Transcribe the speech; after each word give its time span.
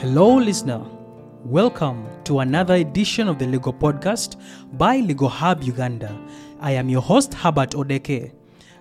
Hello, 0.00 0.36
listener. 0.36 0.82
Welcome 1.44 2.08
to 2.24 2.38
another 2.38 2.76
edition 2.76 3.28
of 3.28 3.38
the 3.38 3.46
Legal 3.46 3.74
Podcast 3.74 4.40
by 4.78 4.96
Legal 4.96 5.28
Hub 5.28 5.62
Uganda. 5.62 6.18
I 6.58 6.70
am 6.70 6.88
your 6.88 7.02
host, 7.02 7.34
Herbert 7.34 7.72
Odeke. 7.72 8.32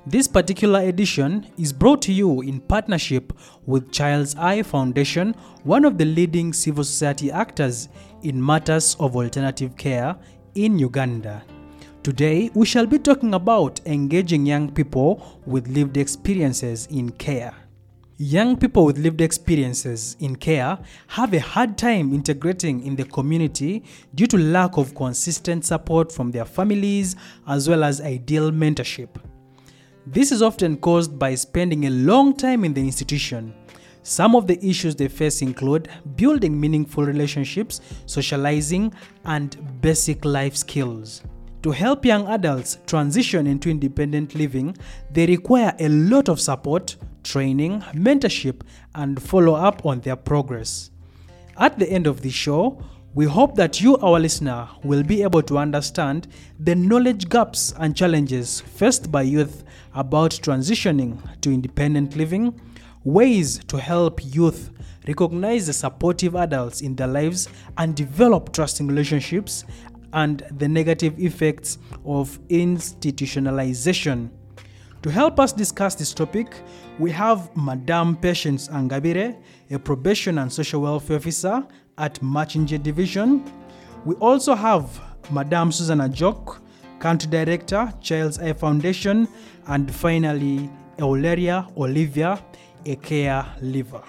This 0.07 0.29
particular 0.29 0.79
edition 0.79 1.45
is 1.57 1.73
brought 1.73 2.01
to 2.03 2.13
you 2.13 2.39
in 2.39 2.61
partnership 2.61 3.33
with 3.65 3.91
Child's 3.91 4.33
i 4.35 4.63
Foundation, 4.63 5.35
one 5.63 5.83
of 5.83 5.97
the 5.97 6.05
leading 6.05 6.53
civil 6.53 6.85
society 6.85 7.29
actors 7.29 7.89
in 8.23 8.41
matters 8.41 8.95
of 8.97 9.17
alternative 9.17 9.75
care 9.75 10.15
in 10.55 10.79
Uganda. 10.79 11.43
Today, 12.01 12.49
we 12.53 12.65
shall 12.65 12.85
be 12.85 12.97
talking 12.97 13.33
about 13.33 13.81
engaging 13.85 14.45
young 14.45 14.71
people 14.71 15.37
with 15.45 15.67
lived 15.67 15.97
experiences 15.97 16.87
in 16.89 17.09
care. 17.09 17.53
Young 18.21 18.57
people 18.57 18.83
with 18.83 18.97
lived 18.97 19.21
experiences 19.21 20.17
in 20.19 20.35
care 20.35 20.77
have 21.07 21.33
a 21.33 21.39
hard 21.39 21.77
time 21.77 22.13
integrating 22.13 22.85
in 22.85 22.97
the 22.97 23.05
community 23.05 23.81
due 24.13 24.27
to 24.27 24.37
lack 24.37 24.75
of 24.75 24.93
consistent 24.93 25.63
support 25.63 26.11
from 26.11 26.29
their 26.29 26.43
families 26.43 27.15
as 27.47 27.69
well 27.69 27.81
as 27.81 28.01
ideal 28.01 28.51
mentorship. 28.51 29.07
This 30.05 30.33
is 30.33 30.41
often 30.41 30.75
caused 30.75 31.17
by 31.17 31.33
spending 31.35 31.85
a 31.85 31.91
long 31.91 32.35
time 32.35 32.65
in 32.65 32.73
the 32.73 32.81
institution. 32.81 33.53
Some 34.03 34.35
of 34.35 34.47
the 34.47 34.59
issues 34.67 34.97
they 34.97 35.07
face 35.07 35.41
include 35.41 35.87
building 36.17 36.59
meaningful 36.59 37.05
relationships, 37.05 37.79
socializing, 38.05 38.93
and 39.23 39.79
basic 39.79 40.25
life 40.25 40.57
skills. 40.57 41.23
To 41.63 41.71
help 41.71 42.03
young 42.03 42.27
adults 42.27 42.79
transition 42.85 43.47
into 43.47 43.69
independent 43.69 44.35
living, 44.35 44.75
they 45.09 45.25
require 45.25 45.73
a 45.79 45.87
lot 45.87 46.27
of 46.27 46.41
support, 46.41 46.97
training, 47.23 47.81
mentorship, 47.93 48.61
and 48.95 49.21
follow 49.21 49.55
up 49.55 49.85
on 49.85 50.01
their 50.01 50.15
progress. 50.15 50.91
At 51.57 51.77
the 51.77 51.89
end 51.89 52.07
of 52.07 52.21
the 52.21 52.29
show, 52.29 52.83
we 53.13 53.25
hope 53.25 53.55
that 53.55 53.81
you, 53.81 53.97
our 53.97 54.19
listener, 54.19 54.69
will 54.83 55.03
be 55.03 55.23
able 55.23 55.41
to 55.43 55.57
understand 55.57 56.27
the 56.59 56.75
knowledge 56.75 57.27
gaps 57.27 57.73
and 57.77 57.95
challenges 57.95 58.61
faced 58.61 59.11
by 59.11 59.23
youth 59.23 59.63
about 59.95 60.31
transitioning 60.31 61.17
to 61.41 61.51
independent 61.51 62.15
living, 62.15 62.59
ways 63.03 63.59
to 63.65 63.77
help 63.77 64.19
youth 64.23 64.71
recognize 65.07 65.65
the 65.65 65.73
supportive 65.73 66.35
adults 66.35 66.81
in 66.81 66.95
their 66.95 67.07
lives 67.07 67.49
and 67.77 67.95
develop 67.95 68.53
trusting 68.53 68.87
relationships, 68.87 69.65
and 70.13 70.43
the 70.57 70.67
negative 70.67 71.19
effects 71.19 71.77
of 72.05 72.39
institutionalization. 72.49 74.29
To 75.03 75.09
help 75.09 75.39
us 75.39 75.53
discuss 75.53 75.95
this 75.95 76.13
topic, 76.13 76.53
we 76.99 77.09
have 77.11 77.55
Madame 77.55 78.17
Patience 78.17 78.67
Angabire, 78.67 79.37
a 79.71 79.79
probation 79.79 80.39
and 80.39 80.51
social 80.51 80.81
welfare 80.81 81.15
officer 81.15 81.65
at 81.97 82.15
Machinje 82.15 82.83
Division. 82.83 83.49
We 84.03 84.15
also 84.15 84.55
have 84.55 84.99
Madame 85.31 85.71
Susan 85.71 85.99
Ajok, 85.99 86.59
Country 86.99 87.29
Director, 87.31 87.93
Child's 88.01 88.39
i 88.39 88.51
Foundation, 88.51 89.25
and 89.67 89.89
finally, 89.95 90.69
Eularia 90.97 91.71
Olivia, 91.77 92.37
a 92.85 92.97
care 92.97 93.45
leaver. 93.61 94.03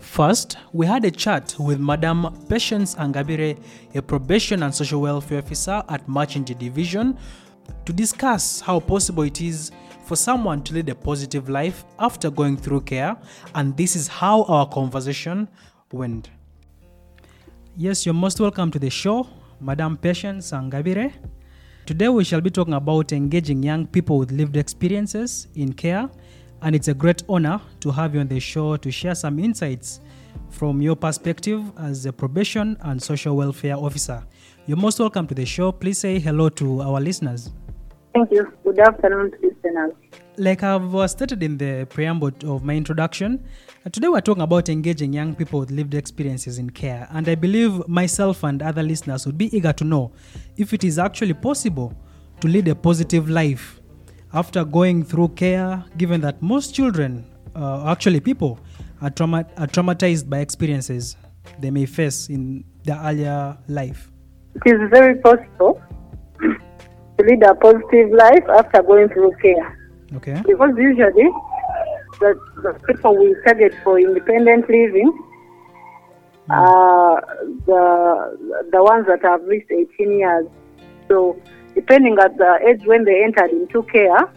First, 0.00 0.56
we 0.72 0.86
had 0.86 1.04
a 1.04 1.10
chat 1.12 1.54
with 1.56 1.78
Madame 1.78 2.36
Patience 2.48 2.96
Angabire, 2.96 3.56
a 3.94 4.02
probation 4.02 4.64
and 4.64 4.74
social 4.74 5.02
welfare 5.02 5.38
officer 5.38 5.84
at 5.88 6.04
Machinje 6.08 6.58
Division, 6.58 7.16
to 7.84 7.92
discuss 7.92 8.60
how 8.60 8.80
possible 8.80 9.22
it 9.22 9.40
is 9.40 9.70
for 10.10 10.16
someone 10.16 10.60
to 10.60 10.74
lead 10.74 10.88
a 10.88 10.94
positive 10.96 11.48
life 11.48 11.84
after 12.00 12.32
going 12.32 12.56
through 12.56 12.80
care, 12.80 13.16
and 13.54 13.76
this 13.76 13.94
is 13.94 14.08
how 14.08 14.42
our 14.46 14.68
conversation 14.68 15.46
went. 15.92 16.30
Yes, 17.76 18.04
you're 18.04 18.12
most 18.12 18.40
welcome 18.40 18.72
to 18.72 18.80
the 18.80 18.90
show, 18.90 19.28
Madame 19.60 19.96
Patience 19.96 20.50
Angabire. 20.50 21.12
Today 21.86 22.08
we 22.08 22.24
shall 22.24 22.40
be 22.40 22.50
talking 22.50 22.74
about 22.74 23.12
engaging 23.12 23.62
young 23.62 23.86
people 23.86 24.18
with 24.18 24.32
lived 24.32 24.56
experiences 24.56 25.46
in 25.54 25.72
care, 25.74 26.10
and 26.62 26.74
it's 26.74 26.88
a 26.88 26.94
great 26.94 27.22
honor 27.28 27.60
to 27.78 27.92
have 27.92 28.12
you 28.12 28.20
on 28.20 28.26
the 28.26 28.40
show 28.40 28.76
to 28.76 28.90
share 28.90 29.14
some 29.14 29.38
insights 29.38 30.00
from 30.48 30.82
your 30.82 30.96
perspective 30.96 31.62
as 31.78 32.04
a 32.04 32.12
probation 32.12 32.76
and 32.80 33.00
social 33.00 33.36
welfare 33.36 33.76
officer. 33.76 34.24
You're 34.66 34.76
most 34.76 34.98
welcome 34.98 35.28
to 35.28 35.34
the 35.36 35.46
show. 35.46 35.70
Please 35.70 35.98
say 35.98 36.18
hello 36.18 36.48
to 36.48 36.82
our 36.82 37.00
listeners. 37.00 37.50
Thank 38.12 38.32
you. 38.32 38.52
Good 38.64 38.78
afternoon, 38.80 39.32
listeners. 39.40 39.92
Like 40.36 40.62
I've 40.62 40.94
uh, 40.94 41.06
stated 41.06 41.42
in 41.42 41.58
the 41.58 41.86
preamble 41.88 42.32
of 42.44 42.64
my 42.64 42.74
introduction, 42.74 43.44
uh, 43.86 43.90
today 43.90 44.08
we're 44.08 44.20
talking 44.20 44.42
about 44.42 44.68
engaging 44.68 45.12
young 45.12 45.34
people 45.34 45.60
with 45.60 45.70
lived 45.70 45.94
experiences 45.94 46.58
in 46.58 46.70
care. 46.70 47.06
And 47.10 47.28
I 47.28 47.36
believe 47.36 47.86
myself 47.86 48.42
and 48.42 48.62
other 48.62 48.82
listeners 48.82 49.26
would 49.26 49.38
be 49.38 49.54
eager 49.56 49.72
to 49.74 49.84
know 49.84 50.12
if 50.56 50.72
it 50.72 50.82
is 50.82 50.98
actually 50.98 51.34
possible 51.34 51.94
to 52.40 52.48
lead 52.48 52.66
a 52.68 52.74
positive 52.74 53.30
life 53.30 53.80
after 54.32 54.64
going 54.64 55.04
through 55.04 55.28
care, 55.28 55.84
given 55.96 56.20
that 56.22 56.42
most 56.42 56.74
children, 56.74 57.24
uh, 57.54 57.90
actually 57.90 58.20
people, 58.20 58.58
are, 59.02 59.10
trauma- 59.10 59.46
are 59.56 59.66
traumatized 59.66 60.28
by 60.28 60.38
experiences 60.38 61.16
they 61.60 61.70
may 61.70 61.86
face 61.86 62.28
in 62.28 62.64
their 62.84 62.96
earlier 62.96 63.56
life. 63.68 64.10
It 64.66 64.72
is 64.72 64.90
very 64.90 65.16
possible 65.20 65.79
lead 67.30 67.42
a 67.42 67.54
positive 67.54 68.10
life 68.10 68.44
after 68.58 68.82
going 68.82 69.08
through 69.08 69.32
care 69.42 69.76
Okay. 70.16 70.42
because 70.46 70.70
usually 70.76 71.28
the, 72.20 72.34
the 72.62 72.72
people 72.86 73.16
we 73.16 73.34
target 73.46 73.72
for 73.84 73.98
independent 73.98 74.68
living 74.68 75.12
are 76.50 77.22
the, 77.66 78.66
the 78.72 78.82
ones 78.82 79.06
that 79.06 79.22
have 79.22 79.42
reached 79.44 79.70
18 79.70 80.18
years. 80.18 80.46
So, 81.06 81.40
depending 81.74 82.16
at 82.18 82.36
the 82.36 82.58
age 82.68 82.84
when 82.86 83.04
they 83.04 83.22
entered 83.22 83.50
into 83.50 83.84
care, 83.84 84.32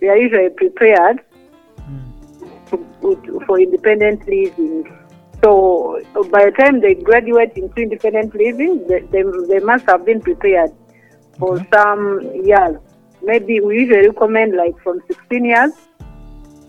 they 0.00 0.08
are 0.08 0.16
usually 0.16 0.48
prepared 0.50 1.20
mm. 1.78 2.70
to- 2.70 3.40
for 3.46 3.60
independent 3.60 4.26
living. 4.26 4.90
So 5.42 6.00
by 6.30 6.46
the 6.46 6.52
time 6.58 6.80
they 6.80 6.94
graduate 6.94 7.52
into 7.56 7.82
independent 7.82 8.34
living, 8.34 8.86
they, 8.88 9.00
they, 9.00 9.22
they 9.48 9.60
must 9.60 9.84
have 9.86 10.06
been 10.06 10.22
prepared 10.22 10.72
for 11.38 11.54
Okay. 11.56 11.66
some 11.72 12.20
years. 12.44 12.76
Maybe 13.22 13.60
we 13.60 13.80
usually 13.80 14.08
recommend 14.08 14.54
like 14.56 14.78
from 14.82 15.00
16 15.08 15.44
years. 15.44 15.72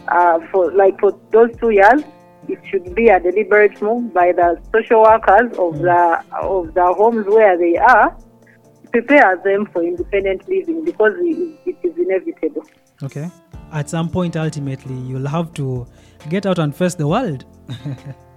Uh, 0.08 0.40
for 0.52 0.72
like 0.74 1.00
for 1.00 1.18
those 1.32 1.50
two 1.58 1.72
years, 1.72 2.02
it 2.48 2.60
should 2.70 2.94
be 2.94 3.08
a 3.10 3.20
deliberate 3.20 3.82
move 3.82 4.14
by 4.14 4.32
the 4.32 4.62
social 4.72 5.02
workers 5.02 5.52
of 5.58 5.80
the 5.80 6.24
of 6.42 6.74
the 6.76 6.94
homes 6.94 7.26
where 7.26 7.58
they 7.58 7.76
are, 7.78 8.16
to 8.84 8.90
prepare 8.92 9.36
them 9.44 9.66
for 9.74 9.84
independent 9.84 10.48
living 10.48 10.86
because 10.86 11.14
it, 11.18 11.60
it 11.66 11.76
is 11.84 11.98
inevitable. 11.98 12.64
Okay. 13.04 13.30
At 13.74 13.90
some 13.90 14.10
point, 14.10 14.38
ultimately, 14.38 14.94
you'll 14.96 15.28
have 15.28 15.54
to 15.56 15.88
get 16.30 16.46
out 16.46 16.60
and 16.60 16.74
face 16.76 16.94
the 16.96 17.08
world. 17.08 17.46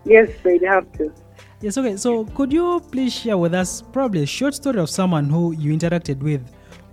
Yes, 0.05 0.31
they 0.43 0.59
have 0.67 0.91
to. 0.93 1.13
Yes, 1.61 1.77
okay. 1.79 1.97
So, 1.97 2.25
could 2.25 2.53
you 2.53 2.81
please 2.91 3.13
share 3.13 3.37
with 3.37 3.55
us 3.55 3.83
probably 3.93 4.23
a 4.23 4.27
short 4.27 4.55
story 4.55 4.81
of 4.81 4.91
someone 4.91 5.25
who 5.27 5.53
you 5.53 5.73
interacted 5.77 6.21
with 6.21 6.41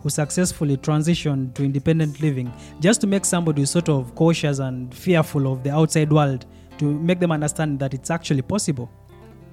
who 0.01 0.09
successfully 0.09 0.77
transitioned 0.77 1.53
to 1.55 1.63
independent 1.63 2.21
living, 2.21 2.53
just 2.79 3.01
to 3.01 3.07
make 3.07 3.25
somebody 3.25 3.65
sort 3.65 3.89
of 3.89 4.13
cautious 4.15 4.59
and 4.59 4.93
fearful 4.93 5.51
of 5.51 5.63
the 5.63 5.71
outside 5.71 6.13
world, 6.13 6.45
to 6.77 6.85
make 6.85 7.19
them 7.19 7.31
understand 7.31 7.79
that 7.79 7.93
it's 7.93 8.11
actually 8.11 8.43
possible? 8.43 8.89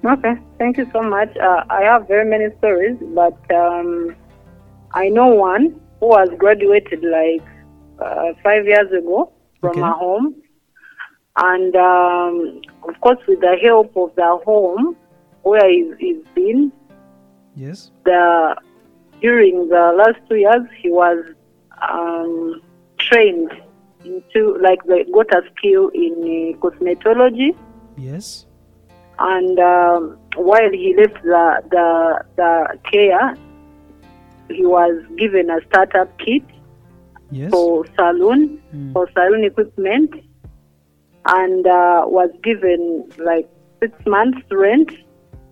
Okay, 0.05 0.35
thank 0.59 0.77
you 0.77 0.87
so 0.93 1.01
much. 1.01 1.35
Uh, 1.37 1.63
I 1.69 1.81
have 1.83 2.07
very 2.07 2.29
many 2.29 2.55
stories, 2.57 2.97
but 3.15 3.39
um, 3.55 4.15
I 4.93 5.09
know 5.09 5.27
one 5.27 5.79
who 5.99 6.15
has 6.15 6.29
graduated 6.37 7.03
like 7.03 7.41
uh, 7.99 8.33
five 8.43 8.65
years 8.65 8.91
ago 8.91 9.31
from 9.59 9.71
Okay. 9.71 9.81
her 9.81 9.93
home. 9.93 10.35
And 11.37 11.75
um, 11.75 12.61
of 12.87 12.99
course, 13.01 13.17
with 13.27 13.39
the 13.39 13.57
help 13.63 13.95
of 13.97 14.13
the 14.15 14.39
home 14.45 14.95
where 15.43 15.69
he's, 15.69 15.93
he's 15.99 16.23
been, 16.35 16.71
Yes. 17.55 17.91
the, 18.05 18.55
during 19.21 19.69
the 19.69 19.93
last 19.95 20.19
two 20.27 20.35
years, 20.37 20.65
he 20.81 20.89
was 20.89 21.23
um, 21.87 22.61
trained 22.97 23.51
into, 24.03 24.57
like, 24.61 24.83
they 24.85 25.03
got 25.13 25.31
a 25.33 25.41
skill 25.55 25.89
in 25.93 26.13
uh, 26.13 26.57
cosmetology 26.59 27.55
Yes. 27.95 28.45
and 29.19 29.59
um, 29.59 30.17
while 30.35 30.71
he 30.71 30.95
left 30.97 31.21
the, 31.23 31.61
the 31.69 32.25
the 32.35 32.79
care, 32.91 33.35
he 34.49 34.65
was 34.65 34.95
given 35.17 35.49
a 35.51 35.59
startup 35.67 36.17
kit 36.17 36.41
Yes. 37.31 37.51
for 37.51 37.85
salon 37.95 38.59
Mm. 38.75 38.93
for 38.93 39.07
salon 39.13 39.43
equipment, 39.43 40.11
and 41.27 41.65
uh, 41.67 42.03
was 42.07 42.29
given 42.43 43.07
like 43.19 43.47
six 43.79 43.93
months 44.07 44.41
rent, 44.51 44.89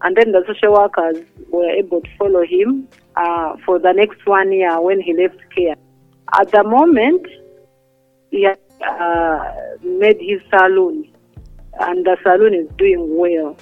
and 0.03 0.15
then 0.15 0.31
the 0.31 0.43
social 0.47 0.73
workers 0.73 1.17
were 1.49 1.69
able 1.69 2.01
to 2.01 2.09
follow 2.17 2.43
him 2.43 2.87
uh, 3.15 3.55
for 3.65 3.79
the 3.79 3.91
next 3.91 4.25
one 4.25 4.51
year 4.51 4.79
when 4.81 4.99
he 4.99 5.13
left 5.13 5.39
care. 5.55 5.75
At 6.39 6.51
the 6.51 6.63
moment, 6.63 7.25
he 8.31 8.43
had 8.43 8.59
uh, 8.87 9.53
made 9.83 10.17
his 10.19 10.41
salon, 10.49 11.07
and 11.79 12.05
the 12.05 12.17
salon 12.23 12.53
is 12.53 12.67
doing 12.77 13.17
well. 13.17 13.55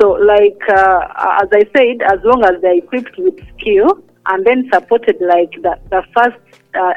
So, 0.00 0.12
like 0.12 0.60
uh, 0.68 1.00
as 1.42 1.48
I 1.52 1.64
said, 1.76 2.02
as 2.02 2.20
long 2.24 2.44
as 2.44 2.62
they're 2.62 2.78
equipped 2.78 3.18
with 3.18 3.38
skill 3.58 4.02
and 4.26 4.46
then 4.46 4.70
supported, 4.72 5.16
like 5.20 5.50
the, 5.62 5.78
the 5.90 6.02
first 6.16 6.38
uh, 6.74 6.94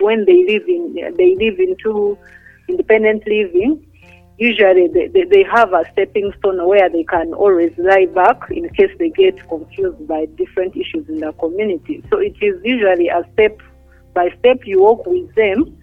when 0.00 0.24
they 0.24 0.44
live 0.46 0.68
in 0.68 0.94
they 1.16 1.36
live 1.36 1.58
into 1.60 2.18
independent 2.68 3.22
living, 3.26 3.86
usually 4.42 4.88
they, 4.88 5.06
they, 5.06 5.24
they 5.24 5.44
have 5.44 5.72
a 5.72 5.84
stepping 5.92 6.32
stone 6.38 6.66
where 6.66 6.88
they 6.88 7.04
can 7.04 7.32
always 7.32 7.72
lie 7.78 8.06
back 8.06 8.38
in 8.50 8.68
case 8.70 8.90
they 8.98 9.10
get 9.10 9.36
confused 9.48 10.06
by 10.08 10.26
different 10.36 10.76
issues 10.76 11.08
in 11.08 11.18
the 11.20 11.32
community. 11.34 12.02
So 12.10 12.18
it 12.18 12.34
is 12.40 12.60
usually 12.64 13.08
a 13.08 13.24
step 13.32 13.60
by 14.14 14.34
step 14.40 14.58
you 14.64 14.82
walk 14.82 15.06
with 15.06 15.32
them 15.36 15.78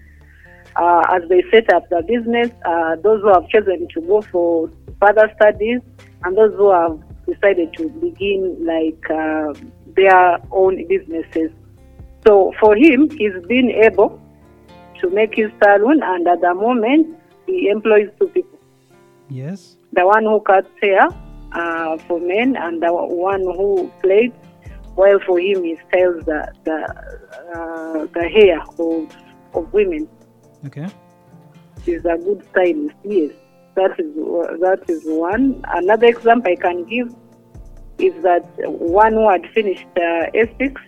uh, 0.76 1.04
as 1.10 1.28
they 1.30 1.42
set 1.52 1.72
up 1.74 1.88
the 1.90 2.02
business, 2.04 2.50
uh, 2.66 2.98
those 2.98 3.22
who 3.22 3.30
have 3.30 3.48
chosen 3.50 3.88
to 3.94 4.02
go 4.02 4.22
for 4.24 4.70
further 5.00 5.32
studies, 5.36 5.80
and 6.24 6.38
those 6.38 6.54
who 6.56 6.72
have 6.72 7.00
decided 7.26 7.74
to 7.78 7.88
begin 7.90 8.58
like 8.66 9.10
uh, 9.10 9.54
their 9.96 10.38
own 10.52 10.86
businesses. 10.88 11.52
So 12.28 12.54
for 12.60 12.76
him, 12.76 13.10
he's 13.12 13.34
been 13.48 13.72
able 13.72 14.22
to 15.00 15.10
make 15.10 15.36
his 15.36 15.50
salon, 15.64 16.02
and 16.04 16.28
at 16.28 16.42
the 16.42 16.54
moment, 16.54 17.16
he 17.46 17.70
employs 17.70 18.10
two 18.20 18.28
people. 18.28 18.49
Yes. 19.30 19.78
The 19.94 20.06
one 20.06 20.24
who 20.24 20.40
cuts 20.42 20.70
hair 20.82 21.08
uh, 21.52 21.98
for 22.08 22.20
men, 22.20 22.56
and 22.56 22.82
the 22.82 22.92
one 22.92 23.42
who 23.42 23.92
plaits, 24.02 24.36
while 24.96 25.20
for 25.26 25.40
him 25.40 25.64
he 25.64 25.78
styles 25.88 26.26
the 26.26 26.52
the, 26.64 26.78
uh, 27.56 28.08
the 28.14 28.30
hair 28.30 28.62
of, 28.62 29.16
of 29.54 29.74
women. 29.74 30.08
Okay. 30.66 30.88
He's 31.86 32.06
a 32.06 32.18
good 32.18 32.46
stylist. 32.52 32.96
Yes, 33.04 33.32
that 33.76 34.00
is 34.00 34.14
that 34.60 34.84
is 34.88 35.04
one. 35.06 35.64
Another 35.70 36.08
example 36.08 36.52
I 36.52 36.56
can 36.56 36.86
give 36.86 37.16
is 37.98 38.22
that 38.24 38.46
one 38.68 39.14
who 39.14 39.30
had 39.30 39.46
finished 39.54 39.88
uh, 39.98 40.28
ethics 40.34 40.82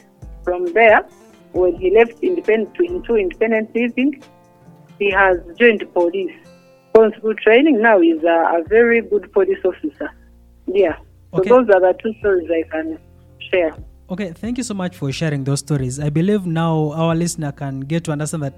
from 0.44 0.72
there 0.74 1.06
when 1.54 1.76
he 1.76 1.94
left 1.94 2.20
independent 2.22 2.74
to 2.76 2.84
into 2.84 3.16
independent 3.16 3.76
living, 3.76 4.24
he 5.00 5.12
has 5.12 5.38
joined 5.60 5.86
police. 5.94 6.34
Gone 6.94 7.14
through 7.20 7.36
training 7.36 7.82
now 7.82 8.00
is 8.02 8.24
a, 8.24 8.60
a 8.60 8.64
very 8.68 9.02
good 9.02 9.32
police 9.32 9.60
officer. 9.64 10.12
Yeah. 10.68 10.98
So 11.34 11.40
Okay. 11.40 11.50
those 11.50 11.70
are 11.70 11.80
the 11.80 11.98
two 12.02 12.14
stories 12.20 12.50
I 12.52 12.64
can 12.70 13.00
share. 13.50 13.74
Okay, 14.10 14.34
thank 14.34 14.58
you 14.58 14.64
so 14.64 14.74
much 14.74 14.98
for 14.98 15.10
sharing 15.12 15.46
those 15.46 15.60
stories. 15.60 15.98
I 16.00 16.10
believe 16.10 16.46
now 16.46 16.92
our 16.92 17.16
listener 17.16 17.54
can 17.54 17.80
get 17.80 18.04
to 18.04 18.12
understand 18.12 18.44
that 18.44 18.54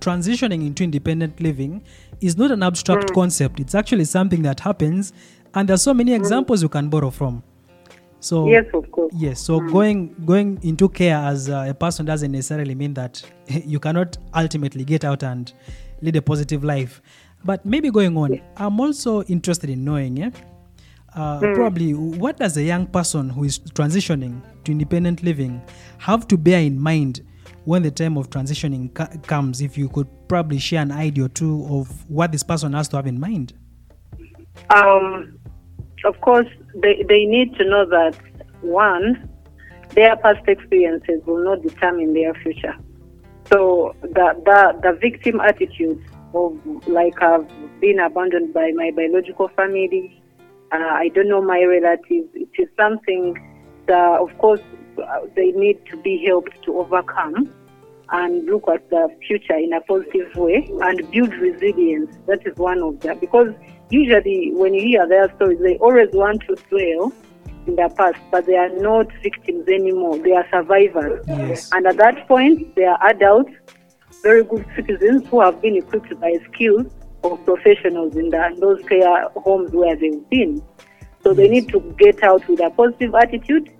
transitioning 0.00 0.66
into 0.66 0.84
independent 0.84 1.40
living 1.40 1.82
is 2.20 2.36
not 2.36 2.50
an 2.50 2.62
abstract 2.62 3.08
mm. 3.08 3.14
concept. 3.14 3.60
It's 3.60 3.74
actually 3.74 4.04
something 4.04 4.42
that 4.42 4.60
happens, 4.60 5.12
and 5.54 5.68
there's 5.68 5.82
so 5.82 5.94
many 5.94 6.12
mm. 6.12 6.16
examples 6.16 6.62
you 6.62 6.68
can 6.68 6.88
borrow 6.90 7.10
from. 7.10 7.42
So 8.20 8.48
Yes, 8.48 8.66
of 8.74 8.90
course. 8.90 9.12
Yes, 9.16 9.40
so 9.40 9.60
mm. 9.60 9.72
going 9.72 10.14
going 10.26 10.58
into 10.62 10.88
care 10.88 11.16
as 11.16 11.48
a 11.48 11.74
person 11.78 12.04
doesn't 12.04 12.32
necessarily 12.32 12.74
mean 12.74 12.94
that 12.94 13.22
you 13.46 13.78
cannot 13.80 14.18
ultimately 14.34 14.84
get 14.84 15.04
out 15.04 15.22
and 15.22 15.52
lead 16.02 16.16
a 16.16 16.22
positive 16.22 16.64
life. 16.64 17.00
But 17.44 17.64
maybe 17.64 17.90
going 17.90 18.16
on, 18.16 18.40
I'm 18.56 18.80
also 18.80 19.22
interested 19.24 19.70
in 19.70 19.84
knowing, 19.84 20.22
eh, 20.22 20.30
uh, 21.14 21.40
probably 21.54 21.94
what 21.94 22.36
does 22.38 22.56
a 22.56 22.62
young 22.62 22.86
person 22.86 23.30
who 23.30 23.44
is 23.44 23.58
transitioning 23.58 24.42
to 24.64 24.72
independent 24.72 25.22
living 25.22 25.62
have 25.98 26.28
to 26.28 26.36
bear 26.36 26.60
in 26.60 26.78
mind 26.78 27.22
when 27.64 27.82
the 27.82 27.90
time 27.90 28.16
of 28.16 28.30
transitioning 28.30 28.92
ca- 28.92 29.08
comes? 29.26 29.60
If 29.60 29.78
you 29.78 29.88
could 29.88 30.08
probably 30.28 30.58
share 30.58 30.82
an 30.82 30.92
idea 30.92 31.24
or 31.24 31.28
two 31.28 31.66
of 31.70 32.08
what 32.10 32.32
this 32.32 32.42
person 32.42 32.72
has 32.74 32.88
to 32.88 32.96
have 32.96 33.06
in 33.06 33.18
mind. 33.18 33.54
Um, 34.70 35.38
of 36.04 36.20
course, 36.20 36.48
they, 36.74 37.04
they 37.08 37.24
need 37.24 37.54
to 37.56 37.64
know 37.64 37.86
that 37.88 38.16
one, 38.60 39.28
their 39.90 40.16
past 40.16 40.46
experiences 40.46 41.22
will 41.26 41.42
not 41.42 41.62
determine 41.62 42.12
their 42.12 42.34
future. 42.34 42.76
So 43.50 43.96
the 44.02 44.34
the, 44.44 44.78
the 44.82 44.98
victim 45.00 45.40
attitude 45.40 46.04
of 46.34 46.58
like 46.86 47.20
I've 47.22 47.48
been 47.80 47.98
abandoned 47.98 48.54
by 48.54 48.72
my 48.74 48.90
biological 48.94 49.48
family, 49.48 50.22
uh, 50.72 50.76
I 50.76 51.08
don't 51.14 51.28
know 51.28 51.42
my 51.42 51.62
relatives. 51.62 52.28
It 52.34 52.50
is 52.58 52.68
something 52.76 53.34
that, 53.86 54.20
of 54.20 54.36
course, 54.38 54.60
uh, 54.98 55.20
they 55.34 55.52
need 55.52 55.84
to 55.86 55.96
be 55.96 56.24
helped 56.26 56.62
to 56.64 56.78
overcome 56.78 57.52
and 58.10 58.46
look 58.46 58.64
at 58.68 58.88
the 58.90 59.08
future 59.26 59.56
in 59.56 59.72
a 59.72 59.80
positive 59.82 60.34
way 60.36 60.68
and 60.82 61.10
build 61.10 61.32
resilience. 61.34 62.16
That 62.26 62.46
is 62.46 62.56
one 62.56 62.82
of 62.82 63.00
them. 63.00 63.18
Because 63.18 63.54
usually 63.90 64.50
when 64.52 64.74
you 64.74 64.82
hear 64.82 65.06
their 65.06 65.34
stories, 65.36 65.58
they 65.60 65.76
always 65.76 66.08
want 66.12 66.42
to 66.48 66.56
dwell 66.70 67.12
in 67.66 67.76
the 67.76 67.92
past, 67.96 68.18
but 68.30 68.46
they 68.46 68.56
are 68.56 68.70
not 68.70 69.06
victims 69.22 69.68
anymore. 69.68 70.18
They 70.18 70.32
are 70.32 70.46
survivors. 70.50 71.24
Yes. 71.28 71.70
And 71.72 71.86
at 71.86 71.98
that 71.98 72.26
point, 72.26 72.74
they 72.76 72.84
are 72.84 72.98
adults, 73.08 73.52
very 74.22 74.44
good 74.44 74.64
citizens 74.76 75.26
who 75.28 75.40
have 75.40 75.60
been 75.60 75.76
equipped 75.76 76.18
by 76.20 76.32
skills 76.52 76.86
of 77.24 77.44
professionals 77.44 78.16
in, 78.16 78.30
the, 78.30 78.46
in 78.46 78.60
those 78.60 78.82
care 78.88 79.28
homes 79.36 79.72
where 79.72 79.96
they've 79.96 80.28
been. 80.30 80.62
So 81.22 81.34
they 81.34 81.48
need 81.48 81.68
to 81.70 81.80
get 81.98 82.22
out 82.22 82.46
with 82.48 82.60
a 82.60 82.70
positive 82.70 83.14
attitude 83.14 83.70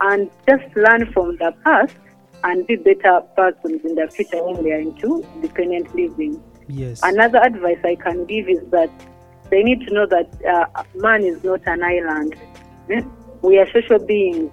and 0.00 0.30
just 0.48 0.64
learn 0.76 1.12
from 1.12 1.36
the 1.36 1.52
past 1.64 1.96
and 2.44 2.66
be 2.66 2.76
better 2.76 3.20
persons 3.36 3.84
in 3.84 3.94
the 3.94 4.08
future 4.08 4.42
when 4.44 4.62
they 4.62 4.72
are 4.72 4.80
into 4.80 5.24
independent 5.34 5.94
living. 5.94 6.42
Yes. 6.68 7.00
Another 7.02 7.38
advice 7.38 7.78
I 7.84 7.96
can 7.96 8.24
give 8.26 8.48
is 8.48 8.60
that 8.70 8.90
they 9.50 9.62
need 9.62 9.86
to 9.86 9.94
know 9.94 10.06
that 10.06 10.28
uh, 10.46 10.82
man 10.94 11.24
is 11.24 11.42
not 11.42 11.60
an 11.66 11.82
island. 11.82 12.36
Eh? 12.90 13.02
We 13.42 13.58
are 13.58 13.70
social 13.72 13.98
beings. 13.98 14.52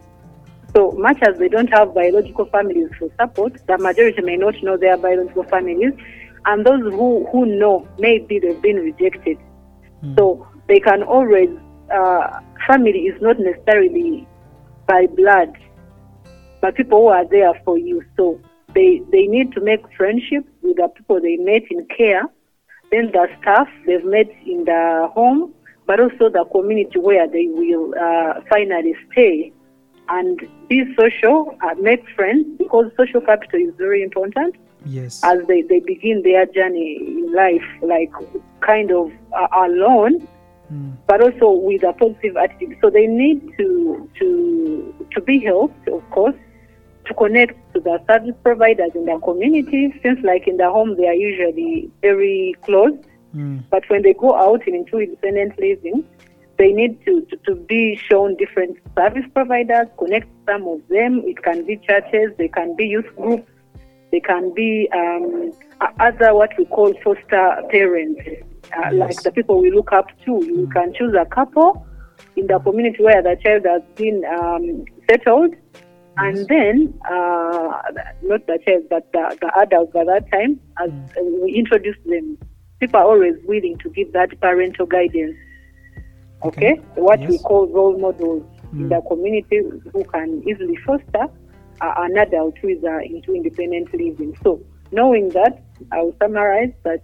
So 0.73 0.91
much 0.91 1.21
as 1.21 1.37
they 1.37 1.49
don't 1.49 1.67
have 1.73 1.93
biological 1.93 2.45
families 2.45 2.89
for 2.97 3.09
support, 3.19 3.53
the 3.67 3.77
majority 3.77 4.21
may 4.21 4.37
not 4.37 4.55
know 4.63 4.77
their 4.77 4.97
biological 4.97 5.43
families, 5.43 5.93
and 6.45 6.65
those 6.65 6.81
who, 6.81 7.27
who 7.31 7.45
know 7.45 7.87
maybe 7.99 8.39
they've 8.39 8.61
been 8.61 8.77
rejected. 8.77 9.37
Mm. 10.03 10.17
So 10.17 10.47
they 10.67 10.79
can 10.79 11.03
always, 11.03 11.49
uh, 11.93 12.39
family 12.67 12.99
is 13.01 13.21
not 13.21 13.37
necessarily 13.39 14.27
by 14.87 15.07
blood, 15.07 15.57
but 16.61 16.75
people 16.75 16.99
who 16.99 17.07
are 17.07 17.27
there 17.27 17.53
for 17.65 17.77
you. 17.77 18.03
So 18.15 18.39
they, 18.73 19.01
they 19.11 19.27
need 19.27 19.51
to 19.53 19.61
make 19.61 19.81
friendships 19.97 20.47
with 20.61 20.77
the 20.77 20.87
people 20.87 21.19
they 21.19 21.35
met 21.35 21.63
in 21.69 21.85
care, 21.95 22.23
then 22.91 23.11
the 23.11 23.27
staff 23.41 23.67
they've 23.85 24.05
met 24.05 24.29
in 24.45 24.65
the 24.65 25.09
home, 25.13 25.53
but 25.85 25.99
also 25.99 26.29
the 26.29 26.45
community 26.51 26.99
where 26.99 27.27
they 27.27 27.47
will 27.47 27.93
uh, 27.99 28.39
finally 28.49 28.95
stay. 29.11 29.51
And 30.17 30.39
be 30.67 30.77
social, 30.99 31.37
uh, 31.63 31.75
make 31.79 32.03
friends, 32.17 32.45
because 32.57 32.91
social 32.97 33.21
capital 33.21 33.59
is 33.67 33.73
very 33.77 34.01
important 34.03 34.55
yes. 34.85 35.21
as 35.23 35.37
they, 35.47 35.61
they 35.61 35.79
begin 35.79 36.21
their 36.23 36.45
journey 36.45 36.89
in 37.01 37.33
life, 37.33 37.67
like 37.81 38.11
kind 38.59 38.91
of 38.91 39.11
uh, 39.33 39.47
alone, 39.65 40.27
Mm. 40.71 40.93
but 41.05 41.19
also 41.19 41.51
with 41.51 41.83
a 41.83 41.91
positive 41.91 42.37
attitude. 42.37 42.77
So 42.79 42.89
they 42.89 43.05
need 43.05 43.41
to 43.57 43.67
to 44.19 44.27
to 45.13 45.19
be 45.19 45.37
helped, 45.39 45.85
of 45.89 46.09
course, 46.11 46.35
to 47.07 47.13
connect 47.13 47.55
to 47.73 47.81
the 47.81 47.99
service 48.07 48.37
providers 48.41 48.91
in 48.95 49.03
the 49.03 49.19
community. 49.19 49.93
Since, 50.01 50.19
like 50.23 50.47
in 50.47 50.55
the 50.55 50.69
home, 50.69 50.95
they 50.95 51.07
are 51.07 51.19
usually 51.29 51.91
very 52.01 52.55
close. 52.63 52.95
Mm. 53.35 53.65
But 53.69 53.83
when 53.89 54.01
they 54.03 54.13
go 54.13 54.33
out 54.33 54.65
and 54.65 54.75
into 54.75 54.99
independent 54.99 55.59
living, 55.59 56.05
they 56.61 56.71
need 56.73 57.03
to, 57.05 57.21
to, 57.29 57.35
to 57.47 57.55
be 57.55 57.99
shown 58.07 58.35
different 58.35 58.77
service 58.95 59.25
providers, 59.33 59.87
connect 59.97 60.27
some 60.47 60.67
of 60.67 60.79
them. 60.89 61.23
It 61.25 61.41
can 61.41 61.65
be 61.65 61.77
churches, 61.77 62.29
they 62.37 62.49
can 62.49 62.75
be 62.75 62.85
youth 62.85 63.07
groups, 63.15 63.49
they 64.11 64.19
can 64.19 64.53
be 64.53 64.87
um, 64.93 65.51
other 65.99 66.35
what 66.35 66.51
we 66.59 66.65
call 66.65 66.93
foster 67.03 67.63
parents, 67.71 68.21
uh, 68.77 68.91
Yes. 68.91 68.93
like 68.93 69.23
the 69.23 69.31
people 69.31 69.59
we 69.59 69.71
look 69.71 69.91
up 69.91 70.09
to. 70.25 70.31
You 70.45 70.69
can 70.71 70.93
choose 70.93 71.15
a 71.19 71.25
couple 71.25 71.83
in 72.35 72.45
the 72.45 72.59
community 72.59 73.03
where 73.03 73.23
the 73.23 73.35
child 73.43 73.65
has 73.65 73.81
been 73.95 74.23
um, 74.25 74.85
settled. 75.09 75.55
And 76.17 76.45
then, 76.47 76.93
uh, 77.09 77.81
not 78.21 78.45
the 78.45 78.59
child, 78.67 78.83
but 78.87 79.11
the, 79.13 79.35
the 79.41 79.49
adult 79.59 79.93
by 79.93 80.03
that 80.03 80.31
time, 80.31 80.59
as 80.79 80.91
uh, 80.91 81.23
we 81.41 81.53
introduce 81.53 81.97
them, 82.05 82.37
people 82.79 82.99
are 82.99 83.05
always 83.05 83.33
willing 83.45 83.79
to 83.79 83.89
give 83.89 84.11
that 84.13 84.39
parental 84.39 84.85
guidance. 84.85 85.35
Okay, 86.43 86.73
Okay. 86.73 86.81
what 86.95 87.19
we 87.27 87.37
call 87.39 87.67
role 87.67 87.97
models 87.97 88.43
in 88.73 88.87
Mm. 88.87 88.89
the 88.89 89.01
community 89.07 89.59
who 89.91 90.03
can 90.05 90.41
easily 90.47 90.75
foster 90.85 91.25
uh, 91.81 91.93
an 91.97 92.17
adult 92.17 92.57
who 92.59 92.69
is 92.69 92.83
uh, 92.83 92.99
into 92.99 93.33
independent 93.35 93.91
living. 93.93 94.35
So, 94.43 94.59
knowing 94.91 95.29
that, 95.29 95.61
I 95.91 96.01
will 96.01 96.15
summarize 96.21 96.73
that 96.83 97.01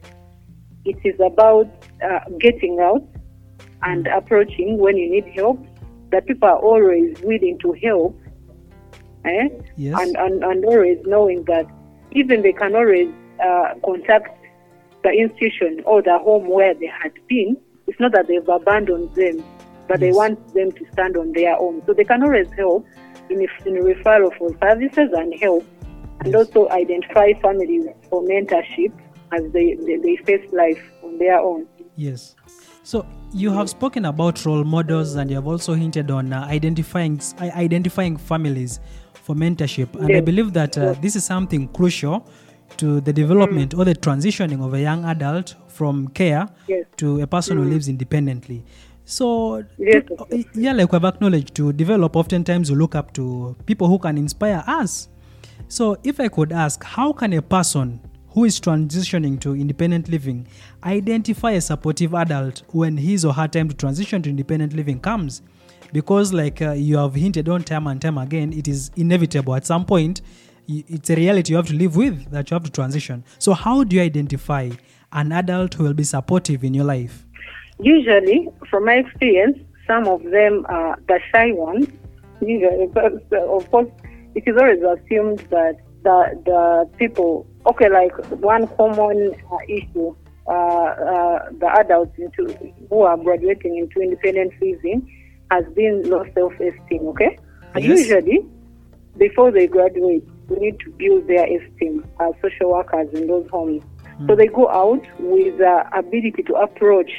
it 0.85 0.97
is 1.03 1.19
about 1.19 1.67
uh, 2.03 2.19
getting 2.39 2.79
out 2.79 3.03
and 3.83 4.07
approaching 4.07 4.77
when 4.77 4.97
you 4.97 5.09
need 5.09 5.25
help. 5.35 5.59
That 6.11 6.25
people 6.25 6.47
are 6.47 6.57
always 6.59 7.19
willing 7.21 7.57
to 7.59 7.73
help, 7.83 8.17
eh? 9.25 9.49
Yes. 9.75 9.99
and, 10.01 10.15
and 10.15 10.43
and 10.43 10.63
always 10.65 10.97
knowing 11.05 11.43
that 11.45 11.65
even 12.13 12.41
they 12.43 12.53
can 12.53 12.75
always 12.75 13.09
uh, 13.43 13.73
contact 13.83 14.29
the 15.03 15.09
institution 15.11 15.81
or 15.85 16.01
the 16.01 16.17
home 16.19 16.47
where 16.47 16.73
they 16.73 16.87
had 17.01 17.11
been. 17.27 17.57
It's 17.87 17.99
not 17.99 18.11
that 18.13 18.27
they've 18.27 18.47
abandoned 18.47 19.13
them. 19.15 19.43
but 19.87 20.01
they 20.01 20.11
want 20.11 20.37
them 20.53 20.69
to 20.73 20.85
stand 20.91 21.15
on 21.15 21.31
their 21.31 21.55
own. 21.57 21.81
So 21.85 21.93
they 21.93 22.03
can 22.03 22.21
always 22.21 22.51
help 22.57 22.85
in, 23.29 23.39
in 23.39 23.75
referral 23.75 24.37
for 24.37 24.49
services 24.59 25.09
and 25.13 25.33
help, 25.39 25.63
and 26.19 26.33
Yes. 26.33 26.35
also 26.35 26.67
identify 26.69 27.31
families 27.41 27.85
for 28.09 28.21
mentorship 28.23 28.91
as 29.31 29.49
they, 29.53 29.75
they, 29.85 29.95
they 29.95 30.17
face 30.17 30.45
life 30.51 30.81
on 31.03 31.17
their 31.19 31.39
own. 31.39 31.65
Yes. 31.95 32.35
So 32.83 33.05
you 33.33 33.49
have 33.51 33.69
spoken 33.69 34.03
about 34.05 34.45
role 34.45 34.65
models, 34.65 35.15
and 35.15 35.29
you 35.29 35.37
have 35.37 35.47
also 35.47 35.73
hinted 35.73 36.11
on 36.11 36.33
uh, 36.33 36.43
identifying 36.45 37.21
identifying 37.39 38.17
families 38.17 38.81
for 39.13 39.35
mentorship. 39.35 39.95
And 39.95 40.13
I 40.15 40.19
believe 40.21 40.51
that 40.53 40.77
uh, 40.77 40.93
this 41.01 41.15
is 41.15 41.23
something 41.23 41.67
crucial 41.69 42.25
to 42.77 43.01
the 43.01 43.13
development 43.13 43.73
or 43.73 43.85
the 43.85 43.95
transitioning 43.95 44.63
of 44.63 44.73
a 44.73 44.81
young 44.81 45.05
adult 45.05 45.55
from 45.67 46.07
care 46.09 46.47
Yes. 46.67 46.85
to 46.97 47.21
a 47.21 47.27
person 47.27 47.57
who 47.57 47.63
lives 47.63 47.87
independently. 47.87 48.63
So, 49.05 49.63
Yes, 49.77 50.03
to- 50.07 50.45
yeah, 50.53 50.73
like 50.73 50.91
we've 50.91 51.05
acknowledged, 51.05 51.55
to 51.55 51.71
develop, 51.71 52.15
oftentimes 52.15 52.69
we 52.69 52.75
look 52.77 52.93
up 52.93 53.13
to 53.13 53.55
people 53.65 53.87
who 53.87 53.97
can 53.99 54.17
inspire 54.17 54.63
us. 54.67 55.07
So, 55.69 55.97
if 56.03 56.19
I 56.19 56.27
could 56.27 56.51
ask, 56.51 56.83
how 56.83 57.13
can 57.13 57.33
a 57.33 57.41
person 57.41 58.01
who 58.29 58.43
is 58.45 58.59
transitioning 58.59 59.39
to 59.39 59.55
independent 59.55 60.09
living 60.09 60.47
identify 60.83 61.51
a 61.51 61.61
supportive 61.61 62.13
adult 62.13 62.63
when 62.71 62.97
his 62.97 63.23
or 63.25 63.33
her 63.33 63.47
time 63.47 63.69
to 63.69 63.75
transition 63.75 64.21
to 64.23 64.29
independent 64.29 64.73
living 64.73 64.99
comes? 64.99 65.41
Because, 65.93 66.33
like 66.33 66.61
uh, 66.61 66.71
you 66.73 66.97
have 66.97 67.15
hinted 67.15 67.47
on 67.47 67.63
time 67.63 67.87
and 67.87 68.01
time 68.01 68.17
again, 68.17 68.51
it 68.51 68.67
is 68.67 68.91
inevitable 68.97 69.55
at 69.55 69.65
some 69.65 69.85
point. 69.85 70.21
It's 70.67 71.09
a 71.09 71.15
reality 71.15 71.53
you 71.53 71.57
have 71.57 71.67
to 71.67 71.73
live 71.75 71.95
with 71.95 72.29
that 72.31 72.49
you 72.51 72.55
have 72.55 72.63
to 72.63 72.71
transition. 72.71 73.23
So, 73.39 73.53
how 73.53 73.83
do 73.83 73.95
you 73.95 74.01
identify 74.01 74.69
an 75.13 75.31
adult 75.31 75.75
who 75.75 75.83
will 75.85 75.93
be 75.93 76.03
supportive 76.03 76.63
in 76.63 76.73
your 76.73 76.83
life? 76.85 77.25
Usually, 77.79 78.49
from 78.69 78.85
my 78.85 78.95
experience, 78.95 79.57
some 79.85 80.07
of 80.07 80.23
them 80.23 80.65
are 80.67 80.99
the 81.07 81.19
shy 81.31 81.51
ones. 81.53 81.87
Usually, 82.41 82.87
but, 82.93 83.13
of 83.33 83.69
course, 83.71 83.87
it 84.35 84.43
is 84.45 84.55
always 84.57 84.81
assumed 84.81 85.39
that 85.49 85.77
the 86.03 86.41
the 86.45 86.89
people, 86.97 87.47
okay, 87.67 87.89
like 87.89 88.13
one 88.41 88.67
common 88.75 89.33
uh, 89.51 89.57
issue, 89.69 90.13
uh, 90.47 90.51
uh, 90.51 91.49
the 91.59 91.69
adults 91.79 92.13
into 92.17 92.53
who 92.89 93.01
are 93.03 93.17
graduating 93.17 93.77
into 93.77 94.01
independent 94.01 94.51
living 94.61 95.01
has 95.49 95.63
been 95.75 96.03
low 96.09 96.25
self-esteem. 96.35 97.07
Okay, 97.07 97.37
Yes. 97.77 97.85
usually 97.99 98.45
before 99.17 99.49
they 99.51 99.65
graduate, 99.67 100.27
we 100.49 100.57
need 100.57 100.79
to 100.79 100.91
build 100.91 101.27
their 101.27 101.45
esteem 101.45 102.05
as 102.19 102.33
social 102.41 102.71
workers 102.71 103.09
in 103.13 103.27
those 103.27 103.47
homes. 103.49 103.83
So 104.25 104.35
they 104.35 104.47
go 104.47 104.67
out 104.69 105.05
with 105.19 105.59
the 105.59 105.83
ability 105.95 106.41
to 106.47 106.55
approach 106.55 107.11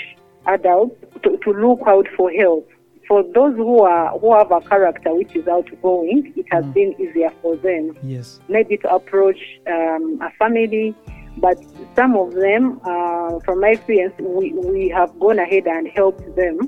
adults 0.47 0.97
to, 1.23 1.37
to 1.45 1.53
look 1.53 1.81
out 1.87 2.09
for 2.17 2.29
help. 2.33 2.69
For 3.07 3.23
those 3.23 3.55
who 3.57 3.83
are 3.85 4.19
who 4.19 4.35
have 4.37 4.51
a 4.51 4.61
character 4.61 5.15
which 5.15 5.35
is 5.37 5.47
outgoing, 5.47 6.33
it 6.37 6.47
has 6.51 6.65
been 6.75 6.95
easier 7.01 7.31
for 7.41 7.57
them 7.57 7.97
Yes. 8.03 8.41
maybe 8.49 8.77
to 8.79 8.93
approach 8.93 9.39
um, 9.69 10.21
a 10.21 10.31
family. 10.39 10.95
But 11.37 11.57
some 11.95 12.17
of 12.17 12.35
them, 12.35 12.81
uh, 12.85 13.39
from 13.45 13.61
my 13.61 13.69
experience, 13.69 14.15
we, 14.19 14.53
we 14.55 14.89
have 14.89 15.17
gone 15.21 15.39
ahead 15.39 15.69
and 15.69 15.87
helped 15.87 16.35
them 16.35 16.59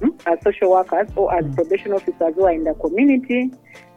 hmm, 0.00 0.10
as 0.26 0.38
social 0.44 0.70
workers 0.72 1.08
or 1.16 1.34
as 1.34 1.46
probation 1.54 1.92
officers 1.94 2.34
who 2.34 2.44
are 2.44 2.52
in 2.52 2.64
the 2.64 2.74
community, 2.74 3.50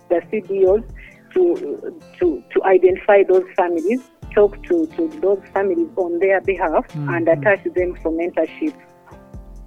the 0.08 0.22
CDOs, 0.32 0.86
to, 1.34 2.02
to, 2.20 2.44
to 2.54 2.64
identify 2.64 3.24
those 3.28 3.46
families, 3.56 4.00
talk 4.34 4.62
to, 4.64 4.88
to 4.96 5.12
those 5.22 5.40
families 5.54 5.90
on 5.98 6.20
their 6.20 6.42
behalf, 6.42 6.86
and 7.10 7.28
Mhm. 7.28 7.40
attach 7.40 7.64
them 7.76 7.96
for 8.02 8.12
mentorship 8.12 8.74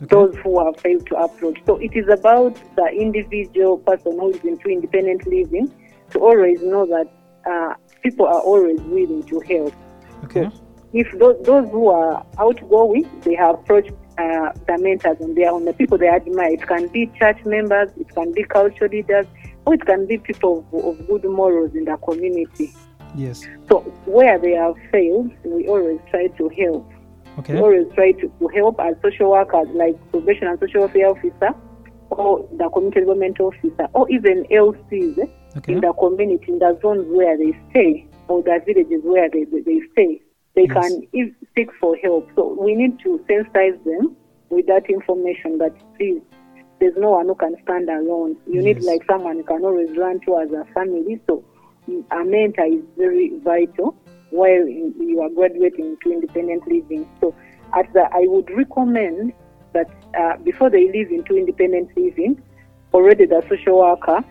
Okay. 0.03 0.17
those 0.17 0.35
who 0.43 0.65
have 0.65 0.79
failed 0.81 1.07
to 1.07 1.17
approach. 1.17 1.59
So 1.67 1.77
it 1.77 1.93
is 1.95 2.09
about 2.09 2.55
the 2.77 2.87
individual 2.93 3.79
person 3.79 4.19
who 4.19 4.31
is 4.31 4.41
into 4.45 4.69
independent 4.69 5.27
living 5.27 5.73
to 6.11 6.19
always 6.19 6.61
know 6.63 6.85
that 6.87 7.07
uh, 7.51 7.75
people 8.03 8.27
are 8.27 8.41
always 8.41 8.81
willing 8.83 9.23
to 9.25 9.41
help. 9.49 9.75
Okay. 10.25 10.49
If 10.93 11.07
those, 11.19 11.37
those 11.45 11.69
who 11.71 11.89
are 11.91 12.25
outgoing, 12.39 13.09
they 13.25 13.35
have 13.35 13.55
approached 13.57 13.93
uh, 14.19 14.51
the 14.67 14.79
mentors 14.79 15.17
on 15.21 15.35
their 15.35 15.51
own, 15.51 15.65
the 15.65 15.73
people 15.73 15.99
they 15.99 16.09
admire. 16.09 16.53
It 16.53 16.67
can 16.67 16.89
be 16.89 17.11
church 17.19 17.39
members, 17.45 17.89
it 17.97 18.09
can 18.15 18.33
be 18.33 18.45
cultural 18.45 18.91
leaders, 18.91 19.27
or 19.67 19.75
it 19.75 19.85
can 19.87 20.07
be 20.07 20.19
people 20.19 20.67
of, 20.73 20.85
of 20.85 21.07
good 21.07 21.25
morals 21.25 21.75
in 21.75 21.85
the 21.85 21.97
community. 21.99 22.73
Yes. 23.17 23.45
So 23.69 23.81
where 24.07 24.39
they 24.39 24.53
have 24.53 24.75
failed, 24.91 25.31
we 25.45 25.67
always 25.69 26.01
try 26.11 26.27
to 26.29 26.49
help. 26.49 26.91
Okay. 27.39 27.55
We 27.55 27.61
always 27.61 27.87
try 27.95 28.13
to, 28.13 28.29
to 28.29 28.49
help 28.49 28.79
as 28.81 28.95
social 29.03 29.31
workers, 29.31 29.69
like 29.75 29.97
probation 30.11 30.49
and 30.49 30.59
social 30.61 30.81
welfare 30.83 31.09
officer, 31.11 31.55
or 32.11 32.47
the 32.59 32.69
community 32.71 33.01
development 33.01 33.41
officer, 33.41 33.89
or 33.93 34.09
even 34.11 34.45
LCs 34.51 35.19
Okay. 35.57 35.73
in 35.73 35.81
the 35.81 35.93
community, 35.93 36.45
in 36.49 36.59
the 36.59 36.77
zones 36.83 37.07
where 37.09 37.37
they 37.39 37.57
stay, 37.71 38.07
or 38.29 38.43
the 38.43 38.61
villages 38.67 39.01
where 39.05 39.31
they, 39.31 39.45
they, 39.45 39.61
they 39.61 39.81
stay. 39.93 40.21
They 40.57 40.67
Yes. 40.69 40.73
can 40.73 41.09
if, 41.13 41.35
seek 41.57 41.69
for 41.81 41.97
help. 41.97 42.29
So 42.37 42.57
we 42.61 42.75
need 42.75 42.99
to 43.01 43.25
sensitize 43.29 43.83
them 43.85 44.17
with 44.51 44.67
that 44.67 44.89
information 44.89 45.59
that 45.59 45.73
please, 45.97 46.21
there's 46.81 46.97
no 46.97 47.11
one 47.11 47.27
who 47.27 47.35
can 47.35 47.57
stand 47.63 47.89
alone. 47.89 48.37
You 48.47 48.63
need 48.63 48.83
like 48.83 49.03
someone 49.09 49.39
you 49.39 49.45
can 49.45 49.65
always 49.65 49.97
run 49.97 50.21
to 50.27 50.39
as 50.39 50.51
a 50.53 50.65
family. 50.73 51.21
So 51.27 51.45
a 52.11 52.25
mentor 52.25 52.67
is 52.67 52.83
very 52.97 53.33
vital 53.43 53.97
while 54.31 54.67
you 54.67 55.21
are 55.23 55.31
graduating 55.31 55.97
to 56.03 56.13
independent 56.13 56.67
living. 56.67 57.09
So 57.21 57.35
at 57.75 57.93
the, 57.93 58.03
I 58.13 58.27
would 58.27 58.51
recommend 58.51 59.33
that 59.73 59.91
uh, 60.19 60.37
before 60.39 60.71
they 60.71 60.87
live 60.87 61.11
into 61.11 61.37
independent 61.37 61.91
living, 61.97 62.43
already 62.93 63.27
the 63.27 63.43
social 63.49 63.79
worker 63.79 64.25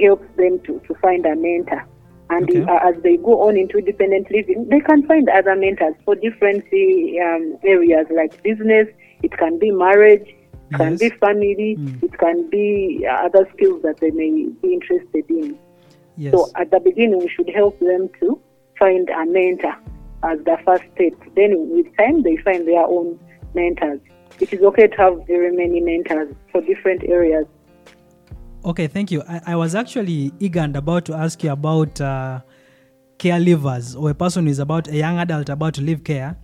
helps 0.00 0.26
them 0.36 0.60
to, 0.66 0.80
to 0.86 0.94
find 1.00 1.24
a 1.26 1.34
mentor. 1.34 1.86
And 2.30 2.50
Okay. 2.50 2.62
uh, 2.68 2.88
as 2.88 3.02
they 3.02 3.16
go 3.16 3.48
on 3.48 3.56
into 3.56 3.78
independent 3.78 4.30
living, 4.30 4.68
they 4.68 4.80
can 4.80 5.06
find 5.06 5.28
other 5.30 5.56
mentors 5.56 5.94
for 6.04 6.14
different 6.14 6.62
um, 6.64 7.58
areas 7.64 8.06
like 8.14 8.42
business, 8.42 8.86
it 9.22 9.32
can 9.32 9.58
be 9.58 9.70
marriage, 9.70 10.28
it 10.70 10.76
can 10.76 10.90
Yes. 10.92 11.00
be 11.00 11.10
family, 11.10 11.76
Mm. 11.78 12.02
it 12.02 12.18
can 12.18 12.50
be 12.50 13.06
uh, 13.08 13.26
other 13.26 13.48
skills 13.54 13.82
that 13.82 13.98
they 13.98 14.10
may 14.10 14.46
be 14.62 14.72
interested 14.74 15.24
in. 15.28 15.56
Yes. 16.16 16.32
So 16.34 16.48
at 16.56 16.70
the 16.70 16.80
beginning, 16.80 17.18
we 17.20 17.28
should 17.28 17.48
help 17.50 17.78
them 17.80 18.08
to 18.20 18.38
find 18.78 19.08
a 19.08 19.24
mentor 19.26 19.74
as 20.24 20.38
the 20.44 20.58
first 20.64 20.82
step. 20.94 21.12
Then 21.36 21.70
with 21.70 21.86
time, 21.96 22.22
they 22.22 22.36
find 22.38 22.66
their 22.66 22.84
own 22.84 23.18
mentors. 23.54 24.00
It 24.40 24.52
is 24.52 24.60
okay 24.62 24.88
to 24.88 24.96
have 24.96 25.26
very 25.26 25.54
many 25.56 25.80
mentors 25.80 26.34
for 26.52 26.60
different 26.62 27.04
areas. 27.04 27.46
Okay, 28.64 28.88
thank 28.88 29.10
you. 29.10 29.22
I, 29.28 29.40
I 29.46 29.56
was 29.56 29.74
actually 29.74 30.32
eager 30.40 30.60
and 30.60 30.76
about 30.76 31.04
to 31.06 31.14
ask 31.14 31.42
you 31.42 31.50
about 31.52 32.00
uh, 32.00 32.40
caregivers 33.18 34.00
or 34.00 34.10
a 34.10 34.14
person 34.14 34.44
who 34.44 34.50
is 34.50 34.58
about 34.58 34.88
a 34.88 34.96
young 34.96 35.18
adult 35.18 35.48
about 35.48 35.74
to 35.74 35.82
leave 35.82 36.04
care 36.04 36.36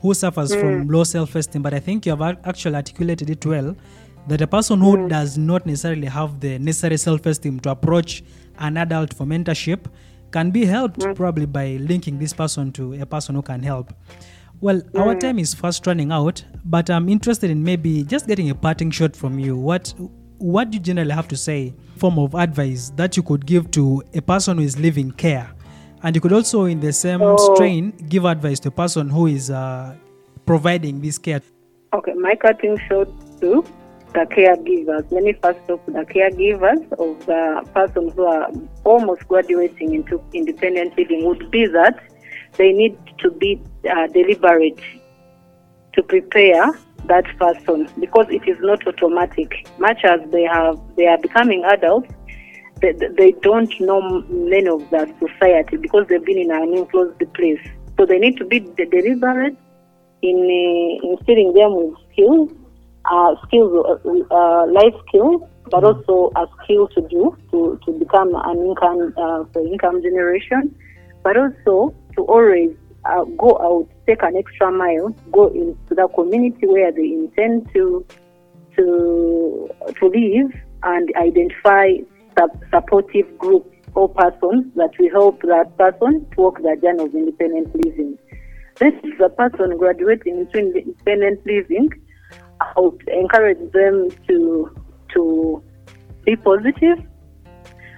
who 0.00 0.14
suffers 0.14 0.54
from 0.54 0.86
mm. 0.86 0.92
low 0.92 1.04
self 1.04 1.34
esteem. 1.34 1.62
But 1.62 1.74
I 1.74 1.80
think 1.80 2.06
you 2.06 2.16
have 2.16 2.38
actually 2.44 2.76
articulated 2.76 3.30
it 3.30 3.44
well 3.44 3.76
that 4.28 4.40
a 4.40 4.46
person 4.46 4.80
who 4.80 4.96
mm. 4.96 5.08
does 5.08 5.38
not 5.38 5.66
necessarily 5.66 6.06
have 6.06 6.40
the 6.40 6.58
necessary 6.58 6.96
self 6.96 7.24
esteem 7.26 7.60
to 7.60 7.70
approach 7.70 8.22
an 8.58 8.76
adult 8.76 9.14
for 9.14 9.26
mentorship 9.26 9.86
can 10.30 10.50
be 10.50 10.64
helped 10.64 11.00
mm. 11.00 11.14
probably 11.16 11.46
by 11.46 11.76
linking 11.80 12.18
this 12.18 12.32
person 12.32 12.72
to 12.72 12.94
a 13.00 13.06
person 13.06 13.34
who 13.34 13.42
can 13.42 13.62
help. 13.62 13.92
Well, 14.60 14.82
our 14.94 15.14
time 15.14 15.38
is 15.38 15.54
fast 15.54 15.86
running 15.86 16.12
out, 16.12 16.44
but 16.66 16.90
I'm 16.90 17.08
interested 17.08 17.50
in 17.50 17.64
maybe 17.64 18.04
just 18.04 18.26
getting 18.26 18.50
a 18.50 18.54
parting 18.54 18.90
shot 18.90 19.16
from 19.16 19.38
you. 19.38 19.56
What 19.56 19.94
what 20.36 20.70
do 20.70 20.76
you 20.76 20.82
generally 20.82 21.12
have 21.12 21.28
to 21.28 21.36
say, 21.36 21.74
form 21.96 22.18
of 22.18 22.34
advice 22.34 22.90
that 22.96 23.16
you 23.16 23.22
could 23.22 23.44
give 23.44 23.70
to 23.72 24.02
a 24.14 24.22
person 24.22 24.56
who 24.58 24.64
is 24.64 24.78
living 24.78 25.12
care, 25.12 25.50
and 26.02 26.14
you 26.14 26.20
could 26.20 26.32
also, 26.32 26.64
in 26.64 26.80
the 26.80 26.92
same 26.92 27.22
Oh. 27.22 27.54
strain, 27.54 27.92
give 28.08 28.24
advice 28.24 28.60
to 28.60 28.68
a 28.68 28.72
person 28.72 29.08
who 29.08 29.26
is 29.26 29.50
uh, 29.50 29.94
providing 30.46 31.00
this 31.00 31.18
care. 31.18 31.42
Okay, 31.92 32.12
my 32.14 32.34
cutting 32.36 32.78
short 32.88 33.08
to 33.40 33.64
the 34.12 34.26
caregivers. 34.26 35.04
Let 35.12 35.22
me 35.24 35.32
first 35.42 35.58
talk 35.68 35.84
to 35.86 35.92
the 35.92 36.04
caregivers 36.04 36.82
of 36.92 37.26
the 37.26 37.64
persons 37.74 38.12
who 38.14 38.24
are 38.24 38.48
almost 38.84 39.26
graduating 39.28 39.94
into 39.94 40.20
independent 40.32 40.96
living 40.98 41.24
would 41.26 41.50
be 41.50 41.66
that 41.66 42.02
they 42.56 42.72
need 42.72 42.96
to 43.18 43.30
be 43.30 43.60
uh, 43.88 44.06
deliberate 44.08 44.80
to 45.94 46.02
prepare 46.02 46.72
that 47.06 47.24
person 47.38 47.88
because 48.00 48.26
it 48.30 48.46
is 48.48 48.56
not 48.60 48.86
automatic. 48.86 49.66
Much 49.78 50.04
as 50.04 50.20
they 50.30 50.42
have, 50.44 50.78
they 50.96 51.06
are 51.06 51.18
becoming 51.18 51.64
adults. 51.64 52.08
They, 52.80 52.92
they 52.92 53.32
don't 53.42 53.72
know 53.80 54.00
many 54.28 54.68
of 54.68 54.88
the 54.90 55.12
society 55.18 55.76
because 55.76 56.06
they've 56.08 56.24
been 56.24 56.38
in 56.38 56.50
an 56.50 56.74
enclosed 56.74 57.18
place. 57.34 57.60
So 57.98 58.06
they 58.06 58.18
need 58.18 58.38
to 58.38 58.44
be 58.44 58.60
de- 58.60 58.86
deliberate 58.86 59.56
in 60.22 60.36
uh, 60.36 61.08
instilling 61.10 61.52
them 61.52 61.76
with 61.76 61.94
skills, 62.12 62.50
uh, 63.04 63.34
skills, 63.46 63.72
uh, 64.04 64.34
uh, 64.34 64.66
life 64.66 64.94
skills, 65.08 65.42
but 65.70 65.84
also 65.84 66.32
a 66.36 66.46
skill 66.62 66.88
to 66.88 67.00
do 67.08 67.36
to, 67.50 67.78
to 67.84 67.92
become 67.92 68.34
an 68.34 68.58
income 68.58 69.14
uh, 69.16 69.44
for 69.52 69.66
income 69.66 70.02
generation, 70.02 70.74
but 71.22 71.36
also 71.36 71.94
to 72.16 72.22
always 72.24 72.70
uh, 73.04 73.24
go 73.36 73.58
out, 73.60 73.88
take 74.06 74.22
an 74.22 74.36
extra 74.36 74.70
mile, 74.70 75.10
go 75.32 75.48
into 75.48 75.94
the 75.94 76.08
community 76.14 76.66
where 76.66 76.92
they 76.92 77.12
intend 77.12 77.68
to 77.74 78.04
to 78.76 79.68
to 79.98 80.06
live 80.06 80.52
and 80.82 81.12
identify 81.16 81.92
sup- 82.40 82.64
supportive 82.72 83.38
group 83.38 83.72
or 83.94 84.08
persons 84.08 84.72
that 84.76 84.90
will 84.98 85.10
help 85.10 85.42
that 85.42 85.76
person 85.76 86.26
to 86.30 86.40
walk 86.40 86.58
the 86.58 86.76
journey 86.82 87.04
of 87.04 87.14
independent 87.14 87.74
living. 87.84 88.18
Then, 88.76 89.00
if 89.02 89.18
the 89.18 89.28
person 89.28 89.76
graduating 89.76 90.38
into 90.38 90.78
independent 90.78 91.44
living, 91.44 91.90
I 92.60 92.80
would 92.80 93.02
encourage 93.08 93.72
them 93.72 94.08
to 94.28 94.74
to 95.14 95.62
be 96.24 96.36
positive, 96.36 96.98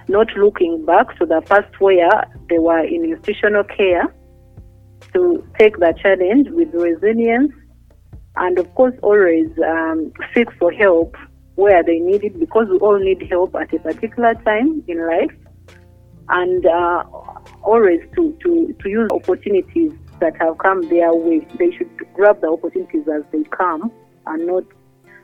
not 0.07 0.27
looking 0.35 0.85
back 0.85 1.17
to 1.19 1.25
the 1.25 1.41
past 1.41 1.79
where 1.79 2.25
they 2.49 2.57
were 2.57 2.83
in 2.83 3.05
institutional 3.05 3.63
care, 3.63 4.13
to 5.13 5.45
take 5.59 5.77
the 5.77 5.93
challenge 6.01 6.47
with 6.49 6.73
resilience, 6.73 7.53
and 8.37 8.57
of 8.57 8.73
course, 8.75 8.95
always 9.03 9.49
um, 9.65 10.11
seek 10.33 10.51
for 10.59 10.71
help 10.71 11.15
where 11.55 11.83
they 11.83 11.99
need 11.99 12.23
it 12.23 12.39
because 12.39 12.67
we 12.69 12.77
all 12.77 12.97
need 12.97 13.27
help 13.29 13.55
at 13.55 13.73
a 13.73 13.79
particular 13.79 14.33
time 14.45 14.83
in 14.87 15.07
life, 15.07 15.31
and 16.29 16.65
uh, 16.65 17.03
always 17.63 18.01
to, 18.15 18.35
to, 18.43 18.75
to 18.81 18.89
use 18.89 19.09
opportunities 19.11 19.93
that 20.19 20.35
have 20.37 20.57
come 20.57 20.81
their 20.89 21.13
way. 21.13 21.45
They 21.57 21.71
should 21.71 21.89
grab 22.13 22.41
the 22.41 22.47
opportunities 22.47 23.07
as 23.07 23.23
they 23.31 23.43
come 23.43 23.91
and 24.25 24.47
not 24.47 24.63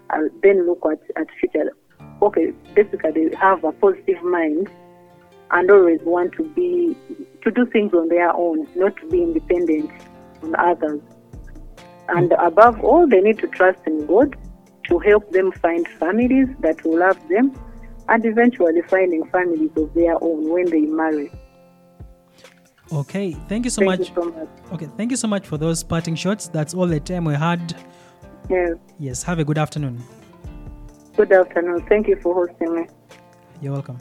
uh, 0.10 0.20
then 0.44 0.66
look 0.66 0.84
at, 0.86 1.00
at 1.20 1.28
future. 1.40 1.72
Okay, 2.22 2.52
basically 2.76 3.12
they 3.12 3.36
have 3.36 3.64
a 3.64 3.72
positive 3.72 4.22
mind 4.24 4.70
and 5.52 5.72
always 5.72 6.02
want 6.02 6.34
to 6.34 6.44
be 6.44 6.96
to 7.44 7.52
do 7.52 7.66
things 7.66 7.94
on 7.94 8.10
their 8.10 8.36
own, 8.36 8.68
not 8.76 8.96
to 8.98 9.08
be 9.08 9.24
independent 9.24 9.90
on 10.44 10.56
others. 10.60 11.02
And 12.10 12.34
above 12.34 12.84
all, 12.84 13.08
they 13.08 13.22
need 13.22 13.40
to 13.40 13.48
trust 13.48 13.80
in 13.86 14.06
God 14.06 14.36
to 14.90 15.00
help 15.00 15.32
them 15.32 15.52
find 15.52 15.88
families 15.88 16.48
that 16.60 16.84
will 16.84 17.00
love 17.00 17.20
them 17.30 17.54
and 18.10 18.26
eventually 18.26 18.82
finding 18.84 19.26
families 19.30 19.70
of 19.78 19.94
their 19.94 20.22
own 20.22 20.50
when 20.50 20.66
they 20.70 20.82
marry. 20.82 21.32
Okay, 22.92 23.34
thank 23.48 23.66
you 23.66 23.70
so 23.70 23.82
Thank 23.82 24.00
much. 24.00 24.10
you 24.10 24.16
so 24.16 24.32
much. 24.32 24.48
Okay, 24.74 24.90
thank 24.98 25.12
you 25.12 25.18
so 25.18 25.28
much 25.28 25.46
for 25.46 25.58
those 25.58 25.84
parting 25.84 26.16
shots. 26.16 26.48
That's 26.48 26.74
all 26.74 26.88
the 26.88 27.00
time 27.00 27.26
we 27.26 27.36
had. 27.36 27.76
Yes. 28.50 28.72
Yes, 28.98 29.22
have 29.24 29.38
a 29.38 29.44
good 29.44 29.60
afternoon. 29.60 30.02
Good 31.16 31.32
afternoon. 31.32 31.86
Thank 31.88 32.08
you 32.08 32.16
for 32.16 32.34
hosting 32.34 32.76
me. 32.76 32.88
You're 33.62 33.74
welcome. 33.74 34.00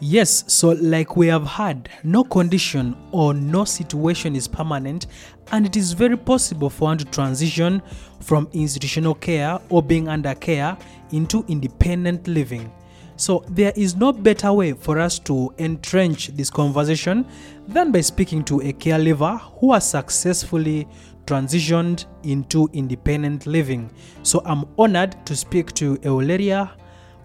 Yes, 0.00 0.44
so 0.52 0.70
like 0.70 1.16
we 1.16 1.28
have 1.28 1.46
had, 1.46 1.88
no 2.02 2.24
condition 2.24 2.96
or 3.12 3.32
no 3.32 3.64
situation 3.64 4.34
is 4.34 4.48
permanent, 4.48 5.06
and 5.52 5.64
it 5.64 5.76
is 5.76 5.92
very 5.92 6.16
possible 6.16 6.68
for 6.68 6.86
one 6.86 6.98
to 6.98 7.04
transition 7.04 7.80
from 8.20 8.48
institutional 8.52 9.14
care 9.14 9.58
or 9.68 9.82
being 9.82 10.08
under 10.08 10.34
care 10.34 10.76
into 11.12 11.44
independent 11.48 12.26
living. 12.26 12.70
So 13.16 13.44
there 13.48 13.72
is 13.76 13.94
no 13.94 14.12
better 14.12 14.52
way 14.52 14.72
for 14.72 14.98
us 14.98 15.20
to 15.20 15.54
entrench 15.58 16.28
this 16.28 16.50
conversation 16.50 17.24
than 17.68 17.92
by 17.92 18.00
speaking 18.00 18.42
to 18.44 18.60
a 18.62 18.72
caregiver 18.72 19.40
who 19.60 19.72
has 19.72 19.88
successfully 19.88 20.88
transitioned 21.24 22.06
into 22.24 22.68
independent 22.72 23.46
living. 23.46 23.88
So 24.24 24.42
I'm 24.44 24.64
honored 24.76 25.24
to 25.26 25.36
speak 25.36 25.72
to 25.74 25.96
Eularia 25.98 26.72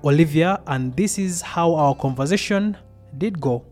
Olivia, 0.04 0.62
and 0.68 0.96
this 0.96 1.20
is 1.20 1.42
how 1.42 1.74
our 1.76 1.94
conversation 1.94 2.78
did 3.18 3.42
go. 3.42 3.66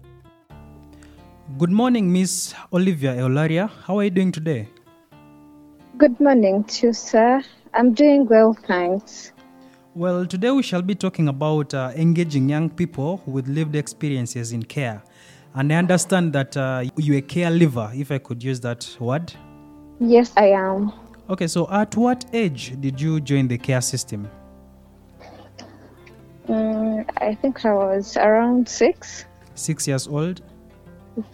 Good 1.57 1.71
morning, 1.71 2.11
Miss 2.11 2.53
Olivia 2.73 3.15
Eularia. 3.15 3.69
How 3.85 3.99
are 3.99 4.03
you 4.03 4.09
doing 4.09 4.33
today? 4.33 4.67
Good 5.97 6.19
morning 6.19 6.65
to 6.65 6.87
you, 6.87 6.93
sir. 6.93 7.41
I'm 7.73 7.93
doing 7.93 8.27
well, 8.27 8.53
thanks. 8.67 9.31
Well, 9.95 10.25
today 10.25 10.51
we 10.51 10.63
shall 10.63 10.81
be 10.81 10.95
talking 10.95 11.29
about 11.29 11.73
uh, 11.73 11.93
engaging 11.95 12.49
young 12.49 12.69
people 12.69 13.23
with 13.25 13.47
lived 13.47 13.77
experiences 13.77 14.51
in 14.51 14.63
care. 14.63 15.01
And 15.55 15.71
I 15.71 15.77
understand 15.77 16.33
that 16.33 16.57
uh, 16.57 16.83
you're 16.97 17.19
a 17.19 17.21
caregiver, 17.21 17.97
if 17.97 18.11
I 18.11 18.17
could 18.17 18.43
use 18.43 18.59
that 18.59 18.97
word. 18.99 19.33
Yes, 20.01 20.33
I 20.35 20.47
am. 20.47 20.91
Okay, 21.29 21.47
so 21.47 21.69
at 21.71 21.95
what 21.95 22.25
age 22.33 22.75
did 22.81 22.99
you 22.99 23.21
join 23.21 23.47
the 23.47 23.57
care 23.57 23.81
system? 23.81 24.29
Mm, 26.47 27.09
I 27.17 27.35
think 27.35 27.65
I 27.65 27.73
was 27.73 28.17
around 28.17 28.67
six. 28.69 29.25
Six 29.55 29.87
years 29.87 30.07
old? 30.07 30.41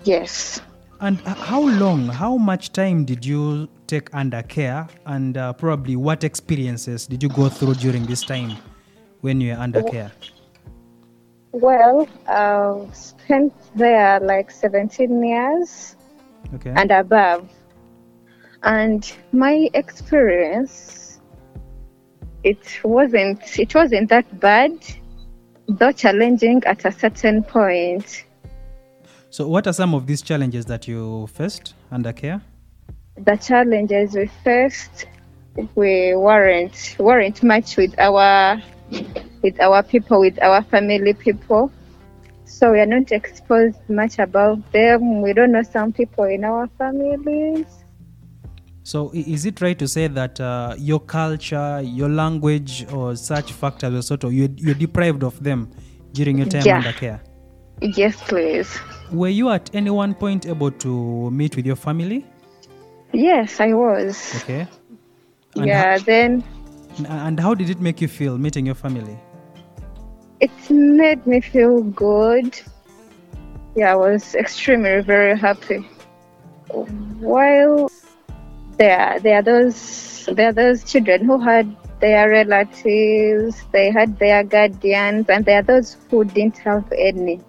Yes. 0.04 0.62
And 1.02 1.19
how 1.19 1.62
long, 1.62 2.08
how 2.08 2.38
much 2.38 2.71
time 2.71 3.04
did 3.04 3.26
you 3.26 3.67
take 3.88 4.13
under 4.15 4.41
care, 4.41 4.88
and 5.06 5.38
uh, 5.38 5.52
probably 5.54 5.95
what 5.95 6.23
experiences 6.23 7.06
did 7.06 7.21
you 7.21 7.30
go 7.30 7.49
through 7.49 7.76
during 7.76 8.06
this 8.06 8.23
time 8.23 8.56
when 9.21 9.41
you 9.41 9.54
were 9.54 9.60
under 9.60 9.84
care? 9.84 10.12
Well, 11.52 12.08
I've 12.28 12.95
spent 12.95 13.54
there 13.76 14.19
like 14.21 14.49
17 14.49 15.23
years 15.23 15.95
Okay. 16.56 16.73
and 16.76 16.89
above. 16.91 17.49
And 18.63 19.12
my 19.34 19.69
experience, 19.73 21.19
it 22.43 22.80
wasn't, 22.84 23.60
it 23.60 23.76
wasn't 23.76 24.10
that 24.10 24.39
bad, 24.39 24.71
though 25.67 25.91
challenging 25.91 26.63
at 26.65 26.86
a 26.86 26.91
certain 26.91 27.43
point. 27.43 28.26
so, 29.30 29.47
what 29.47 29.67
are 29.67 29.73
some 29.73 29.93
of 29.93 30.08
these 30.08 30.21
challenges 30.21 30.65
that 30.65 30.88
you 30.88 31.28
faced 31.28 31.73
under 31.91 32.13
care? 32.13 32.41
the 33.17 33.36
challenges 33.36 34.15
we 34.15 34.26
faced 34.43 35.06
we 35.76 36.15
weren't 36.15 36.95
weren't 36.97 37.43
much 37.43 37.78
with 37.78 37.93
our 37.99 38.60
with 39.43 39.60
our 39.60 39.84
people 39.84 40.19
with 40.19 40.41
our 40.41 40.63
family 40.63 41.13
people 41.13 41.71
so 42.45 42.71
we 42.71 42.80
are 42.80 42.88
not 42.88 43.12
exposed 43.12 43.78
much 43.88 44.17
about 44.17 44.71
them 44.71 45.21
we 45.21 45.32
don't 45.32 45.52
know 45.52 45.62
some 45.62 45.93
people 45.93 46.23
in 46.23 46.43
our 46.43 46.67
families 46.80 47.83
So, 48.84 49.12
is 49.13 49.46
it 49.46 49.62
right 49.62 49.80
to 49.80 49.88
say 49.88 50.08
that 50.08 50.39
uh, 50.41 50.76
your 50.78 51.00
culture, 51.00 51.82
your 51.82 52.10
language, 52.10 52.86
or 52.91 53.15
such 53.15 53.54
factors 53.54 53.93
were 53.93 54.02
sort 54.02 54.26
of 54.26 54.34
you're, 54.34 54.50
you're 54.58 54.76
deprived 54.76 55.24
of 55.24 55.41
them 55.41 55.69
during 56.12 56.38
your 56.38 56.48
time 56.48 56.65
Yeah. 56.65 56.78
under 56.78 56.93
care? 56.93 57.22
yes 57.82 58.22
please 58.28 58.69
Were 59.12 59.30
you 59.30 59.50
at 59.50 59.69
any 59.74 59.89
one 59.89 60.13
point 60.13 60.46
able 60.46 60.69
to 60.72 61.32
meet 61.32 61.56
with 61.56 61.65
your 61.65 61.76
family? 61.76 62.26
yes 63.12 63.60
i 63.60 63.74
was 63.74 64.36
Okay. 64.38 64.67
And 65.56 65.67
yeah 65.67 65.98
then 65.98 66.43
and 67.10 67.39
how 67.39 67.54
did 67.56 67.69
it 67.69 67.80
make 67.82 68.00
you 68.02 68.08
feel 68.08 68.38
meeting 68.38 68.65
your 68.65 68.76
family? 68.76 69.17
it 70.39 70.52
made 70.69 71.26
me 71.28 71.41
feel 71.41 71.82
good 71.82 72.60
yeah 73.76 73.91
i 73.91 73.96
was 73.96 74.36
extremely 74.36 75.02
very 75.02 75.38
happy 75.38 75.80
while 77.19 77.89
there 78.77 79.19
there 79.19 79.38
are 79.39 79.41
those 79.41 80.29
there 80.33 80.49
are 80.49 80.53
those 80.53 80.83
children 80.83 81.25
who 81.25 81.39
had 81.39 81.75
their 81.99 82.29
relatives 82.29 83.62
they 83.71 83.91
had 83.91 84.17
their 84.19 84.43
guardians 84.43 85.29
and 85.29 85.45
there 85.45 85.59
are 85.59 85.63
those 85.63 85.97
who 86.09 86.23
didn't 86.25 86.57
have 86.57 86.91
any 86.97 87.39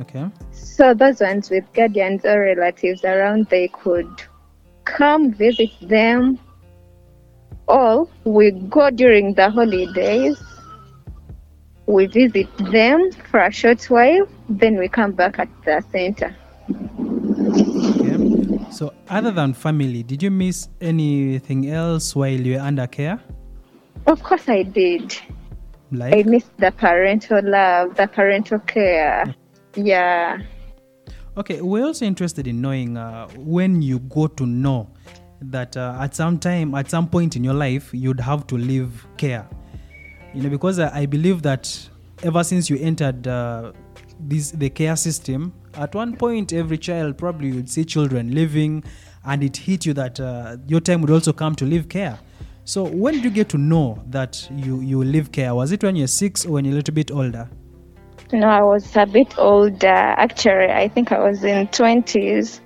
Okay. 0.00 0.26
so 0.52 0.94
those 0.94 1.20
ones 1.20 1.50
with 1.50 1.64
guardians 1.72 2.24
or 2.24 2.40
relatives 2.40 3.04
around 3.04 3.46
they 3.46 3.68
could 3.68 4.08
come 4.84 5.32
visit 5.32 5.70
them 5.82 6.38
or 7.66 8.08
we 8.24 8.50
go 8.50 8.90
during 8.90 9.34
the 9.34 9.50
holidays 9.50 10.40
we 11.86 12.06
visit 12.06 12.48
them 12.70 13.10
for 13.30 13.40
a 13.40 13.50
short 13.50 13.82
while 13.90 14.26
then 14.48 14.76
we 14.78 14.88
come 14.88 15.12
back 15.12 15.38
at 15.38 15.48
the 15.64 15.82
center. 15.90 16.34
So, 18.78 18.94
other 19.08 19.32
than 19.32 19.54
family, 19.54 20.04
did 20.04 20.22
you 20.22 20.30
miss 20.30 20.68
anything 20.80 21.68
else 21.68 22.14
while 22.14 22.30
you 22.30 22.54
were 22.54 22.60
under 22.60 22.86
care? 22.86 23.18
of 24.06 24.22
course 24.22 24.48
i 24.48 24.62
did 24.62 25.16
Like? 25.90 26.14
i 26.14 26.22
missed 26.22 26.56
the 26.58 26.70
parental 26.72 27.40
love 27.42 27.96
the 27.96 28.06
parental 28.06 28.60
care 28.60 29.34
yeah 29.74 30.38
okay, 31.36 31.60
we're 31.60 31.84
also 31.84 32.04
interested 32.04 32.46
in 32.46 32.60
knowing 32.60 32.96
uh, 32.96 33.28
when 33.36 33.80
you 33.80 34.00
go 34.00 34.26
to 34.26 34.46
know 34.46 34.90
that 35.40 35.76
uh, 35.76 35.96
at 36.00 36.14
some 36.14 36.38
time, 36.38 36.74
at 36.74 36.90
some 36.90 37.08
point 37.08 37.36
in 37.36 37.44
your 37.44 37.54
life, 37.54 37.90
you'd 37.92 38.18
have 38.18 38.44
to 38.48 38.56
leave 38.56 39.06
care. 39.16 39.48
You 40.34 40.42
know, 40.42 40.50
because 40.50 40.80
I, 40.80 41.02
I 41.02 41.06
believe 41.06 41.42
that 41.42 41.88
ever 42.24 42.42
since 42.42 42.68
you 42.68 42.76
entered 42.80 43.28
uh, 43.28 43.72
this 44.18 44.50
the 44.50 44.68
care 44.68 44.96
system, 44.96 45.52
at 45.74 45.94
one 45.94 46.16
point, 46.16 46.52
every 46.52 46.78
child 46.78 47.18
probably 47.18 47.52
would 47.52 47.68
see 47.68 47.84
children 47.84 48.34
living, 48.34 48.84
and 49.24 49.42
it 49.42 49.56
hit 49.56 49.86
you 49.86 49.94
that 49.94 50.20
uh, 50.20 50.56
your 50.66 50.80
time 50.80 51.00
would 51.02 51.10
also 51.10 51.32
come 51.32 51.54
to 51.56 51.64
leave 51.64 51.88
care. 51.88 52.18
So, 52.64 52.84
when 52.84 53.14
did 53.14 53.24
you 53.24 53.30
get 53.30 53.48
to 53.50 53.58
know 53.58 54.02
that 54.08 54.46
you 54.50 54.80
you 54.80 55.02
leave 55.02 55.32
care? 55.32 55.54
Was 55.54 55.72
it 55.72 55.82
when 55.82 55.96
you're 55.96 56.06
six 56.06 56.44
or 56.44 56.52
when 56.52 56.64
you're 56.64 56.74
a 56.74 56.76
little 56.76 56.94
bit 56.94 57.10
older? 57.10 57.48
no 58.30 58.46
i 58.46 58.62
was 58.62 58.94
a 58.94 59.06
bit 59.06 59.38
older 59.38 59.86
actually 59.86 60.70
i 60.70 60.86
think 60.86 61.12
i 61.12 61.18
was 61.18 61.44
in 61.44 61.66
20s 61.68 62.60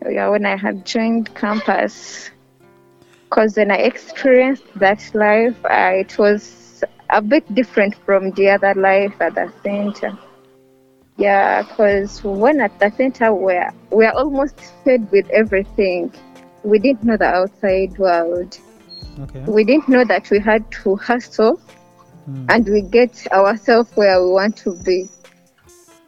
when 0.00 0.46
i 0.46 0.56
had 0.56 0.86
joined 0.86 1.34
campus 1.34 2.30
Because 3.32 3.56
when 3.56 3.70
I 3.70 3.76
experienced 3.76 4.64
that 4.76 5.10
life, 5.14 5.56
uh, 5.64 5.92
it 5.94 6.18
was 6.18 6.84
a 7.08 7.22
bit 7.22 7.54
different 7.54 7.94
from 8.04 8.30
the 8.32 8.50
other 8.50 8.74
life 8.74 9.14
at 9.20 9.34
the 9.36 9.50
center. 9.62 10.18
Yeah, 11.22 11.62
because 11.62 12.22
when 12.24 12.60
at 12.60 12.78
the 12.80 12.90
center, 12.90 13.32
we're, 13.34 13.70
we're 13.90 14.12
almost 14.12 14.60
fed 14.84 15.10
with 15.12 15.28
everything. 15.30 16.12
We 16.64 16.78
didn't 16.78 17.04
know 17.04 17.16
the 17.16 17.26
outside 17.26 17.98
world. 17.98 18.58
Okay. 19.20 19.46
We 19.46 19.64
didn't 19.64 19.88
know 19.88 20.04
that 20.04 20.30
we 20.30 20.40
had 20.40 20.70
to 20.82 20.96
hustle 20.96 21.60
Mm. 22.28 22.46
and 22.50 22.68
we 22.68 22.82
get 22.82 23.26
ourselves 23.32 23.90
where 23.96 24.22
we 24.22 24.30
want 24.30 24.56
to 24.58 24.76
be. 24.84 25.08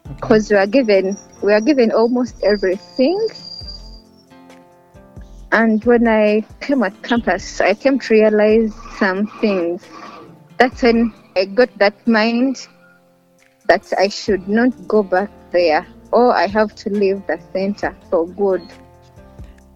okay. 0.07 0.16
because 0.20 0.50
we 0.50 0.57
are 0.57 0.66
given 0.66 1.16
we 1.42 1.53
are 1.53 1.61
given 1.61 1.90
almost 1.92 2.37
everything 2.44 3.18
and 5.53 5.85
when 5.85 6.07
i 6.09 6.44
came 6.61 6.83
at 6.83 6.94
campus 7.03 7.61
i 7.61 7.74
came 7.74 7.98
to 7.98 8.14
realize 8.14 8.72
some 8.98 9.27
things 9.40 9.87
that's 10.59 10.83
when 10.83 11.12
i 11.37 11.44
got 11.44 11.70
that 11.79 11.94
mind 12.07 12.66
that 13.66 13.92
i 13.98 14.09
should 14.09 14.46
not 14.48 14.70
go 14.87 15.03
back 15.03 15.31
there 15.53 15.87
or 16.12 16.33
i 16.35 16.46
have 16.46 16.74
to 16.74 16.90
leave 16.90 17.27
the 17.27 17.38
center 17.53 17.94
for 18.11 18.27
good 18.29 18.62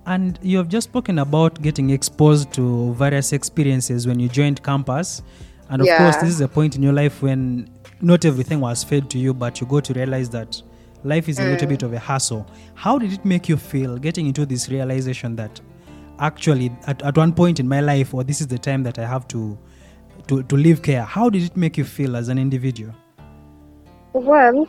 And 0.08 0.38
you 0.40 0.56
have 0.56 0.68
just 0.68 0.88
spoken 0.88 1.18
about 1.18 1.60
getting 1.60 1.90
exposed 1.90 2.50
to 2.54 2.94
various 2.94 3.34
experiences 3.34 4.06
when 4.06 4.18
you 4.18 4.28
joined 4.28 4.62
campus. 4.62 5.20
And 5.68 5.82
of 5.82 5.86
Yeah. 5.86 5.98
course, 5.98 6.16
this 6.16 6.30
is 6.30 6.40
a 6.40 6.48
point 6.48 6.76
in 6.76 6.82
your 6.82 6.94
life 6.94 7.20
when 7.20 7.68
not 8.00 8.24
everything 8.24 8.60
was 8.60 8.82
fed 8.82 9.10
to 9.10 9.18
you, 9.18 9.34
but 9.34 9.60
you 9.60 9.66
go 9.66 9.80
to 9.80 9.92
realize 9.92 10.30
that 10.30 10.62
life 11.04 11.28
is 11.28 11.38
a 11.38 11.44
little 11.44 11.66
mm. 11.66 11.70
bit 11.70 11.82
of 11.82 11.92
a 11.92 11.98
hassle. 11.98 12.46
How 12.74 12.98
did 12.98 13.12
it 13.12 13.24
make 13.26 13.50
you 13.50 13.58
feel 13.58 13.98
getting 13.98 14.26
into 14.26 14.46
this 14.46 14.70
realization 14.70 15.36
that 15.36 15.60
actually, 16.18 16.72
at, 16.86 17.02
at 17.02 17.14
one 17.18 17.34
point 17.34 17.60
in 17.60 17.68
my 17.68 17.80
life, 17.80 18.14
or 18.14 18.24
this 18.24 18.40
is 18.40 18.46
the 18.46 18.58
time 18.58 18.82
that 18.84 18.98
I 18.98 19.04
have 19.06 19.28
to, 19.28 19.58
to, 20.28 20.42
to 20.42 20.56
live 20.56 20.80
care? 20.80 21.02
How 21.02 21.28
did 21.28 21.42
it 21.42 21.54
make 21.54 21.76
you 21.76 21.84
feel 21.84 22.16
as 22.16 22.28
an 22.30 22.38
individual? 22.38 22.94
Well 24.12 24.66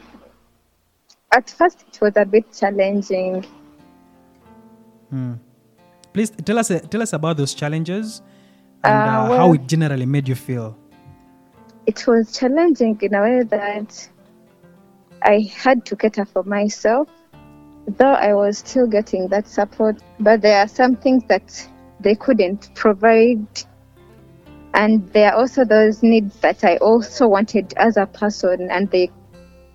at 1.32 1.50
first 1.50 1.86
it 1.88 2.02
was 2.02 2.14
a 2.16 2.26
bit 2.26 2.46
challenging 2.54 3.46
Hmm. 5.10 5.34
Please 6.14 6.30
tell 6.46 6.60
us 6.60 6.72
tell 6.92 7.02
us 7.02 7.14
about 7.14 7.38
those 7.38 7.56
challenges 7.56 8.22
and 8.84 8.94
Uh, 8.94 9.34
uh, 9.34 9.38
how 9.38 9.54
it 9.54 9.66
generally 9.68 10.06
made 10.06 10.28
you 10.28 10.36
feel. 10.36 10.76
it 11.88 12.06
was 12.06 12.32
challenging 12.38 12.96
in 13.02 13.16
a 13.16 13.22
way 13.22 13.42
that 13.44 14.10
I 15.24 15.50
had 15.64 15.84
to 15.86 15.96
cater 15.96 16.26
for 16.26 16.44
myself, 16.44 17.10
though 17.98 18.14
I 18.14 18.34
was 18.36 18.60
still 18.60 18.86
getting 18.88 19.28
that 19.30 19.48
support. 19.48 19.98
But 20.20 20.42
there 20.42 20.60
are 20.62 20.68
some 20.68 20.96
things 20.96 21.24
that 21.28 21.68
they 22.00 22.14
couldn't 22.16 22.70
provide, 22.76 23.48
and 24.76 25.10
there 25.14 25.32
are 25.34 25.40
also 25.40 25.66
those 25.66 26.04
needs 26.04 26.36
that 26.42 26.64
I 26.64 26.78
also 26.78 27.28
wanted 27.28 27.74
as 27.78 27.98
a 27.98 28.06
person, 28.06 28.70
and 28.70 28.90
they 28.92 29.10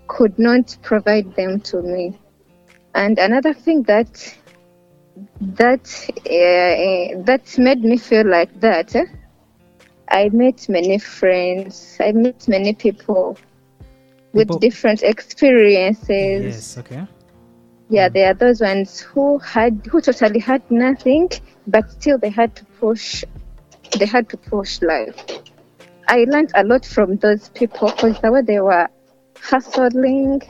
could 0.08 0.38
not 0.38 0.76
provide 0.82 1.34
them 1.36 1.60
to 1.60 1.82
me. 1.82 2.18
And 2.94 3.18
another 3.18 3.52
thing 3.54 3.82
that 3.84 4.34
that 5.40 5.86
uh, 6.26 7.22
that 7.24 7.58
made 7.58 7.82
me 7.84 7.96
feel 7.98 8.26
like 8.28 8.60
that. 8.60 8.94
eh, 8.94 9.04
I 10.08 10.28
met 10.30 10.68
many 10.68 10.98
friends. 10.98 11.96
I 12.00 12.12
met 12.12 12.46
many 12.48 12.74
people 12.74 13.36
with 14.32 14.48
People- 14.48 14.58
different 14.58 15.02
experiences. 15.02 16.44
Yes, 16.44 16.78
okay. 16.78 17.06
Yeah, 17.88 18.08
there 18.08 18.30
are 18.30 18.34
those 18.34 18.60
ones 18.60 19.00
who 19.00 19.38
had 19.38 19.86
who 19.90 20.00
totally 20.00 20.40
had 20.40 20.62
nothing, 20.70 21.28
but 21.66 21.90
still 21.90 22.18
they 22.18 22.30
had 22.30 22.54
to 22.56 22.64
push. 22.80 23.24
They 23.98 24.06
had 24.06 24.28
to 24.30 24.36
push 24.36 24.80
life. 24.82 25.16
I 26.08 26.24
learned 26.28 26.52
a 26.54 26.64
lot 26.64 26.84
from 26.84 27.16
those 27.16 27.48
people 27.50 27.88
because 27.90 28.20
the 28.20 28.32
way 28.32 28.42
they 28.42 28.60
were 28.60 28.88
hustling, 29.44 30.40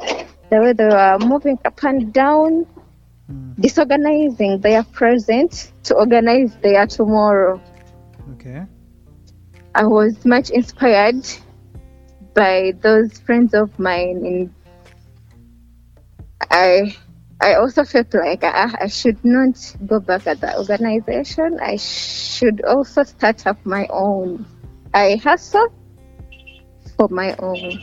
the 0.50 0.61
way 0.61 0.72
they 0.72 0.87
were 0.87 1.18
moving 1.20 1.59
up 1.64 1.83
and 1.85 2.12
down, 2.12 2.66
Mm, 3.30 3.57
disorganizing 3.61 4.61
their 4.61 4.83
present 4.85 5.72
to 5.85 5.94
organize 5.94 6.57
their 6.62 6.87
tomorrow. 6.87 7.61
okay. 8.33 8.66
I 9.74 9.87
was 9.87 10.24
much 10.24 10.50
inspired 10.50 11.26
by 12.35 12.72
those 12.80 13.18
friends 13.20 13.54
of 13.54 13.78
mine 13.78 14.22
and 14.24 14.54
I 16.50 16.96
I 17.40 17.54
also 17.54 17.85
felt 17.85 18.14
like 18.14 18.44
I, 18.44 18.74
I 18.83 18.87
should 18.88 19.24
not 19.24 19.57
go 19.87 20.00
back 20.00 20.26
at 20.26 20.40
the 20.40 20.57
organization. 20.59 21.59
I 21.61 21.76
should 21.76 22.62
also 22.64 23.02
start 23.04 23.46
up 23.46 23.59
my 23.64 23.87
own. 23.90 24.46
I 24.94 25.16
hustle 25.22 25.68
for 26.96 27.09
my 27.11 27.35
own. 27.38 27.80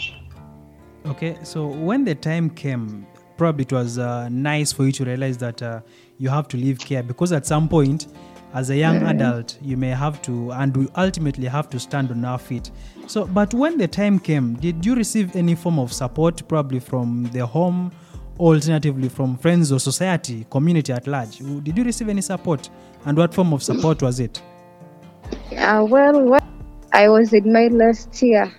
Okay, 1.06 1.38
so 1.44 1.68
when 1.68 2.06
the 2.06 2.14
time 2.14 2.50
came, 2.50 3.08
probably 3.36 3.64
it 3.64 3.74
was 3.74 3.98
uh, 3.98 4.30
nice 4.30 4.72
for 4.72 4.86
you 4.86 4.92
to 4.92 5.06
realize 5.06 5.38
that 5.40 5.62
uh, 5.62 5.82
you 6.20 6.30
have 6.30 6.48
to 6.50 6.58
leave 6.58 6.78
care 6.78 7.02
because 7.02 7.32
at 7.32 7.48
some 7.48 7.68
point, 7.68 8.08
as 8.54 8.70
a 8.70 8.76
young 8.76 8.98
adult, 9.04 9.58
you 9.62 9.78
may 9.78 9.90
have 9.90 10.22
to, 10.24 10.52
and 10.52 10.76
we 10.76 10.88
ultimately 10.96 11.48
have 11.48 11.70
to 11.70 11.80
stand 11.80 12.12
on 12.12 12.24
our 12.24 12.38
feet. 12.38 12.70
So, 13.08 13.26
but 13.26 13.54
when 13.54 13.78
the 13.78 13.88
time 13.88 14.20
came, 14.20 14.56
did 14.56 14.86
you 14.86 14.94
receive 14.94 15.36
any 15.36 15.56
form 15.56 15.80
of 15.80 15.92
support, 15.92 16.48
probably 16.48 16.80
from 16.80 17.24
the 17.32 17.46
home, 17.46 17.92
or 18.38 18.56
alternatively 18.56 19.10
from 19.10 19.38
friends 19.38 19.72
or 19.72 19.80
society, 19.80 20.46
community 20.52 20.94
at 20.94 21.08
large? 21.08 21.38
Did 21.64 21.78
you 21.78 21.84
receive 21.84 22.10
any 22.10 22.22
support, 22.22 22.70
and 23.06 23.18
what 23.18 23.34
form 23.34 23.54
of 23.54 23.64
support 23.64 24.02
was 24.02 24.20
it? 24.20 24.42
Uh, 25.58 25.86
well, 25.90 26.38
I 26.92 27.10
was 27.10 27.34
in 27.34 27.52
my 27.52 27.68
last 27.68 28.22
year, 28.22 28.54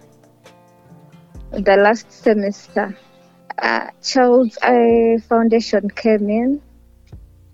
the 1.52 1.76
last 1.76 2.10
semester. 2.10 2.96
Uh, 3.58 3.88
Child's 4.02 4.58
i 4.62 5.18
Foundation 5.28 5.88
came 5.90 6.28
in 6.30 6.60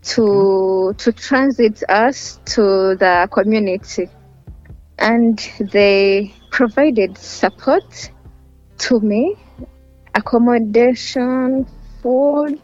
to 0.03 0.95
to 0.97 1.13
transit 1.13 1.83
us 1.89 2.41
to 2.47 2.97
the 2.97 3.29
community, 3.33 4.09
and 4.99 5.39
they 5.73 6.33
provided 6.51 7.19
support 7.19 8.11
to 8.79 9.01
me, 9.01 9.35
accommodation, 10.15 11.67
food, 12.03 12.61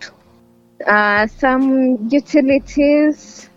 uh, 0.87 1.27
some 1.27 2.09
utilities, 2.09 3.51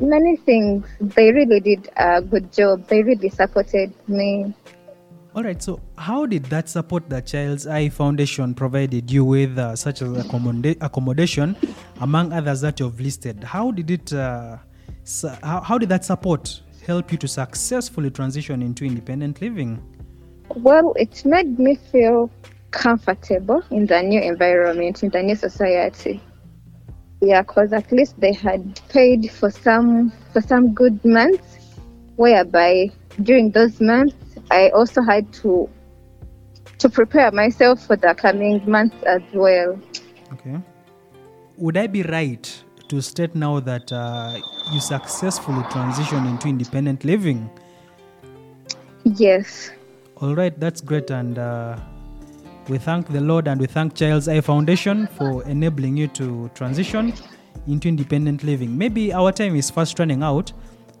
many 0.00 0.36
things. 0.36 0.86
They 1.00 1.32
really 1.32 1.60
did 1.60 1.90
a 1.96 2.22
good 2.22 2.52
job. 2.52 2.86
They 2.88 3.02
really 3.02 3.28
supported 3.28 3.92
me. 4.08 4.54
All 5.38 5.44
right. 5.44 5.62
So, 5.62 5.80
how 5.96 6.26
did 6.26 6.46
that 6.46 6.68
support 6.68 7.08
the 7.08 7.22
Child's 7.22 7.64
i 7.68 7.88
Foundation 7.90 8.54
provided 8.54 9.08
you 9.08 9.24
with, 9.24 9.56
uh, 9.56 9.76
such 9.76 10.02
as 10.02 10.08
accommoda- 10.08 10.76
accommodation, 10.80 11.56
among 12.00 12.32
others 12.32 12.60
that 12.62 12.80
you've 12.80 13.00
listed? 13.00 13.44
How 13.44 13.70
did 13.70 13.88
it? 13.88 14.12
Uh, 14.12 14.56
su- 15.04 15.30
how, 15.44 15.60
how 15.60 15.78
did 15.78 15.90
that 15.90 16.04
support 16.04 16.60
help 16.84 17.12
you 17.12 17.18
to 17.18 17.28
successfully 17.28 18.10
transition 18.10 18.62
into 18.62 18.84
independent 18.84 19.40
living? 19.40 19.80
Well, 20.56 20.92
it 20.96 21.24
made 21.24 21.56
me 21.56 21.76
feel 21.92 22.32
comfortable 22.72 23.62
in 23.70 23.86
the 23.86 24.02
new 24.02 24.20
environment, 24.20 25.04
in 25.04 25.10
the 25.10 25.22
new 25.22 25.36
society. 25.36 26.20
Yeah, 27.20 27.42
because 27.42 27.72
at 27.72 27.92
least 27.92 28.18
they 28.18 28.32
had 28.32 28.80
paid 28.88 29.30
for 29.30 29.52
some 29.52 30.10
for 30.32 30.40
some 30.40 30.74
good 30.74 31.04
months, 31.04 31.76
whereby 32.16 32.90
during 33.22 33.52
those 33.52 33.80
months 33.80 34.16
I 34.50 34.70
also 34.70 35.02
had 35.02 35.32
to 35.34 35.68
to 36.78 36.88
prepare 36.88 37.30
myself 37.32 37.84
for 37.86 37.96
the 37.96 38.14
coming 38.14 38.62
months 38.70 38.96
as 39.04 39.22
well. 39.32 39.80
Okay. 40.32 40.56
Would 41.56 41.76
I 41.76 41.88
be 41.88 42.02
right 42.02 42.64
to 42.88 43.00
state 43.02 43.34
now 43.34 43.58
that 43.60 43.92
uh, 43.92 44.38
you 44.72 44.80
successfully 44.80 45.62
transitioned 45.64 46.28
into 46.28 46.48
independent 46.48 47.04
living? 47.04 47.50
Yes. 49.04 49.70
All 50.18 50.34
right, 50.34 50.58
that's 50.58 50.80
great. 50.80 51.10
And 51.10 51.38
uh, 51.38 51.78
we 52.68 52.78
thank 52.78 53.08
the 53.08 53.20
Lord 53.20 53.48
and 53.48 53.60
we 53.60 53.66
thank 53.66 53.94
Child's 53.94 54.28
i 54.28 54.40
Foundation 54.40 55.06
for 55.08 55.42
enabling 55.44 55.96
you 55.96 56.08
to 56.08 56.50
transition 56.54 57.12
into 57.66 57.88
independent 57.88 58.44
living. 58.44 58.76
Maybe 58.76 59.12
our 59.12 59.32
time 59.32 59.56
is 59.56 59.70
fast 59.70 59.98
running 59.98 60.22
out, 60.22 60.52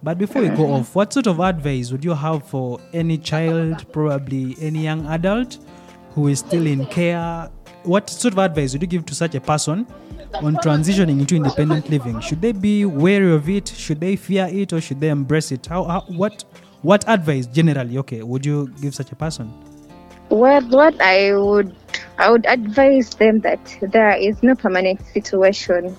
but 0.02 0.18
before 0.18 0.42
we 0.42 0.48
go 0.48 0.72
off, 0.72 0.94
what 0.94 1.12
sort 1.12 1.26
of 1.26 1.40
advice 1.40 1.90
would 1.90 2.04
you 2.04 2.14
have 2.14 2.46
for 2.46 2.80
any 2.92 3.18
child, 3.18 3.84
probably 3.92 4.56
any 4.60 4.84
young 4.84 5.06
adult 5.06 5.58
who 6.10 6.28
is 6.28 6.38
still 6.38 6.66
in 6.66 6.86
care? 6.86 7.50
What 7.82 8.08
sort 8.08 8.34
of 8.34 8.38
advice 8.38 8.72
would 8.72 8.82
you 8.82 8.88
give 8.88 9.06
to 9.06 9.14
such 9.14 9.34
a 9.34 9.40
person 9.40 9.86
on 10.34 10.56
transitioning 10.56 11.20
into 11.20 11.34
independent 11.34 11.90
living? 11.90 12.20
Should 12.20 12.42
they 12.42 12.52
be 12.52 12.84
wary 12.84 13.32
of 13.32 13.48
it? 13.48 13.68
Should 13.68 14.00
they 14.00 14.14
fear 14.16 14.48
it, 14.50 14.72
or 14.72 14.80
should 14.80 15.00
they 15.00 15.08
embrace 15.08 15.50
it? 15.50 15.66
How, 15.66 15.84
how 15.84 16.00
what 16.02 16.44
what 16.82 17.08
advice 17.08 17.46
generally? 17.46 17.98
Okay, 17.98 18.22
would 18.22 18.46
you 18.46 18.68
give 18.80 18.94
such 18.94 19.10
a 19.10 19.16
person? 19.16 19.52
Well, 20.30 20.62
what 20.68 21.00
I 21.00 21.34
would 21.34 21.74
I 22.18 22.30
would 22.30 22.46
advise 22.46 23.10
them 23.10 23.40
that 23.40 23.76
there 23.80 24.10
is 24.16 24.42
no 24.42 24.54
permanent 24.54 25.04
situation 25.06 25.96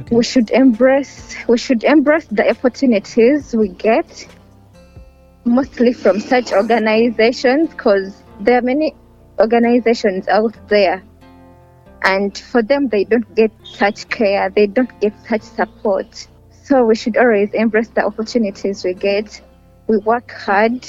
Okay. 0.00 0.16
we 0.16 0.22
should 0.24 0.50
embrace 0.50 1.36
we 1.46 1.58
should 1.58 1.84
embrace 1.84 2.26
the 2.26 2.48
opportunities 2.48 3.54
we 3.54 3.68
get 3.68 4.26
mostly 5.44 5.92
from 5.92 6.20
such 6.20 6.52
organizations 6.52 7.68
because 7.70 8.22
there 8.40 8.58
are 8.58 8.62
many 8.62 8.94
organizations 9.38 10.28
out 10.28 10.54
there. 10.68 11.02
And 12.02 12.36
for 12.36 12.62
them 12.62 12.88
they 12.88 13.04
don't 13.04 13.34
get 13.34 13.52
such 13.62 14.08
care 14.08 14.48
they 14.48 14.66
don't 14.66 15.00
get 15.00 15.12
such 15.28 15.42
support. 15.42 16.26
So 16.62 16.84
we 16.84 16.94
should 16.94 17.18
always 17.18 17.52
embrace 17.52 17.88
the 17.88 18.06
opportunities 18.06 18.84
we 18.84 18.94
get. 18.94 19.40
We 19.86 19.98
work 19.98 20.30
hard 20.30 20.86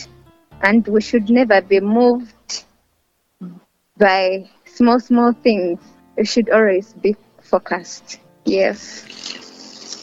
and 0.61 0.87
we 0.87 1.01
should 1.01 1.29
never 1.29 1.61
be 1.61 1.81
moved 1.81 2.63
by 3.97 4.49
small 4.65 5.01
small 5.01 5.33
things. 5.33 5.81
We 6.17 6.23
should 6.25 6.49
always 6.49 6.93
be 6.93 7.17
focused 7.41 8.20
yes 8.45 9.05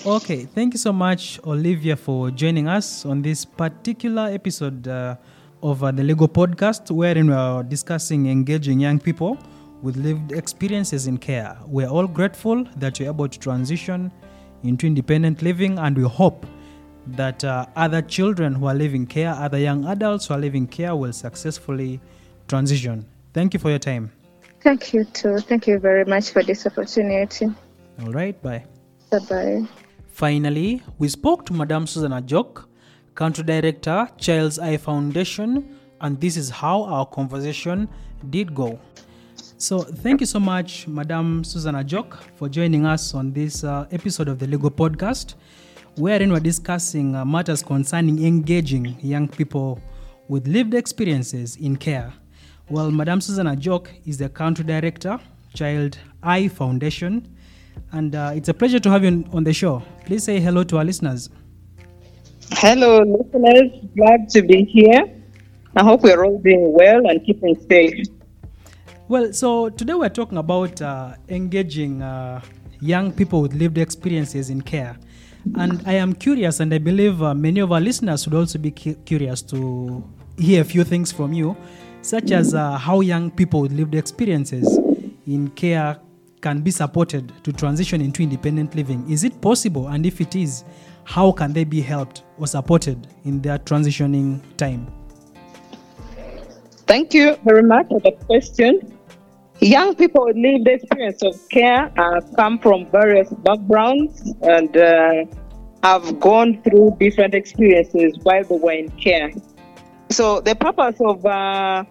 Okay, 0.06 0.44
thank 0.44 0.74
you 0.74 0.78
so 0.78 0.92
much, 0.92 1.40
Olivia, 1.44 1.96
for 1.96 2.30
joining 2.30 2.68
us 2.68 3.04
on 3.04 3.20
this 3.20 3.44
particular 3.44 4.30
episode 4.32 4.86
uh, 4.86 5.16
of 5.60 5.82
uh, 5.82 5.90
the 5.90 6.04
Legal 6.04 6.28
podcast, 6.28 6.92
wherein 6.92 7.26
we 7.26 7.32
are 7.32 7.64
discussing 7.64 8.28
engaging 8.28 8.78
young 8.78 9.00
people 9.00 9.36
with 9.82 9.96
lived 9.96 10.30
experiences 10.30 11.08
in 11.08 11.18
care. 11.18 11.58
We're 11.66 11.88
all 11.88 12.06
grateful 12.06 12.64
that 12.76 13.00
you're 13.00 13.08
able 13.08 13.28
to 13.28 13.38
transition 13.40 14.12
into 14.62 14.86
independent 14.86 15.42
living, 15.42 15.80
and 15.80 15.96
we 15.96 16.04
hope 16.04 16.46
that 17.08 17.42
uh, 17.42 17.66
other 17.74 18.00
children 18.00 18.54
who 18.54 18.66
are 18.66 18.74
living 18.74 19.04
care, 19.04 19.34
other 19.34 19.58
young 19.58 19.84
adults 19.86 20.26
who 20.26 20.34
are 20.34 20.40
living 20.40 20.68
care, 20.68 20.94
will 20.94 21.12
successfully 21.12 22.00
transition. 22.46 23.04
Thank 23.34 23.52
you 23.52 23.58
for 23.58 23.70
your 23.70 23.80
time. 23.80 24.12
Thank 24.60 24.94
you 24.94 25.04
too. 25.04 25.38
Thank 25.38 25.66
you 25.66 25.80
very 25.80 26.04
much 26.04 26.30
for 26.30 26.44
this 26.44 26.66
opportunity. 26.66 27.48
All 28.00 28.12
right, 28.12 28.40
bye. 28.42 28.64
Bye 29.10 29.18
bye. 29.28 29.68
Finally, 30.06 30.82
we 30.98 31.08
spoke 31.08 31.44
to 31.46 31.52
Madame 31.52 31.86
Susan 31.86 32.12
Ajok, 32.12 32.64
Country 33.14 33.44
Director, 33.44 34.08
Child's 34.18 34.58
i 34.58 34.76
Foundation, 34.76 35.76
and 36.00 36.20
this 36.20 36.36
is 36.36 36.48
how 36.50 36.84
our 36.84 37.06
conversation 37.06 37.88
did 38.30 38.54
go. 38.54 38.78
So, 39.56 39.80
thank 39.80 40.20
you 40.20 40.26
so 40.26 40.38
much, 40.38 40.86
Madame 40.86 41.42
Susan 41.42 41.74
Ajok, 41.74 42.18
for 42.36 42.48
joining 42.48 42.86
us 42.86 43.14
on 43.14 43.32
this 43.32 43.64
uh, 43.64 43.86
episode 43.90 44.28
of 44.28 44.38
the 44.38 44.46
Legal 44.46 44.70
Podcast, 44.70 45.34
wherein 45.96 46.30
we're 46.32 46.38
discussing 46.38 47.16
uh, 47.16 47.24
matters 47.24 47.62
concerning 47.62 48.24
engaging 48.24 48.96
young 49.00 49.26
people 49.26 49.80
with 50.28 50.46
lived 50.46 50.74
experiences 50.74 51.56
in 51.56 51.76
care. 51.76 52.12
Well, 52.70 52.92
Madame 52.92 53.20
Susan 53.20 53.46
Ajok 53.46 53.88
is 54.06 54.18
the 54.18 54.28
Country 54.28 54.64
Director, 54.64 55.18
Child 55.54 55.98
i 56.22 56.46
Foundation, 56.46 57.34
and 57.92 58.14
uh, 58.14 58.32
it's 58.34 58.48
a 58.48 58.54
pleasure 58.54 58.78
to 58.78 58.90
have 58.90 59.04
you 59.04 59.24
on- 59.32 59.44
the 59.44 59.52
show. 59.52 59.82
Please 60.06 60.24
say 60.24 60.40
hello 60.40 60.64
to 60.64 60.78
our 60.78 60.84
listeners. 60.84 61.30
Hello, 62.52 63.00
listeners. 63.02 63.70
Glad 63.96 64.28
to 64.30 64.42
be 64.42 64.64
here. 64.64 65.04
I 65.76 65.82
hope 65.84 66.02
we're 66.02 66.24
all 66.24 66.38
doing 66.38 66.72
well 66.72 67.06
and 67.08 67.24
keeping 67.24 67.54
safe. 67.68 68.06
Well, 69.08 69.32
so 69.32 69.68
today 69.68 69.94
we're 69.94 70.08
talking 70.08 70.38
about 70.38 70.80
uh, 70.82 71.14
engaging 71.28 72.02
uh, 72.02 72.40
young 72.80 73.12
people 73.12 73.42
with 73.42 73.54
lived 73.54 73.78
experiences 73.78 74.50
in 74.50 74.62
care. 74.62 74.96
And 75.56 75.82
I 75.86 75.94
am 75.94 76.12
curious, 76.14 76.60
and 76.60 76.74
I 76.74 76.78
believe 76.78 77.22
uh, 77.22 77.32
many 77.34 77.60
of 77.60 77.72
our 77.72 77.80
listeners 77.80 78.26
would 78.26 78.34
also 78.36 78.58
be 78.58 78.70
cu- 78.70 78.94
curious 79.04 79.40
to 79.42 80.04
hear 80.36 80.60
a 80.60 80.64
few 80.64 80.84
things 80.84 81.10
from 81.10 81.32
you, 81.32 81.56
such 82.02 82.32
as 82.32 82.54
uh, 82.54 82.76
how 82.76 83.00
young 83.00 83.30
people 83.30 83.60
with 83.62 83.72
lived 83.72 83.94
experiences 83.94 84.78
in 85.26 85.48
care 85.50 85.98
can 86.40 86.60
be 86.60 86.70
supported 86.70 87.32
to 87.44 87.52
transition 87.52 88.00
into 88.00 88.22
independent 88.22 88.74
living. 88.74 89.08
Is 89.10 89.24
it 89.24 89.40
possible? 89.40 89.88
And 89.88 90.06
if 90.06 90.20
it 90.20 90.36
is, 90.36 90.64
how 91.04 91.32
can 91.32 91.52
they 91.52 91.64
be 91.64 91.80
helped 91.80 92.22
or 92.38 92.46
supported 92.46 93.08
in 93.24 93.40
their 93.40 93.58
transitioning 93.58 94.40
time? 94.56 94.86
Thank 96.86 97.14
you 97.14 97.36
very 97.44 97.62
much 97.62 97.88
for 97.88 98.00
that 98.00 98.18
question. 98.26 98.98
Young 99.60 99.94
people 99.94 100.26
with 100.26 100.36
the 100.36 100.72
experience 100.72 101.22
of 101.22 101.36
care 101.48 101.92
uh, 101.98 102.20
come 102.36 102.58
from 102.58 102.90
various 102.90 103.28
backgrounds 103.30 104.32
and 104.42 104.76
uh, 104.76 105.24
have 105.82 106.20
gone 106.20 106.62
through 106.62 106.96
different 107.00 107.34
experiences 107.34 108.16
while 108.22 108.44
they 108.44 108.56
were 108.56 108.72
in 108.72 108.88
care. 108.92 109.32
So, 110.10 110.40
the 110.40 110.54
purpose 110.54 110.96
of 111.00 111.26
uh, 111.26 111.84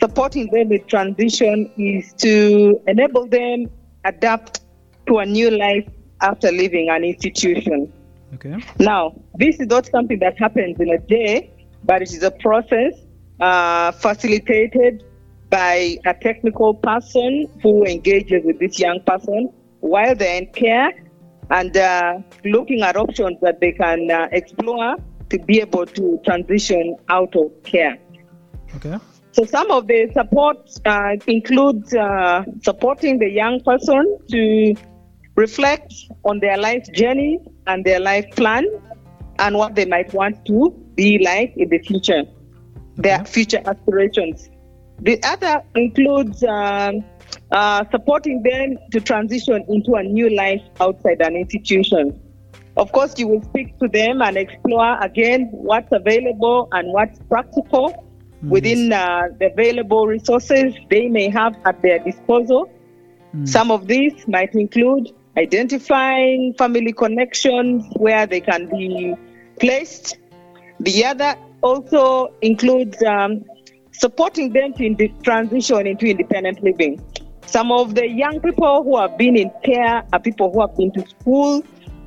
supporting 0.00 0.50
them 0.50 0.68
with 0.68 0.86
transition 0.86 1.70
is 1.76 2.12
to 2.18 2.80
enable 2.86 3.26
them 3.26 3.66
adapt 4.04 4.60
to 5.06 5.18
a 5.18 5.26
new 5.26 5.50
life 5.50 5.88
after 6.20 6.50
leaving 6.50 6.88
an 6.88 7.04
institution. 7.04 7.92
Okay. 8.34 8.56
Now, 8.78 9.14
this 9.34 9.60
is 9.60 9.66
not 9.68 9.86
something 9.86 10.18
that 10.20 10.38
happens 10.38 10.80
in 10.80 10.90
a 10.90 10.98
day, 10.98 11.50
but 11.84 12.02
it 12.02 12.12
is 12.12 12.22
a 12.22 12.30
process 12.30 12.94
uh, 13.40 13.92
facilitated 13.92 15.04
by 15.50 15.98
a 16.04 16.14
technical 16.14 16.74
person 16.74 17.48
who 17.62 17.84
engages 17.84 18.44
with 18.44 18.58
this 18.58 18.78
young 18.78 19.00
person 19.06 19.52
while 19.80 20.14
they're 20.14 20.38
in 20.42 20.46
care 20.52 20.92
and 21.50 21.76
uh, 21.76 22.18
looking 22.44 22.82
at 22.82 22.96
options 22.96 23.38
that 23.40 23.60
they 23.60 23.72
can 23.72 24.10
uh, 24.10 24.28
explore 24.32 24.96
to 25.30 25.38
be 25.40 25.60
able 25.60 25.86
to 25.86 26.20
transition 26.24 26.96
out 27.08 27.34
of 27.36 27.50
care. 27.62 27.98
Okay. 28.76 28.98
So 29.34 29.44
some 29.44 29.68
of 29.72 29.88
the 29.88 30.08
support 30.12 30.58
uh, 30.86 31.16
includes 31.26 31.92
uh, 31.92 32.44
supporting 32.62 33.18
the 33.18 33.28
young 33.28 33.58
person 33.64 34.16
to 34.30 34.76
reflect 35.34 35.92
on 36.24 36.38
their 36.38 36.56
life 36.56 36.86
journey 36.92 37.40
and 37.66 37.84
their 37.84 37.98
life 37.98 38.26
plan 38.36 38.64
and 39.40 39.56
what 39.56 39.74
they 39.74 39.86
might 39.86 40.14
want 40.14 40.46
to 40.46 40.70
be 40.94 41.18
like 41.18 41.52
in 41.56 41.68
the 41.68 41.80
future, 41.80 42.22
their 42.94 43.24
future 43.24 43.60
aspirations. 43.66 44.50
The 45.00 45.20
other 45.24 45.64
includes 45.74 46.44
um, 46.44 47.04
uh, 47.50 47.82
supporting 47.90 48.40
them 48.44 48.78
to 48.92 49.00
transition 49.00 49.64
into 49.68 49.94
a 49.94 50.04
new 50.04 50.30
life 50.30 50.62
outside 50.78 51.20
an 51.20 51.34
institution. 51.34 52.20
Of 52.76 52.92
course, 52.92 53.18
you 53.18 53.26
will 53.26 53.42
speak 53.42 53.80
to 53.80 53.88
them 53.88 54.22
and 54.22 54.36
explore 54.36 54.96
again 55.02 55.48
what's 55.50 55.90
available 55.90 56.68
and 56.70 56.92
what's 56.92 57.18
practical 57.28 58.03
within 58.48 58.92
uh, 58.92 59.28
the 59.38 59.46
available 59.52 60.06
resources 60.06 60.74
they 60.90 61.08
may 61.08 61.28
have 61.28 61.56
at 61.64 61.80
their 61.82 61.98
disposal. 61.98 62.70
Mm. 63.34 63.48
Some 63.48 63.70
of 63.70 63.86
these 63.86 64.26
might 64.28 64.54
include 64.54 65.12
identifying 65.36 66.54
family 66.56 66.92
connections 66.92 67.84
where 67.96 68.26
they 68.26 68.40
can 68.40 68.68
be 68.68 69.14
placed. 69.58 70.18
The 70.80 71.04
other 71.04 71.36
also 71.62 72.32
includes 72.42 73.02
um, 73.02 73.44
supporting 73.92 74.52
them 74.52 74.74
to 74.74 74.84
ind- 74.84 75.24
transition 75.24 75.86
into 75.86 76.06
independent 76.06 76.62
living. 76.62 77.02
Some 77.46 77.72
of 77.72 77.94
the 77.94 78.08
young 78.08 78.40
people 78.40 78.82
who 78.82 78.98
have 78.98 79.16
been 79.16 79.36
in 79.36 79.50
care 79.64 80.02
are 80.12 80.20
people 80.20 80.52
who 80.52 80.60
have 80.60 80.76
been 80.76 80.92
to 80.92 81.06
school 81.08 81.62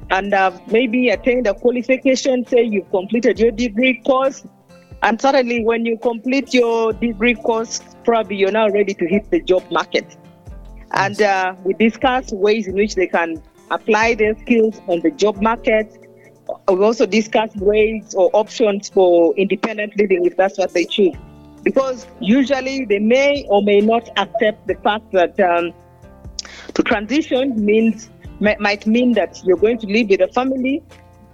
and 0.10 0.34
have 0.34 0.72
maybe 0.72 1.10
attained 1.10 1.48
a 1.48 1.54
qualification, 1.54 2.46
say 2.46 2.64
you've 2.64 2.90
completed 2.92 3.40
your 3.40 3.52
degree 3.52 4.02
course, 4.06 4.46
and 5.04 5.22
suddenly 5.22 5.64
when 5.64 5.86
you 5.86 5.98
complete 5.98 6.54
your 6.54 6.94
degree 6.94 7.36
course, 7.36 7.82
probably 8.04 8.38
you're 8.38 8.52
now 8.52 8.70
ready 8.70 8.94
to 8.94 9.08
hit 9.08 9.30
the 9.30 9.42
job 9.42 9.64
market. 9.72 10.18
And 10.92 11.22
uh, 11.22 11.56
we 11.64 11.74
discuss 11.74 12.32
ways 12.32 12.68
in 12.68 12.76
which 12.76 12.96
they 12.96 13.08
can 13.08 13.42
apply 13.70 14.16
their 14.16 14.36
skills 14.40 14.82
on 14.88 15.02
the 15.02 15.12
job 15.12 15.42
market. 15.42 15.92
We 16.68 16.80
also 16.80 17.06
discuss 17.06 17.54
ways 17.58 18.16
or 18.16 18.30
options 18.34 18.90
for 18.90 19.36
independent 19.36 19.98
living 19.98 20.26
if 20.26 20.38
that's 20.38 20.58
what 20.58 20.74
they 20.74 20.86
choose. 20.86 21.16
Because 21.64 22.08
usually 22.22 22.86
they 22.86 23.00
may 23.00 23.46
or 23.50 23.62
may 23.62 23.82
not 23.82 24.10
accept 24.18 24.66
the 24.68 24.76
fact 24.76 25.12
that 25.12 25.38
um, 25.40 25.74
to 26.74 26.84
transition 26.84 27.64
means 27.64 28.10
might 28.40 28.86
mean 28.86 29.14
that 29.14 29.42
you're 29.44 29.58
going 29.58 29.80
to 29.80 29.88
live 29.88 30.10
with 30.10 30.22
a 30.22 30.28
family, 30.28 30.84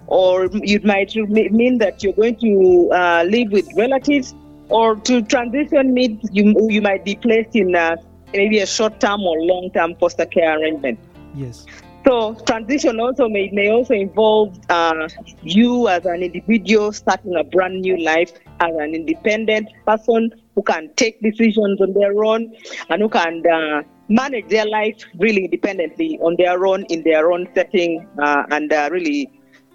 or 0.08 0.50
it 0.52 0.84
might 0.84 1.16
mean 1.30 1.78
that 1.80 2.04
you're 2.04 2.14
going 2.14 2.36
to 2.38 2.90
uh, 2.92 3.24
live 3.28 3.52
with 3.52 3.68
relatives, 3.78 4.34
or 4.70 4.96
to 4.96 5.22
transition 5.24 5.94
means 5.94 6.30
you 6.32 6.56
you 6.70 6.82
might 6.82 7.06
be 7.06 7.16
placed 7.16 7.56
in 7.56 7.76
uh, 7.76 7.96
maybe 8.34 8.60
a 8.60 8.66
short-term 8.66 9.22
or 9.22 9.40
long-term 9.42 9.96
foster 9.96 10.26
care 10.26 10.60
arrangement. 10.60 11.00
Yes. 11.36 11.66
So 12.06 12.36
transition 12.46 13.00
also 13.00 13.30
may, 13.30 13.50
may 13.52 13.70
also 13.72 13.94
involve 13.94 14.60
uh, 14.70 15.08
you 15.42 15.88
as 15.88 16.06
an 16.06 16.22
individual 16.22 16.92
starting 16.92 17.36
a 17.36 17.46
brand 17.46 17.82
new 17.82 17.98
life 18.04 18.34
as 18.60 18.76
an 18.76 18.94
independent 18.94 19.70
person 19.86 20.32
who 20.54 20.64
can 20.64 20.94
take 20.96 21.22
decisions 21.22 21.80
on 21.80 21.94
their 21.94 22.24
own 22.24 22.54
and 22.90 23.02
who 23.02 23.08
can 23.08 23.42
uh, 23.48 23.84
manage 24.10 24.50
their 24.50 24.66
life 24.66 25.02
really 25.18 25.46
independently 25.46 26.20
on 26.22 26.36
their 26.38 26.68
own 26.68 26.84
in 26.86 27.04
their 27.04 27.32
own 27.32 27.48
setting 27.56 28.06
uh, 28.22 28.44
and 28.52 28.74
uh, 28.74 28.90
really 28.92 29.32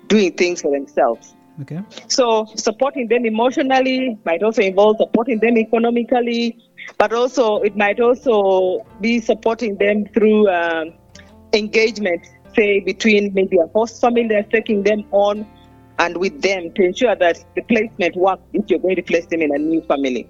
doing 0.08 0.32
things 0.32 0.62
for 0.62 0.70
themselves. 0.72 1.34
Okay. 1.62 1.80
So 2.06 2.46
supporting 2.54 3.08
them 3.08 3.24
emotionally 3.24 4.18
might 4.24 4.42
also 4.42 4.62
involve 4.62 4.96
supporting 4.98 5.40
them 5.40 5.58
economically, 5.58 6.58
but 6.98 7.12
also 7.12 7.60
it 7.62 7.76
might 7.76 8.00
also 8.00 8.86
be 9.00 9.20
supporting 9.20 9.76
them 9.76 10.06
through 10.14 10.48
um, 10.48 10.94
engagement 11.52 12.22
say, 12.58 12.80
between 12.80 13.32
maybe 13.34 13.58
a 13.58 13.66
host 13.68 14.00
family 14.00 14.28
that's 14.28 14.50
taking 14.50 14.82
them 14.82 15.04
on 15.12 15.46
and 15.98 16.16
with 16.16 16.40
them 16.42 16.72
to 16.74 16.82
ensure 16.84 17.14
that 17.16 17.44
the 17.56 17.62
placement 17.62 18.16
works 18.16 18.42
if 18.52 18.68
you're 18.68 18.78
going 18.78 18.96
to 18.96 19.02
place 19.02 19.26
them 19.26 19.42
in 19.42 19.54
a 19.54 19.58
new 19.58 19.82
family. 19.82 20.28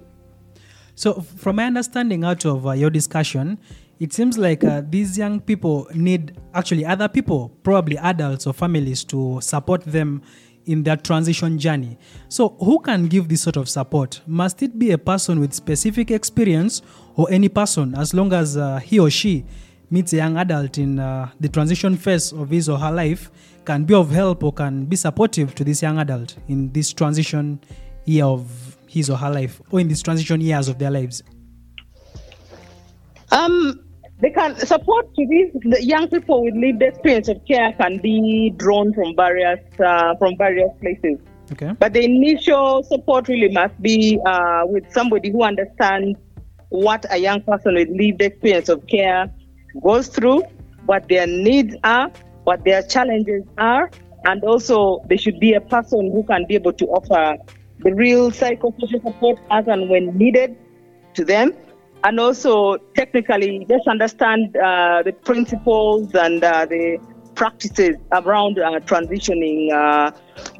So, 0.95 1.21
from 1.21 1.57
my 1.57 1.65
understanding 1.65 2.23
out 2.23 2.45
of 2.45 2.67
uh, 2.67 2.71
your 2.71 2.89
discussion, 2.89 3.57
it 3.99 4.13
seems 4.13 4.37
like 4.37 4.63
uh, 4.63 4.81
these 4.89 5.17
young 5.17 5.41
people 5.41 5.87
need 5.93 6.37
actually 6.53 6.85
other 6.85 7.09
people, 7.09 7.49
probably 7.63 7.97
adults 7.97 8.47
or 8.47 8.53
families, 8.53 9.03
to 9.05 9.39
support 9.41 9.83
them 9.83 10.21
in 10.65 10.83
their 10.83 10.95
transition 10.95 11.59
journey. 11.59 11.97
So, 12.29 12.49
who 12.59 12.79
can 12.79 13.07
give 13.07 13.27
this 13.27 13.41
sort 13.41 13.57
of 13.57 13.67
support? 13.67 14.21
Must 14.25 14.63
it 14.63 14.79
be 14.79 14.91
a 14.91 14.97
person 14.97 15.39
with 15.39 15.53
specific 15.53 16.11
experience 16.11 16.81
or 17.15 17.27
any 17.29 17.49
person, 17.49 17.93
as 17.95 18.13
long 18.13 18.31
as 18.31 18.55
uh, 18.55 18.77
he 18.77 18.99
or 18.99 19.09
she 19.09 19.45
meets 19.89 20.13
a 20.13 20.17
young 20.17 20.37
adult 20.37 20.77
in 20.77 20.99
uh, 20.99 21.29
the 21.39 21.49
transition 21.49 21.97
phase 21.97 22.31
of 22.31 22.49
his 22.49 22.69
or 22.69 22.77
her 22.77 22.91
life, 22.91 23.31
can 23.65 23.83
be 23.83 23.93
of 23.93 24.11
help 24.11 24.43
or 24.43 24.53
can 24.53 24.85
be 24.85 24.95
supportive 24.95 25.53
to 25.55 25.63
this 25.63 25.81
young 25.81 25.97
adult 25.97 26.37
in 26.47 26.71
this 26.71 26.93
transition 26.93 27.59
year 28.05 28.25
of 28.25 28.77
his 28.87 29.09
or 29.09 29.17
her 29.17 29.29
life, 29.29 29.61
or 29.71 29.79
in 29.81 29.87
these 29.89 30.01
transition 30.01 30.39
years 30.39 30.69
of 30.69 30.79
their 30.79 30.91
lives? 30.91 31.21
Um, 33.31 33.88
they 34.21 34.29
can 34.29 34.55
support 34.57 35.13
to 35.15 35.25
these 35.27 35.51
the 35.63 35.83
young 35.83 36.09
people 36.09 36.43
with 36.43 36.53
lived 36.55 36.81
experience 36.81 37.29
of 37.29 37.43
care 37.45 37.71
can 37.73 37.97
be 37.99 38.53
drawn 38.57 38.93
from 38.93 39.15
various 39.15 39.59
uh, 39.79 40.15
from 40.17 40.37
various 40.37 40.71
places. 40.81 41.17
Okay. 41.51 41.71
But 41.79 41.93
the 41.93 42.03
initial 42.03 42.83
support 42.83 43.27
really 43.27 43.49
must 43.49 43.81
be 43.81 44.19
uh, 44.25 44.63
with 44.65 44.91
somebody 44.91 45.31
who 45.31 45.43
understands 45.43 46.19
what 46.69 47.05
a 47.09 47.17
young 47.17 47.41
person 47.41 47.75
with 47.75 47.89
lived 47.89 48.21
experience 48.21 48.69
of 48.69 48.85
care 48.87 49.33
goes 49.81 50.07
through, 50.07 50.43
what 50.85 51.07
their 51.09 51.25
needs 51.25 51.75
are, 51.83 52.11
what 52.43 52.63
their 52.65 52.83
challenges 52.83 53.43
are, 53.57 53.89
and 54.25 54.43
also 54.43 55.01
there 55.07 55.17
should 55.17 55.39
be 55.39 55.53
a 55.53 55.61
person 55.61 56.11
who 56.11 56.23
can 56.23 56.45
be 56.45 56.55
able 56.55 56.73
to 56.73 56.85
offer 56.87 57.35
the 57.79 57.93
real 57.95 58.29
psychosocial 58.29 59.01
support 59.01 59.39
as 59.49 59.67
and 59.67 59.89
when 59.89 60.15
needed 60.17 60.55
to 61.13 61.25
them. 61.25 61.53
And 62.03 62.19
also 62.19 62.77
technically 62.95 63.65
just 63.69 63.87
understand 63.87 64.55
uh, 64.55 65.03
the 65.03 65.11
principles 65.11 66.13
and 66.15 66.41
uh, 66.43 66.65
the 66.65 66.97
practices 67.35 67.97
around 68.13 68.57
uh, 68.57 68.79
transitioning 68.81 69.71
uh, 69.73 70.11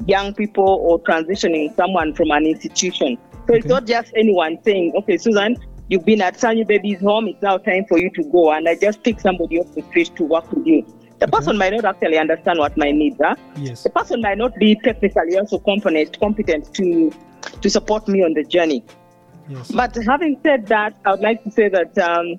young 0.06 0.34
people 0.34 0.68
or 0.68 1.00
transitioning 1.00 1.74
someone 1.76 2.14
from 2.14 2.30
an 2.30 2.44
institution. 2.46 3.16
So 3.46 3.54
it's 3.54 3.66
not 3.66 3.86
just 3.86 4.12
anyone 4.16 4.58
saying, 4.64 4.92
okay, 4.98 5.16
Susan, 5.16 5.56
you've 5.88 6.04
been 6.04 6.20
at 6.20 6.34
Sanyu 6.36 6.66
Baby's 6.66 7.00
home, 7.00 7.26
it's 7.28 7.40
now 7.42 7.56
time 7.58 7.84
for 7.88 7.98
you 7.98 8.10
to 8.10 8.22
go. 8.24 8.52
And 8.52 8.68
I 8.68 8.74
just 8.76 9.02
pick 9.02 9.18
somebody 9.18 9.58
off 9.58 9.74
the 9.74 9.82
street 9.82 10.10
to 10.16 10.24
work 10.24 10.50
with 10.52 10.66
you. 10.66 10.82
The 11.18 11.26
Okay. 11.26 11.36
person 11.38 11.58
might 11.58 11.72
not 11.72 11.84
actually 11.84 12.18
understand 12.18 12.58
what 12.58 12.76
my 12.76 12.90
needs 12.90 13.20
are. 13.20 13.36
Yes. 13.56 13.82
The 13.82 13.90
person 13.90 14.20
might 14.22 14.38
not 14.38 14.54
be 14.56 14.74
technically 14.84 15.38
also 15.38 15.58
competent, 15.58 16.18
competent 16.20 16.72
to, 16.74 17.10
to 17.60 17.70
support 17.70 18.08
me 18.08 18.22
on 18.22 18.34
the 18.34 18.44
journey. 18.44 18.84
Yes. 19.50 19.72
But 19.72 19.96
having 19.96 20.38
said 20.44 20.68
that, 20.68 20.94
I 21.04 21.10
would 21.10 21.20
like 21.20 21.42
to 21.42 21.50
say 21.50 21.68
that 21.68 21.98
um, 21.98 22.38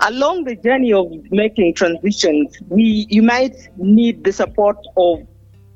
along 0.00 0.44
the 0.44 0.56
journey 0.56 0.94
of 0.94 1.12
making 1.30 1.74
transitions, 1.74 2.56
we 2.68 3.06
you 3.10 3.22
might 3.22 3.54
need 3.76 4.24
the 4.24 4.32
support 4.32 4.78
of 4.96 5.26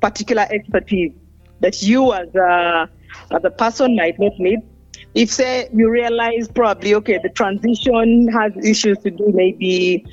particular 0.01 0.47
expertise 0.49 1.13
that 1.59 1.83
you 1.83 2.11
as 2.11 2.33
a, 2.35 2.89
as 3.31 3.43
a 3.43 3.51
person 3.51 3.95
might 3.95 4.17
not 4.19 4.33
need. 4.39 4.59
If 5.13 5.31
say 5.31 5.69
you 5.71 5.89
realize 5.91 6.47
probably 6.47 6.95
okay 6.95 7.19
the 7.21 7.29
transition 7.29 8.27
has 8.29 8.53
issues 8.63 8.97
to 8.99 9.11
do 9.11 9.31
maybe 9.31 10.05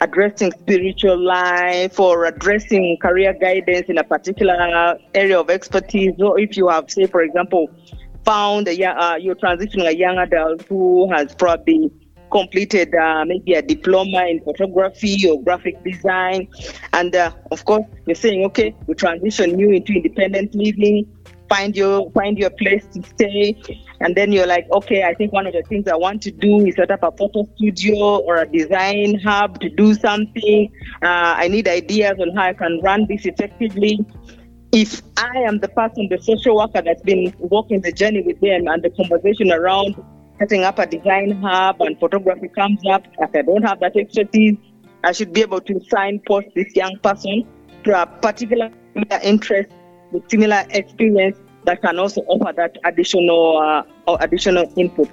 addressing 0.00 0.50
spiritual 0.52 1.18
life 1.18 2.00
or 2.00 2.24
addressing 2.24 2.96
career 3.02 3.34
guidance 3.34 3.90
in 3.90 3.98
a 3.98 4.04
particular 4.04 4.98
area 5.14 5.38
of 5.38 5.50
expertise, 5.50 6.14
or 6.18 6.40
if 6.40 6.56
you 6.56 6.68
have 6.68 6.90
say 6.90 7.06
for 7.06 7.22
example 7.22 7.70
found 8.24 8.68
a, 8.68 8.84
uh, 8.84 9.16
you're 9.16 9.34
transitioning 9.34 9.86
a 9.86 9.96
young 9.96 10.18
adult 10.18 10.62
who 10.62 11.10
has 11.12 11.34
probably 11.34 11.90
completed 12.30 12.94
uh, 12.94 13.24
maybe 13.26 13.54
a 13.54 13.62
diploma 13.62 14.26
in 14.26 14.40
photography 14.44 15.28
or 15.28 15.42
graphic 15.42 15.82
design, 15.82 16.48
and 16.92 17.14
uh, 17.16 17.32
of 17.50 17.64
course 17.64 17.84
you're 18.06 18.14
saying, 18.14 18.44
okay, 18.44 18.74
we 18.86 18.94
transition 18.94 19.58
you 19.58 19.70
into 19.70 19.92
independent 19.92 20.54
living, 20.54 21.06
find 21.48 21.76
your 21.76 22.10
find 22.12 22.38
your 22.38 22.50
place 22.50 22.86
to 22.94 23.02
stay, 23.02 23.60
and 24.00 24.14
then 24.14 24.32
you're 24.32 24.46
like, 24.46 24.66
okay, 24.72 25.02
I 25.02 25.14
think 25.14 25.32
one 25.32 25.46
of 25.46 25.52
the 25.52 25.62
things 25.62 25.88
I 25.88 25.96
want 25.96 26.22
to 26.22 26.30
do 26.30 26.64
is 26.66 26.76
set 26.76 26.90
up 26.90 27.02
a 27.02 27.10
photo 27.10 27.44
studio 27.56 28.18
or 28.18 28.36
a 28.36 28.46
design 28.46 29.18
hub 29.18 29.60
to 29.60 29.68
do 29.68 29.94
something. 29.94 30.70
Uh, 31.02 31.34
I 31.36 31.48
need 31.48 31.66
ideas 31.66 32.14
on 32.20 32.34
how 32.36 32.44
I 32.44 32.52
can 32.52 32.80
run 32.82 33.06
this 33.08 33.26
effectively 33.26 33.98
if 34.72 35.02
I 35.16 35.38
am 35.38 35.58
the 35.58 35.68
person, 35.68 36.08
the 36.08 36.18
social 36.22 36.56
worker 36.56 36.82
that's 36.82 37.02
been 37.02 37.34
walking 37.38 37.80
the 37.80 37.92
journey 37.92 38.22
with 38.22 38.40
them 38.40 38.68
and 38.68 38.82
the 38.82 38.90
conversation 38.90 39.50
around 39.52 39.96
setting 40.38 40.62
up 40.62 40.78
a 40.78 40.86
design 40.86 41.32
hub 41.42 41.80
and 41.80 41.98
photography 41.98 42.48
comes 42.48 42.80
up, 42.90 43.04
if 43.18 43.30
I 43.34 43.42
don't 43.42 43.62
have 43.62 43.80
that 43.80 43.96
expertise, 43.96 44.56
I 45.02 45.12
should 45.12 45.32
be 45.32 45.40
able 45.42 45.60
to 45.62 45.80
signpost 45.90 46.48
this 46.54 46.74
young 46.76 46.98
person 47.02 47.46
to 47.84 48.02
a 48.02 48.06
particular 48.06 48.70
interest 49.22 49.70
with 50.12 50.28
similar 50.30 50.64
experience 50.70 51.36
that 51.64 51.82
can 51.82 51.98
also 51.98 52.22
offer 52.22 52.52
that 52.56 52.76
additional 52.84 53.58
uh, 53.58 53.82
or 54.06 54.18
additional 54.20 54.72
input. 54.76 55.08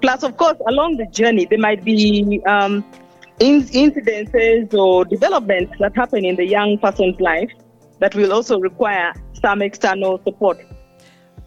Plus, 0.00 0.22
of 0.22 0.36
course, 0.36 0.56
along 0.66 0.96
the 0.96 1.06
journey, 1.06 1.46
there 1.46 1.58
might 1.58 1.84
be 1.84 2.42
um, 2.46 2.84
in- 3.38 3.62
incidences 3.64 4.72
or 4.74 5.04
developments 5.04 5.72
that 5.78 5.94
happen 5.96 6.24
in 6.24 6.36
the 6.36 6.46
young 6.46 6.78
person's 6.78 7.18
life 7.20 7.50
that 7.98 8.14
will 8.14 8.32
also 8.32 8.58
require 8.58 9.12
some 9.40 9.62
external 9.62 10.20
support. 10.24 10.58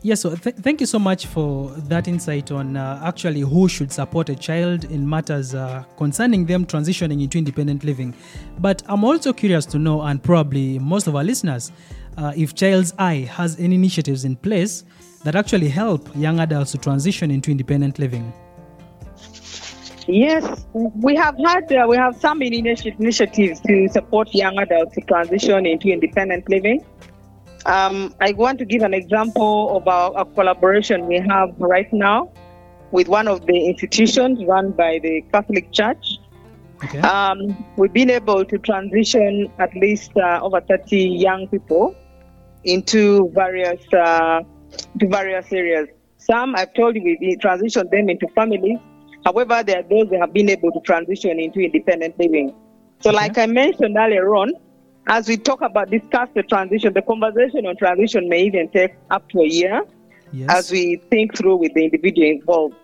Yes, 0.03 0.21
so 0.21 0.35
th- 0.35 0.55
thank 0.57 0.79
you 0.79 0.85
so 0.85 0.99
much 0.99 1.25
for 1.25 1.69
that 1.89 2.07
insight 2.07 2.51
on 2.51 2.77
uh, 2.77 3.01
actually 3.03 3.41
who 3.41 3.67
should 3.67 3.91
support 3.91 4.29
a 4.29 4.35
child 4.35 4.83
in 4.85 5.09
matters 5.09 5.55
uh, 5.55 5.83
concerning 5.97 6.45
them 6.45 6.65
transitioning 6.65 7.21
into 7.23 7.39
independent 7.39 7.83
living. 7.83 8.13
But 8.59 8.83
I'm 8.87 9.03
also 9.03 9.33
curious 9.33 9.65
to 9.67 9.79
know, 9.79 10.03
and 10.03 10.21
probably 10.21 10.77
most 10.77 11.07
of 11.07 11.15
our 11.15 11.23
listeners, 11.23 11.71
uh, 12.17 12.31
if 12.35 12.53
Child's 12.53 12.93
i 12.99 13.15
has 13.15 13.59
any 13.59 13.75
initiatives 13.75 14.23
in 14.23 14.35
place 14.35 14.83
that 15.23 15.35
actually 15.35 15.69
help 15.69 16.07
young 16.15 16.39
adults 16.39 16.71
to 16.73 16.77
transition 16.77 17.31
into 17.31 17.49
independent 17.49 17.97
living. 17.97 18.31
Yes, 20.07 20.65
we 20.73 21.15
have 21.15 21.37
had 21.37 21.71
uh, 21.71 21.85
we 21.87 21.97
have 21.97 22.15
some 22.15 22.39
initi- 22.39 22.97
initiatives 22.97 23.59
to 23.61 23.89
support 23.89 24.33
young 24.33 24.57
adults 24.57 24.95
to 24.95 25.01
transition 25.01 25.65
into 25.65 25.89
independent 25.89 26.49
living. 26.49 26.85
Um, 27.65 28.15
I 28.21 28.31
want 28.31 28.59
to 28.59 28.65
give 28.65 28.83
an 28.83 28.93
example 28.93 29.75
of 29.75 29.87
our, 29.87 30.13
a 30.17 30.23
collaboration 30.23 31.07
we 31.07 31.19
have 31.19 31.53
right 31.59 31.91
now 31.91 32.31
with 32.91 33.09
one 33.09 33.27
of 33.27 33.45
the 33.45 33.67
institutions 33.67 34.43
run 34.45 34.71
by 34.71 34.99
the 35.03 35.21
Catholic 35.33 35.73
Church. 35.73 36.19
Okay. 36.85 36.99
Um, 36.99 37.65
we've 37.75 37.91
been 37.91 38.09
able 38.09 38.45
to 38.45 38.57
transition 38.59 39.51
at 39.59 39.75
least 39.75 40.15
uh, 40.15 40.39
over 40.41 40.61
30 40.61 40.97
young 40.97 41.47
people 41.49 41.93
into 42.63 43.29
various 43.33 43.81
uh, 43.93 44.41
to 44.99 45.07
various 45.07 45.51
areas. 45.51 45.89
Some 46.17 46.55
I've 46.55 46.73
told 46.73 46.95
you 46.95 47.17
we 47.19 47.35
transitioned 47.37 47.91
them 47.91 48.09
into 48.09 48.27
families. 48.29 48.79
However, 49.27 49.61
there 49.61 49.79
are 49.79 49.83
those 49.83 50.09
that 50.11 50.21
have 50.21 50.33
been 50.33 50.49
able 50.49 50.71
to 50.71 50.79
transition 50.85 51.37
into 51.37 51.59
independent 51.59 52.15
living. 52.17 52.53
So, 53.01 53.09
Okay. 53.09 53.17
like 53.17 53.37
I 53.37 53.45
mentioned 53.45 53.97
earlier 53.97 54.33
on, 54.35 54.53
as 55.09 55.27
we 55.27 55.35
talk 55.37 55.61
about 55.61 55.89
discuss 55.89 56.29
the 56.33 56.43
transition, 56.43 56.93
the 56.93 57.01
conversation 57.01 57.65
on 57.65 57.75
transition 57.77 58.29
may 58.29 58.43
even 58.43 58.69
take 58.71 58.91
up 59.09 59.27
to 59.31 59.39
a 59.41 59.47
year 59.47 59.81
yes. 60.31 60.47
as 60.49 60.71
we 60.71 61.01
think 61.11 61.35
through 61.37 61.57
with 61.57 61.73
the 61.73 61.83
individual 61.83 62.27
involved. 62.29 62.75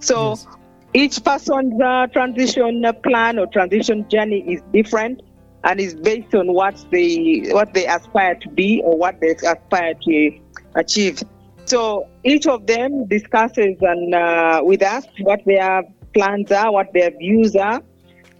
So 0.00 0.30
Yes. 0.30 0.46
each 0.92 1.24
person's 1.24 1.80
uh, 1.80 2.06
transition 2.12 2.84
plan 3.02 3.38
or 3.38 3.46
transition 3.46 4.06
journey 4.10 4.40
is 4.46 4.62
different 4.72 5.22
and 5.64 5.80
is 5.80 5.94
based 5.94 6.34
on 6.34 6.52
what 6.52 6.76
they 6.90 7.44
what 7.50 7.72
they 7.72 7.86
aspire 7.86 8.34
to 8.42 8.48
be 8.50 8.82
or 8.84 8.96
what 8.98 9.20
they 9.20 9.30
aspire 9.30 9.94
to 10.02 10.30
achieve. 10.76 11.22
So 11.68 12.08
each 12.24 12.46
of 12.46 12.66
them 12.66 13.06
discusses 13.08 13.76
and 13.82 14.14
uh, 14.14 14.62
with 14.64 14.82
us 14.82 15.04
what 15.20 15.44
their 15.44 15.82
plans 16.14 16.50
are, 16.50 16.72
what 16.72 16.94
their 16.94 17.10
views 17.10 17.54
are. 17.56 17.82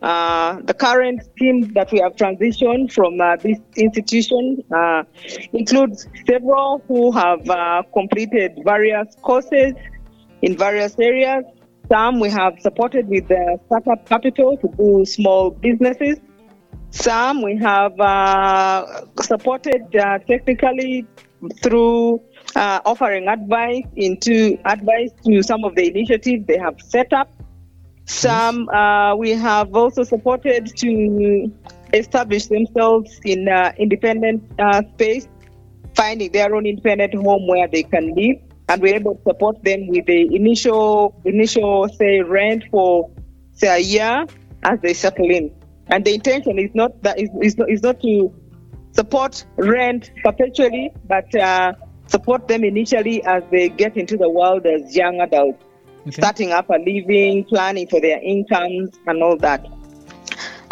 Uh, 0.01 0.61
the 0.63 0.73
current 0.73 1.21
team 1.39 1.71
that 1.75 1.93
we 1.93 1.99
have 1.99 2.17
transitioned 2.17 2.91
from 2.91 3.21
uh, 3.21 3.37
this 3.37 3.59
institution 3.77 4.65
uh, 4.75 5.03
includes 5.53 6.09
several 6.27 6.83
who 6.89 7.13
have 7.13 7.47
uh, 7.51 7.83
completed 7.93 8.59
various 8.65 9.15
courses 9.21 9.75
in 10.41 10.57
various 10.57 10.99
areas. 10.99 11.45
Some 11.91 12.21
we 12.21 12.31
have 12.31 12.59
supported 12.61 13.09
with 13.09 13.27
startup 13.67 14.07
capital 14.09 14.57
to 14.57 14.69
do 14.79 15.05
small 15.05 15.51
businesses. 15.51 16.17
Some 16.91 17.43
we 17.43 17.59
have 17.59 18.01
uh, 18.01 19.03
supported 19.21 19.83
technically 19.93 21.07
through 21.63 22.23
uh, 22.59 22.81
offering 22.85 23.29
advice 23.29 23.87
into 23.95 24.59
advice 24.65 25.13
to 25.25 25.43
some 25.43 25.65
of 25.65 25.77
the 25.77 25.87
initiatives 25.89 26.45
they 26.47 26.59
have 26.59 26.77
set 26.83 27.13
up. 27.13 27.31
Some 28.05 28.69
uh, 28.71 29.15
we 29.15 29.31
have 29.31 29.75
also 29.75 30.03
supported 30.03 30.67
to 30.79 31.53
establish 31.93 32.47
themselves 32.47 33.21
in 33.25 33.49
uh, 33.49 33.73
independent 33.79 34.43
uh, 34.59 34.83
space, 34.95 35.29
finding 35.95 36.33
their 36.33 36.55
own 36.55 36.67
independent 36.67 37.15
home 37.15 37.47
where 37.47 37.69
they 37.69 37.85
can 37.85 38.15
live, 38.15 38.39
and 38.69 38.83
we're 38.83 38.97
able 38.97 39.15
to 39.15 39.23
support 39.23 39.63
them 39.63 39.87
with 39.87 40.07
the 40.07 40.35
initial 40.35 41.15
initial 41.25 41.89
say 41.91 42.21
rent 42.23 42.65
for 42.73 43.09
say 43.53 43.69
a 43.69 43.79
year 43.79 44.27
as 44.65 44.81
they 44.81 44.95
settle 44.95 45.31
in. 45.31 45.55
And 45.91 46.05
the 46.05 46.15
intention 46.15 46.59
is 46.59 46.71
not 46.75 47.03
that 47.03 47.21
is, 47.21 47.31
is, 47.41 47.57
not, 47.57 47.71
is 47.71 47.83
not 47.83 48.01
to 48.01 48.35
support 48.93 49.45
rent 49.57 50.11
perpetually, 50.25 50.91
but 51.07 51.33
uh, 51.37 51.75
support 52.09 52.49
them 52.49 52.65
initially 52.65 53.23
as 53.25 53.43
they 53.51 53.69
get 53.69 53.97
into 53.97 54.17
the 54.17 54.29
world 54.29 54.67
as 54.67 54.97
young 54.97 55.21
adults, 55.21 55.63
Okay. 56.07 56.23
starting 56.23 56.53
up 56.53 56.69
a 56.71 56.79
living, 56.79 57.45
planning 57.45 57.87
for 57.87 58.01
their 58.01 58.21
incomes, 58.23 58.91
and 59.07 59.23
all 59.23 59.37
that. 59.37 59.67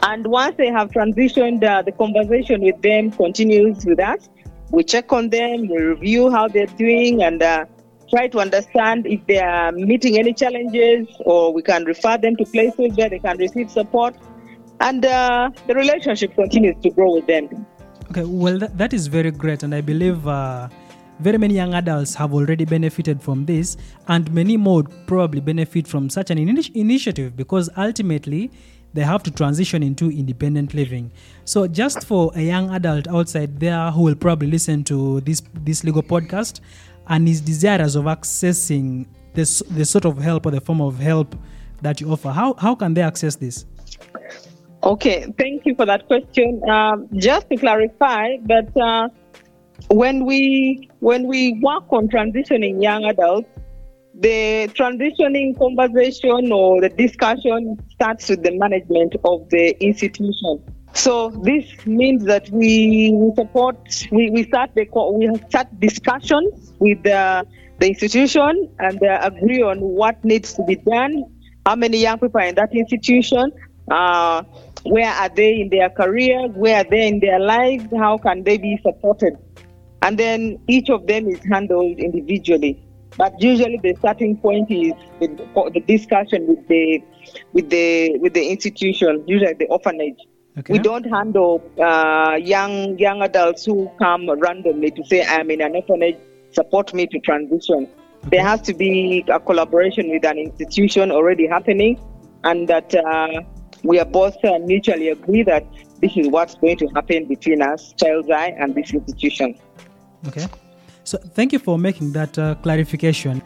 And 0.02 0.26
once 0.26 0.54
they 0.56 0.68
have 0.68 0.90
transitioned, 0.90 1.64
uh, 1.64 1.82
the 1.82 1.92
conversation 1.92 2.62
with 2.62 2.80
them 2.80 3.10
continues 3.10 3.84
with 3.84 3.98
us. 3.98 4.28
We 4.70 4.84
check 4.84 5.12
on 5.12 5.30
them, 5.30 5.68
we 5.68 5.78
review 5.78 6.30
how 6.30 6.48
they're 6.48 6.66
doing, 6.66 7.22
and 7.22 7.42
uh, 7.42 7.66
try 8.10 8.28
to 8.28 8.38
understand 8.38 9.06
if 9.06 9.24
they 9.26 9.38
are 9.38 9.72
meeting 9.72 10.18
any 10.18 10.32
challenges, 10.32 11.06
or 11.20 11.52
we 11.52 11.62
can 11.62 11.84
refer 11.84 12.16
them 12.18 12.36
to 12.36 12.44
places 12.44 12.96
where 12.96 13.08
they 13.08 13.18
can 13.18 13.36
receive 13.36 13.70
support. 13.70 14.14
And 14.80 15.04
uh, 15.04 15.50
the 15.66 15.74
relationship 15.74 16.34
continues 16.34 16.76
to 16.82 16.90
grow 16.90 17.14
with 17.14 17.26
them. 17.26 17.66
Okay, 18.10 18.24
well, 18.24 18.58
that, 18.58 18.78
that 18.78 18.92
is 18.92 19.08
very 19.08 19.30
great, 19.30 19.62
and 19.62 19.74
I 19.74 19.80
believe 19.80 20.26
uh, 20.28 20.68
very 21.20 21.38
many 21.38 21.54
young 21.54 21.74
adults 21.74 22.14
have 22.14 22.34
already 22.34 22.64
benefited 22.64 23.22
from 23.22 23.46
this, 23.46 23.76
and 24.08 24.32
many 24.32 24.56
more 24.56 24.84
probably 25.06 25.40
benefit 25.40 25.86
from 25.86 26.10
such 26.10 26.30
an 26.30 26.38
ini- 26.38 26.74
initiative 26.74 27.36
because 27.36 27.70
ultimately 27.76 28.50
they 28.92 29.02
have 29.02 29.22
to 29.22 29.30
transition 29.30 29.82
into 29.82 30.10
independent 30.10 30.74
living. 30.74 31.10
So, 31.44 31.66
just 31.66 32.06
for 32.06 32.32
a 32.34 32.40
young 32.40 32.70
adult 32.70 33.08
outside 33.08 33.60
there 33.60 33.90
who 33.90 34.02
will 34.02 34.14
probably 34.14 34.48
listen 34.48 34.84
to 34.84 35.20
this 35.20 35.42
this 35.54 35.84
legal 35.84 36.02
podcast 36.02 36.60
and 37.08 37.28
is 37.28 37.40
desirous 37.40 37.94
of 37.94 38.04
accessing 38.04 39.06
this 39.34 39.62
the 39.70 39.84
sort 39.84 40.04
of 40.04 40.18
help 40.18 40.46
or 40.46 40.50
the 40.50 40.60
form 40.60 40.80
of 40.80 40.98
help 40.98 41.36
that 41.82 42.00
you 42.00 42.10
offer, 42.10 42.30
how 42.30 42.54
how 42.54 42.74
can 42.74 42.94
they 42.94 43.02
access 43.02 43.36
this? 43.36 43.64
Okay, 44.82 45.26
thank 45.38 45.66
you 45.66 45.74
for 45.74 45.84
that 45.84 46.06
question. 46.06 46.62
Um, 46.68 47.08
just 47.16 47.48
to 47.50 47.56
clarify 47.56 48.36
that 48.44 48.76
uh, 48.76 49.08
when 49.88 50.24
we 50.24 50.88
when 51.00 51.26
we 51.26 51.60
work 51.62 51.84
on 51.90 52.08
transitioning 52.08 52.82
young 52.82 53.04
adults, 53.04 53.48
the 54.18 54.68
transitioning 54.74 55.58
conversation 55.58 56.50
or 56.50 56.80
the 56.80 56.88
discussion 56.88 57.76
starts 57.90 58.28
with 58.30 58.42
the 58.42 58.56
management 58.56 59.14
of 59.24 59.48
the 59.50 59.76
institution. 59.84 60.62
So 60.94 61.28
this 61.28 61.64
means 61.84 62.24
that 62.24 62.48
we, 62.48 63.14
support 63.34 63.76
we, 64.10 64.30
we 64.30 64.44
start 64.44 64.70
the 64.74 64.86
we 65.12 65.28
start 65.50 65.68
discussions 65.78 66.72
with 66.78 67.02
the, 67.02 67.46
the 67.78 67.88
institution 67.88 68.70
and 68.78 69.02
uh, 69.02 69.18
agree 69.22 69.60
on 69.60 69.80
what 69.80 70.24
needs 70.24 70.54
to 70.54 70.64
be 70.64 70.76
done, 70.76 71.24
how 71.66 71.76
many 71.76 71.98
young 71.98 72.18
people 72.18 72.40
are 72.40 72.44
in 72.44 72.54
that 72.54 72.74
institution, 72.74 73.52
uh, 73.90 74.42
where 74.84 75.10
are 75.10 75.28
they 75.28 75.60
in 75.60 75.68
their 75.68 75.90
careers, 75.90 76.50
where 76.54 76.80
are 76.80 76.88
they 76.88 77.08
in 77.08 77.20
their 77.20 77.40
lives, 77.40 77.84
how 77.98 78.16
can 78.16 78.42
they 78.44 78.56
be 78.56 78.78
supported, 78.82 79.36
and 80.06 80.16
then 80.16 80.56
each 80.68 80.88
of 80.88 81.04
them 81.08 81.26
is 81.26 81.40
handled 81.50 81.98
individually. 81.98 82.80
But 83.16 83.32
usually 83.42 83.80
the 83.82 83.94
starting 83.98 84.36
point 84.36 84.70
is 84.70 84.92
the, 85.18 85.26
the 85.74 85.80
discussion 85.80 86.46
with 86.46 86.68
the 86.68 87.02
with 87.52 87.70
the 87.70 88.16
with 88.18 88.34
the 88.34 88.46
institution, 88.48 89.24
usually 89.26 89.54
the 89.54 89.66
orphanage. 89.66 90.20
Okay. 90.58 90.74
We 90.74 90.78
don't 90.78 91.04
handle 91.04 91.60
uh, 91.82 92.38
young 92.40 92.96
young 92.98 93.20
adults 93.22 93.64
who 93.64 93.90
come 93.98 94.30
randomly 94.30 94.92
to 94.92 95.04
say, 95.04 95.24
"I'm 95.26 95.50
in 95.50 95.60
an 95.60 95.74
orphanage. 95.74 96.18
Support 96.52 96.94
me 96.94 97.08
to 97.08 97.18
transition." 97.18 97.88
There 98.30 98.44
has 98.44 98.60
to 98.62 98.74
be 98.74 99.24
a 99.28 99.40
collaboration 99.40 100.10
with 100.10 100.24
an 100.24 100.38
institution 100.38 101.10
already 101.10 101.48
happening, 101.48 101.98
and 102.44 102.68
that 102.68 102.94
uh, 102.94 103.40
we 103.82 103.98
are 103.98 104.10
both 104.20 104.36
uh, 104.44 104.58
mutually 104.60 105.08
agree 105.08 105.42
that 105.42 105.66
this 106.00 106.16
is 106.16 106.28
what's 106.28 106.54
going 106.54 106.76
to 106.78 106.86
happen 106.88 107.26
between 107.26 107.62
us, 107.62 107.94
Child's 108.00 108.30
i, 108.30 108.48
and 108.58 108.74
this 108.74 108.92
institution. 108.92 109.58
Okay. 110.26 110.46
So 111.04 111.18
thank 111.18 111.52
you 111.52 111.58
for 111.58 111.78
making 111.78 112.12
that 112.12 112.36
uh, 112.38 112.56
clarification. 112.56 113.42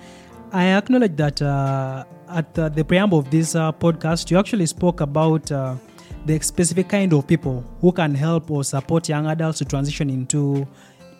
I 0.52 0.72
acknowledge 0.72 1.16
that 1.16 1.40
uh, 1.42 2.04
at 2.28 2.58
uh, 2.58 2.68
the 2.68 2.84
preamble 2.84 3.18
of 3.18 3.30
this 3.30 3.54
uh, 3.54 3.70
podcast, 3.72 4.30
you 4.30 4.38
actually 4.38 4.66
spoke 4.66 5.00
about 5.00 5.50
uh, 5.52 5.76
the 6.26 6.40
specific 6.40 6.88
kind 6.88 7.12
of 7.12 7.26
people 7.26 7.64
who 7.80 7.92
can 7.92 8.14
help 8.14 8.50
or 8.50 8.64
support 8.64 9.08
young 9.08 9.26
adults 9.26 9.58
to 9.58 9.64
transition 9.64 10.10
into 10.10 10.66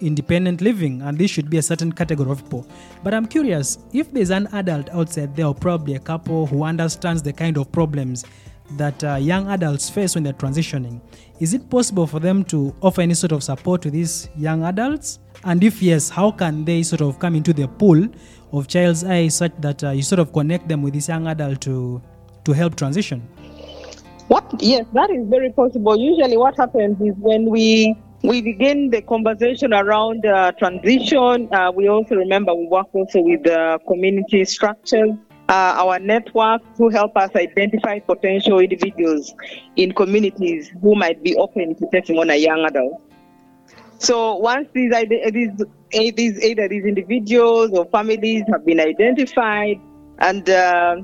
independent 0.01 0.63
living, 0.63 1.03
and 1.03 1.19
this 1.19 1.31
should 1.31 1.51
be 1.51 1.59
a 1.59 1.63
certain 1.63 1.93
category 1.93 2.31
of 2.31 2.43
people. 2.43 2.67
But 3.05 3.15
I'm 3.15 3.27
curious 3.27 3.79
if 3.93 4.11
there's 4.13 4.31
an 4.31 4.49
adult 4.53 4.89
outside 4.91 5.37
there, 5.37 5.47
or 5.47 5.55
probably 5.55 5.95
a 5.95 6.01
couple 6.01 6.47
who 6.47 6.65
understands 6.65 7.23
the 7.23 7.33
kind 7.33 7.59
of 7.59 7.71
problems 7.71 8.25
that 8.77 9.03
uh, 9.05 9.15
young 9.17 9.49
adults 9.49 9.89
face 9.89 10.15
when 10.15 10.25
they're 10.25 10.33
transitioning. 10.33 11.01
Is 11.41 11.55
it 11.55 11.69
possible 11.71 12.07
for 12.07 12.21
them 12.21 12.45
to 12.45 12.75
offer 12.83 13.01
any 13.01 13.15
sort 13.15 13.33
of 13.33 13.43
support 13.43 13.83
to 13.83 13.91
these 13.91 14.29
young 14.37 14.63
adults? 14.65 15.19
And 15.45 15.65
if 15.65 15.83
yes, 15.83 16.11
how 16.11 16.31
can 16.31 16.65
they 16.65 16.83
sort 16.83 17.01
of 17.01 17.19
come 17.19 17.35
into 17.35 17.53
the 17.53 17.67
pool 17.67 18.07
of 18.53 18.69
Child's 18.69 19.05
i 19.05 19.29
such 19.29 19.53
that 19.61 19.83
uh, 19.85 19.91
you 19.91 20.03
sort 20.03 20.19
of 20.19 20.33
connect 20.33 20.69
them 20.69 20.83
with 20.83 20.95
this 20.95 21.09
young 21.09 21.27
adult 21.27 21.61
to 21.63 22.03
to 22.45 22.53
help 22.53 22.77
transition? 22.77 23.21
What? 24.29 24.45
Yes, 24.61 24.87
that 24.93 25.11
is 25.11 25.27
very 25.29 25.51
possible. 25.51 25.99
Usually, 25.99 26.37
what 26.37 26.57
happens 26.57 27.01
is 27.01 27.15
when 27.19 27.47
we 27.47 27.97
we 28.23 28.43
begin 28.43 28.91
the 28.91 29.01
conversation 29.03 29.73
around 29.73 30.27
uh, 30.27 30.53
transition. 30.53 31.49
Uh, 31.53 31.73
we 31.75 31.89
also 31.89 32.15
remember 32.15 32.55
we 32.55 32.67
work 32.67 32.87
also 32.93 33.23
with 33.23 33.47
uh, 33.47 33.79
community 33.89 34.45
structures, 34.45 35.11
uh, 35.51 35.75
our 35.83 35.99
network 35.99 36.63
to 36.77 36.89
help 36.89 37.17
us 37.17 37.35
identify 37.35 37.99
potential 37.99 38.61
individuals 38.61 39.35
in 39.75 39.93
communities 39.93 40.71
who 40.81 40.95
might 40.95 41.23
be 41.25 41.35
open 41.37 41.75
to 41.75 41.87
taking 41.91 42.17
on 42.19 42.31
a 42.31 42.37
young 42.37 42.65
adult. 42.65 43.03
So 43.99 44.37
once 44.37 44.69
these 44.73 44.93
these 45.09 45.51
eh, 45.93 46.13
these 46.17 46.43
either 46.43 46.69
these 46.69 46.85
individuals 46.85 47.73
or 47.73 47.85
families 47.87 48.45
have 48.51 48.65
been 48.65 48.79
identified 48.79 49.81
and 50.21 50.49
uh, 50.49 50.97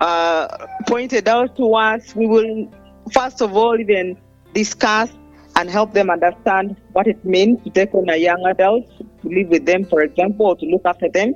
uh, 0.00 0.66
pointed 0.86 1.26
out 1.26 1.56
to 1.56 1.74
us, 1.74 2.14
we 2.14 2.26
will 2.26 2.70
first 3.12 3.40
of 3.40 3.56
all 3.56 3.80
even 3.80 4.16
discuss 4.52 5.10
and 5.56 5.70
help 5.70 5.94
them 5.94 6.10
understand 6.10 6.76
what 6.92 7.06
it 7.06 7.24
means 7.24 7.62
to 7.64 7.70
take 7.70 7.94
on 7.94 8.10
a 8.10 8.16
young 8.16 8.44
adult, 8.46 8.86
to 9.22 9.28
live 9.28 9.48
with 9.48 9.64
them, 9.64 9.84
for 9.86 10.02
example, 10.02 10.46
or 10.46 10.56
to 10.56 10.66
look 10.66 10.82
after 10.84 11.08
them. 11.08 11.34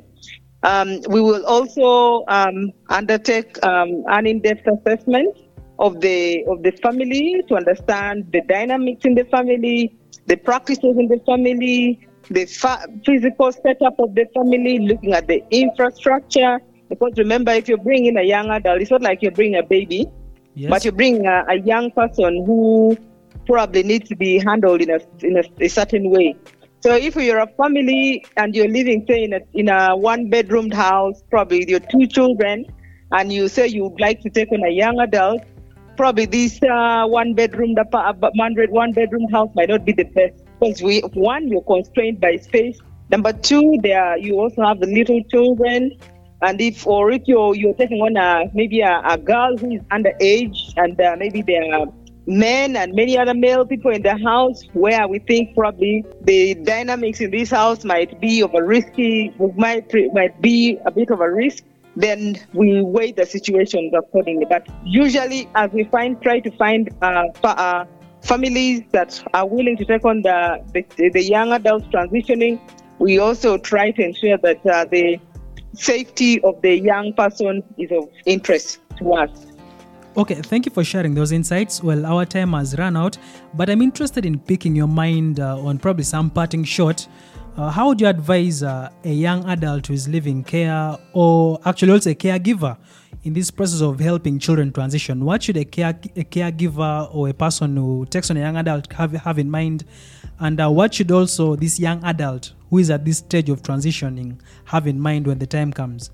Um, 0.65 1.01
we 1.09 1.21
will 1.21 1.45
also 1.47 2.25
um, 2.29 2.73
undertake 2.89 3.63
um, 3.65 4.03
an 4.09 4.27
in-depth 4.27 4.67
assessment 4.67 5.37
of 5.79 6.01
the 6.01 6.45
of 6.47 6.63
the 6.63 6.71
family 6.83 7.43
to 7.49 7.57
understand 7.57 8.31
the 8.33 8.41
dynamics 8.43 9.05
in 9.05 9.15
the 9.15 9.25
family, 9.25 9.95
the 10.27 10.37
practices 10.37 10.97
in 10.97 11.09
the 11.09 11.21
family, 11.27 12.01
the 12.31 12.47
fa- 12.47 12.87
physical 13.05 13.53
setup 13.53 13.99
of 13.99 14.15
the 14.15 14.25
family, 14.35 14.79
looking 14.79 15.13
at 15.13 15.27
the 15.27 15.43
infrastructure. 15.51 16.59
Because 16.89 17.13
remember, 17.19 17.53
if 17.53 17.69
you're 17.69 17.79
bringing 17.79 18.17
a 18.17 18.23
young 18.23 18.49
adult, 18.51 18.81
it's 18.81 18.91
not 18.91 19.03
like 19.03 19.23
you're 19.23 19.33
bringing 19.33 19.59
a 19.59 19.63
baby, 19.63 20.07
Yes. 20.55 20.71
but 20.71 20.85
you 20.85 20.93
bring 20.93 21.27
a, 21.27 21.45
a 21.49 21.57
young 21.59 21.91
person 21.91 22.45
who 22.47 22.97
probably 23.47 23.83
needs 23.83 24.09
to 24.09 24.17
be 24.17 24.39
handled 24.39 24.81
in 24.81 24.91
a 24.91 24.99
in 25.23 25.37
a, 25.37 25.43
a 25.61 25.69
certain 25.69 26.09
way. 26.11 26.37
So 26.85 26.95
if 26.95 27.17
you're 27.17 27.39
a 27.39 27.47
family 27.57 28.27
and 28.37 28.55
you're 28.55 28.69
living, 28.69 29.07
say, 29.09 29.25
in 29.25 29.33
a 29.33 29.41
in 29.55 29.71
a 29.71 29.97
one 29.97 30.29
bedroomed 30.29 30.75
house, 30.75 31.23
probably 31.31 31.61
with 31.61 31.71
your 31.71 31.81
two 31.81 32.07
children, 32.07 32.67
and 33.11 33.33
you 33.33 33.49
say 33.49 33.69
you 33.69 33.85
would 33.85 33.99
like 33.99 34.21
to 34.21 34.29
take 34.29 34.53
on 34.53 34.63
a 34.63 34.69
young 34.69 35.01
adult, 35.01 35.41
probably 35.97 36.27
this 36.27 36.63
uh, 36.63 37.07
one 37.07 37.33
bedroom 37.33 37.75
one 37.95 38.93
bedroom 38.93 39.27
house 39.33 39.49
might 39.55 39.71
not 39.71 39.87
be 39.87 39.93
the 39.93 40.05
best 40.05 40.35
because 40.61 40.83
we 40.83 41.01
one 41.15 41.49
you're 41.49 41.63
constrained 41.63 42.21
by 42.21 42.37
space. 42.37 42.79
Number 43.09 43.33
two, 43.33 43.79
there 43.83 44.19
you 44.19 44.35
also 44.39 44.61
have 44.61 44.81
the 44.81 44.87
little 44.87 45.23
children 45.31 45.91
and 46.43 46.61
if 46.61 46.87
or 46.87 47.11
if 47.11 47.23
you're 47.25 47.55
you're 47.55 47.73
taking 47.73 48.03
on 48.03 48.15
a 48.19 48.51
maybe 48.53 48.83
a, 48.83 49.01
a 49.07 49.17
girl 49.17 49.57
who 49.57 49.73
is 49.73 49.81
underage 49.91 50.75
and 50.77 51.01
uh, 51.01 51.17
maybe 51.19 51.41
there 51.41 51.65
are 51.73 51.87
men 52.27 52.77
and 52.77 52.95
many 52.95 53.19
other 53.19 53.35
male 53.35 53.67
people 53.67 53.91
in 53.91 54.03
the 54.03 54.17
house 54.19 54.63
where 54.73 55.07
we 55.07 55.19
think 55.19 55.55
probably 55.55 56.05
the 56.23 56.55
dynamics 56.55 57.21
in 57.21 57.31
this 57.31 57.51
house 57.51 57.85
might 57.85 58.19
be 58.21 58.43
of 58.43 58.55
a 58.55 58.63
risky 58.63 59.35
might 59.57 59.93
might 60.13 60.41
be 60.41 60.79
a 60.87 60.91
bit 60.91 61.11
of 61.11 61.21
a 61.21 61.31
risk 61.31 61.65
then 61.97 62.37
we 62.55 62.81
weigh 62.83 63.13
the 63.13 63.27
situations 63.27 63.93
accordingly 63.95 64.47
but 64.49 64.67
usually 64.85 65.49
as 65.55 65.71
we 65.73 65.85
find 65.85 66.21
try 66.23 66.41
to 66.41 66.51
find 66.53 66.89
uh, 67.03 67.25
uh, 67.45 67.85
families 68.23 68.83
that 68.93 69.23
are 69.35 69.47
willing 69.47 69.77
to 69.77 69.85
take 69.85 70.05
on 70.05 70.23
the 70.23 70.65
the, 70.73 71.11
the 71.11 71.23
young 71.23 71.53
adults 71.53 71.87
transitioning 71.89 72.59
we 72.99 73.19
also 73.19 73.59
try 73.59 73.91
to 73.91 74.03
ensure 74.03 74.39
that 74.39 74.65
uh, 74.67 74.85
the 74.87 75.19
safety 75.75 76.41
of 76.43 76.61
the 76.63 76.79
young 76.79 77.13
person 77.13 77.63
is 77.79 77.91
of 77.91 78.09
interest 78.27 78.81
to 78.99 79.13
us. 79.13 79.31
Okay, 80.17 80.37
thank 80.37 80.65
you 80.65 80.71
for 80.71 80.85
sharing 80.85 81.13
those 81.13 81.33
insights. 81.33 81.83
Well, 81.83 82.07
our 82.07 82.25
time 82.25 82.53
has 82.53 82.79
run 82.79 82.97
out, 82.97 83.19
but 83.55 83.69
I'm 83.69 83.83
interested 83.83 84.25
in 84.25 84.39
picking 84.39 84.77
your 84.77 84.87
mind 84.87 85.41
uh, 85.41 85.59
on 85.59 85.77
probably 85.77 86.05
some 86.05 86.31
parting 86.31 86.63
shot. 86.63 87.09
Uh, 87.57 87.69
how 87.69 87.89
would 87.89 88.01
you 88.01 88.07
advise 88.07 88.63
uh, 88.63 88.91
a 89.03 89.13
young 89.13 89.45
adult 89.51 89.89
who 89.89 89.93
is 89.93 90.07
living 90.07 90.45
care 90.45 90.97
or 91.15 91.59
actually 91.65 91.91
also 91.91 92.11
a 92.11 92.15
caregiver 92.15 92.77
in 93.25 93.33
this 93.33 93.51
process 93.51 93.81
of 93.81 93.99
helping 93.99 94.39
children 94.39 94.73
transition? 94.73 95.25
What 95.25 95.43
should 95.43 95.57
a, 95.57 95.65
care, 95.65 95.99
a 96.15 96.23
caregiver 96.23 97.13
or 97.13 97.29
a 97.29 97.35
person 97.35 97.77
who 97.77 98.07
takes 98.07 98.31
on 98.31 98.37
a 98.37 98.41
young 98.41 98.57
adult 98.57 98.93
have, 98.93 99.13
have 99.15 99.41
in 99.41 99.51
mind? 99.51 99.85
And 100.39 100.61
uh, 100.61 100.71
what 100.71 100.95
should 100.95 101.11
also 101.11 101.57
this 101.57 101.81
young 101.81 102.05
adult 102.05 102.53
who 102.71 102.79
is 102.79 102.89
at 102.89 103.05
this 103.05 103.19
stage 103.19 103.51
of 103.51 103.63
transitioning 103.63 104.41
have 104.67 104.87
in 104.87 105.01
mind 105.01 105.27
when 105.27 105.41
the 105.41 105.47
time 105.47 105.73
comes? 105.73 106.13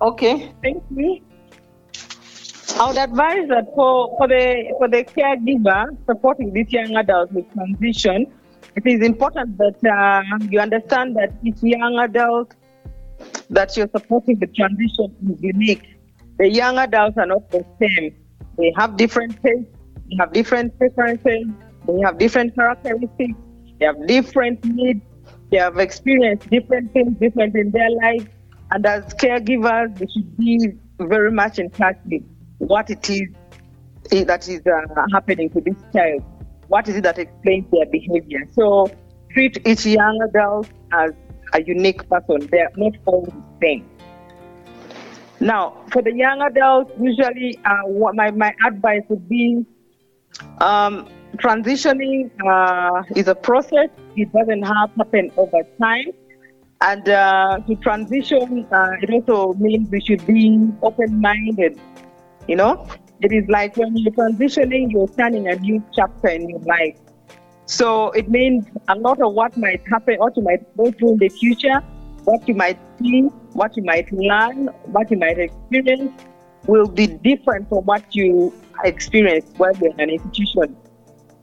Okay, 0.00 0.52
thank 0.62 0.84
you. 0.94 1.22
I 2.78 2.88
would 2.88 2.96
advise 2.96 3.48
that 3.48 3.66
for, 3.74 4.16
for 4.16 4.28
the 4.28 4.74
for 4.78 4.88
the 4.88 5.04
caregiver 5.04 5.96
supporting 6.06 6.52
this 6.52 6.72
young 6.72 6.96
adult 6.96 7.30
with 7.32 7.44
transition, 7.52 8.32
it 8.74 8.86
is 8.86 9.02
important 9.02 9.58
that 9.58 9.76
uh, 9.84 10.22
you 10.50 10.58
understand 10.58 11.14
that 11.16 11.32
each 11.44 11.62
young 11.62 11.98
adult 11.98 12.54
that 13.50 13.76
you're 13.76 13.90
supporting 13.94 14.38
the 14.38 14.46
transition 14.46 15.14
is 15.30 15.42
unique. 15.42 15.86
The 16.38 16.48
young 16.48 16.78
adults 16.78 17.18
are 17.18 17.26
not 17.26 17.50
the 17.50 17.64
same. 17.78 18.16
They 18.56 18.72
have 18.76 18.96
different 18.96 19.40
tastes, 19.42 19.70
they 20.08 20.16
have 20.18 20.32
different 20.32 20.76
preferences, 20.78 21.46
they 21.86 22.00
have 22.04 22.18
different 22.18 22.54
characteristics, 22.54 23.38
they 23.78 23.86
have 23.86 24.06
different 24.06 24.64
needs, 24.64 25.02
they 25.50 25.58
have 25.58 25.78
experienced 25.78 26.48
different 26.48 26.92
things 26.94 27.18
different 27.20 27.54
in 27.54 27.70
their 27.70 27.90
life. 27.90 28.26
And 28.70 28.84
as 28.86 29.12
caregivers, 29.14 30.00
we 30.00 30.06
should 30.10 30.36
be 30.38 30.72
very 30.98 31.30
much 31.30 31.58
in 31.58 31.68
touch 31.70 31.96
with 32.06 32.22
what 32.62 32.90
it 32.90 33.10
is 33.10 33.28
eh, 34.12 34.24
that 34.24 34.48
is 34.48 34.62
uh, 34.66 35.06
happening 35.12 35.50
to 35.50 35.60
this 35.60 35.74
child. 35.94 36.22
What 36.68 36.88
is 36.88 36.96
it 36.96 37.02
that 37.02 37.18
explains 37.18 37.66
their 37.72 37.86
behavior? 37.86 38.40
So 38.52 38.88
treat 39.32 39.66
each 39.66 39.84
young 39.84 40.20
adult 40.28 40.68
as 40.92 41.10
a 41.52 41.62
unique 41.62 42.08
person. 42.08 42.48
They 42.50 42.60
are 42.60 42.70
not 42.76 42.92
all 43.06 43.22
the 43.22 43.42
same. 43.60 43.88
Now, 45.40 45.84
for 45.90 46.02
the 46.02 46.14
young 46.14 46.40
adults, 46.40 46.92
usually 47.00 47.58
uh, 47.64 47.82
what 47.86 48.14
my, 48.14 48.30
my 48.30 48.54
advice 48.64 49.02
would 49.08 49.28
be 49.28 49.66
um, 50.60 51.08
transitioning 51.38 52.30
uh, 52.46 53.02
is 53.16 53.26
a 53.26 53.34
process. 53.34 53.88
It 54.14 54.32
doesn't 54.32 54.62
happen 54.62 55.32
over 55.36 55.62
time. 55.80 56.12
And 56.80 57.08
uh, 57.08 57.58
to 57.66 57.74
transition, 57.76 58.66
uh, 58.70 58.90
it 59.00 59.10
also 59.10 59.58
means 59.58 59.88
we 59.90 60.00
should 60.00 60.24
be 60.26 60.68
open 60.82 61.20
minded 61.20 61.80
you 62.48 62.56
know, 62.56 62.86
it 63.20 63.32
is 63.32 63.48
like 63.48 63.76
when 63.76 63.96
you're 63.96 64.12
transitioning, 64.12 64.90
you're 64.90 65.08
starting 65.08 65.48
a 65.48 65.56
new 65.56 65.82
chapter 65.94 66.28
in 66.28 66.48
your 66.48 66.60
life. 66.60 66.98
So 67.66 68.10
it 68.10 68.28
means 68.28 68.66
a 68.88 68.96
lot 68.96 69.20
of 69.20 69.32
what 69.34 69.56
might 69.56 69.82
happen, 69.88 70.16
what 70.18 70.36
you 70.36 70.42
might 70.42 70.76
go 70.76 70.90
through 70.90 71.12
in 71.12 71.18
the 71.18 71.28
future, 71.28 71.80
what 72.24 72.46
you 72.48 72.54
might 72.54 72.78
see, 73.00 73.22
what 73.52 73.76
you 73.76 73.84
might 73.84 74.12
learn, 74.12 74.66
what 74.86 75.10
you 75.10 75.16
might 75.16 75.38
experience 75.38 76.12
will 76.66 76.88
be 76.88 77.06
different 77.06 77.68
from 77.68 77.84
what 77.84 78.14
you 78.14 78.52
experienced 78.84 79.56
while 79.56 79.76
you're 79.76 79.92
in 79.92 80.00
an 80.00 80.10
institution. 80.10 80.76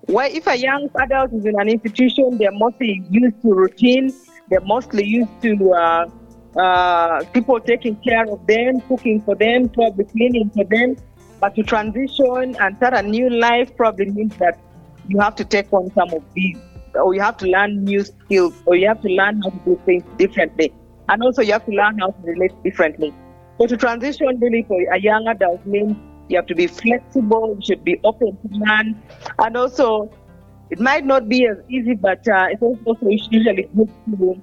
Where 0.06 0.28
if 0.28 0.48
a 0.48 0.58
young 0.58 0.90
adult 1.00 1.34
is 1.34 1.46
in 1.46 1.60
an 1.60 1.70
institution, 1.70 2.38
they're 2.38 2.52
mostly 2.52 3.04
used 3.10 3.42
to 3.42 3.54
routine, 3.54 4.14
they're 4.50 4.62
mostly 4.62 5.06
used 5.06 5.42
to 5.44 5.74
uh, 5.74 6.10
uh, 6.56 7.24
people 7.34 7.60
taking 7.60 7.96
care 7.98 8.26
of 8.26 8.46
them, 8.48 8.82
cooking 8.82 9.22
for 9.22 9.36
them, 9.36 9.70
probably 9.70 10.06
cleaning 10.06 10.50
for 10.50 10.64
them. 10.64 10.96
But 11.40 11.56
to 11.56 11.64
transition 11.64 12.56
and 12.60 12.76
start 12.78 12.94
a 12.94 13.02
new 13.02 13.30
life 13.30 13.76
probably 13.78 14.10
means 14.10 14.36
that 14.38 14.60
you 15.08 15.20
have 15.20 15.36
to 15.36 15.46
take 15.46 15.72
on 15.72 15.92
some 15.94 16.10
of 16.14 16.24
these, 16.34 16.58
or 16.96 17.14
you 17.14 17.22
have 17.22 17.38
to 17.38 17.48
learn 17.48 17.84
new 17.84 18.04
skills, 18.04 18.54
or 18.66 18.76
you 18.76 18.88
have 18.88 19.02
to 19.02 19.08
learn 19.10 19.42
how 19.42 19.50
to 19.50 19.60
do 19.66 19.82
things 19.86 20.04
differently. 20.18 20.74
And 21.08 21.24
also, 21.24 21.42
you 21.42 21.54
have 21.54 21.66
to 21.66 21.72
learn 21.72 22.00
how 22.00 22.08
to 22.08 22.22
relate 22.24 22.52
differently. 22.64 23.14
So, 23.58 23.68
to 23.68 23.78
transition 23.78 24.40
really 24.40 24.64
for 24.64 24.80
a 24.92 25.00
young 25.00 25.28
adult 25.28 25.66
means 25.66 25.96
you 26.28 26.36
have 26.36 26.46
to 26.48 26.56
be 26.56 26.68
flexible, 26.68 27.56
you 27.58 27.66
should 27.66 27.84
be 27.84 28.00
open 28.04 28.38
to 28.38 28.58
learn, 28.58 29.02
and 29.40 29.58
also, 29.58 30.12
it 30.70 30.80
might 30.80 31.06
not 31.06 31.28
be 31.28 31.48
as 31.48 31.58
easy, 31.70 31.96
but 31.96 32.28
uh, 32.28 32.48
it's 32.52 32.62
also 32.62 33.08
usually 33.08 33.64
good 33.76 33.90
to 34.12 34.42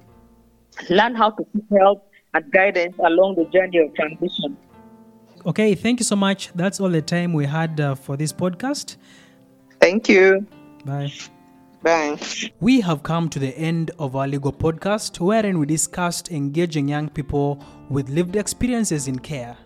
learn 0.91 1.15
how 1.15 1.31
to 1.31 1.47
seek 1.53 1.65
help 1.79 2.11
and 2.35 2.51
guidance 2.53 2.97
along 3.05 3.37
the 3.37 3.45
journey 3.47 3.79
of 3.79 3.95
transition. 3.95 4.57
Okay, 5.45 5.75
thank 5.75 6.01
you 6.01 6.05
so 6.05 6.17
much. 6.17 6.51
That's 6.55 6.81
all 6.81 6.89
the 6.89 7.03
time 7.03 7.33
we 7.33 7.47
had 7.47 7.81
uh, 7.81 7.95
for 7.95 8.17
this 8.17 8.33
podcast. 8.33 8.97
Thank 9.81 10.09
you. 10.09 10.47
Bye. 10.85 11.13
Bye. 11.83 12.19
We 12.59 12.81
have 12.81 13.03
come 13.05 13.29
to 13.29 13.39
the 13.39 13.57
end 13.57 13.93
of 13.99 14.17
our 14.17 14.27
legal 14.27 14.53
podcast, 14.53 15.21
wherein 15.21 15.59
we 15.59 15.67
discussed 15.67 16.33
engaging 16.33 16.89
young 16.89 17.09
people 17.09 17.63
with 17.89 18.09
lived 18.09 18.35
experiences 18.35 19.07
in 19.07 19.21
care. 19.21 19.57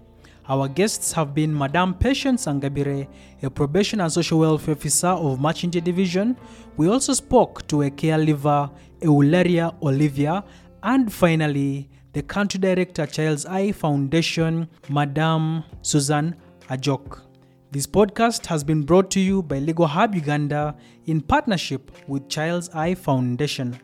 Our 0.48 0.68
guests 0.68 1.12
have 1.12 1.34
been 1.34 1.56
Madame 1.56 1.94
Patience 1.94 2.46
Angabire, 2.46 3.06
a 3.42 3.48
probation 3.48 4.00
and 4.00 4.12
social 4.12 4.40
welfare 4.40 4.74
officer 4.74 5.06
of 5.06 5.38
Machinje 5.38 5.82
Division. 5.82 6.36
We 6.76 6.88
also 6.88 7.12
spoke 7.14 7.66
to 7.68 7.82
a 7.82 7.90
caregiver, 7.90 8.70
Eularia 9.00 9.74
Olivia, 9.82 10.44
and 10.82 11.12
finally, 11.12 11.88
the 12.12 12.22
country 12.22 12.58
director, 12.58 13.06
Child's 13.06 13.46
i 13.46 13.72
Foundation, 13.72 14.68
Madame 14.88 15.64
Susan 15.82 16.34
Ajok. 16.68 17.22
This 17.70 17.86
podcast 17.86 18.46
has 18.46 18.64
been 18.64 18.82
brought 18.82 19.10
to 19.12 19.20
you 19.20 19.42
by 19.42 19.58
Legal 19.58 19.86
Hub 19.86 20.14
Uganda 20.14 20.74
in 21.06 21.20
partnership 21.20 21.90
with 22.08 22.28
Child's 22.28 22.68
i 22.70 22.94
Foundation. 22.94 23.78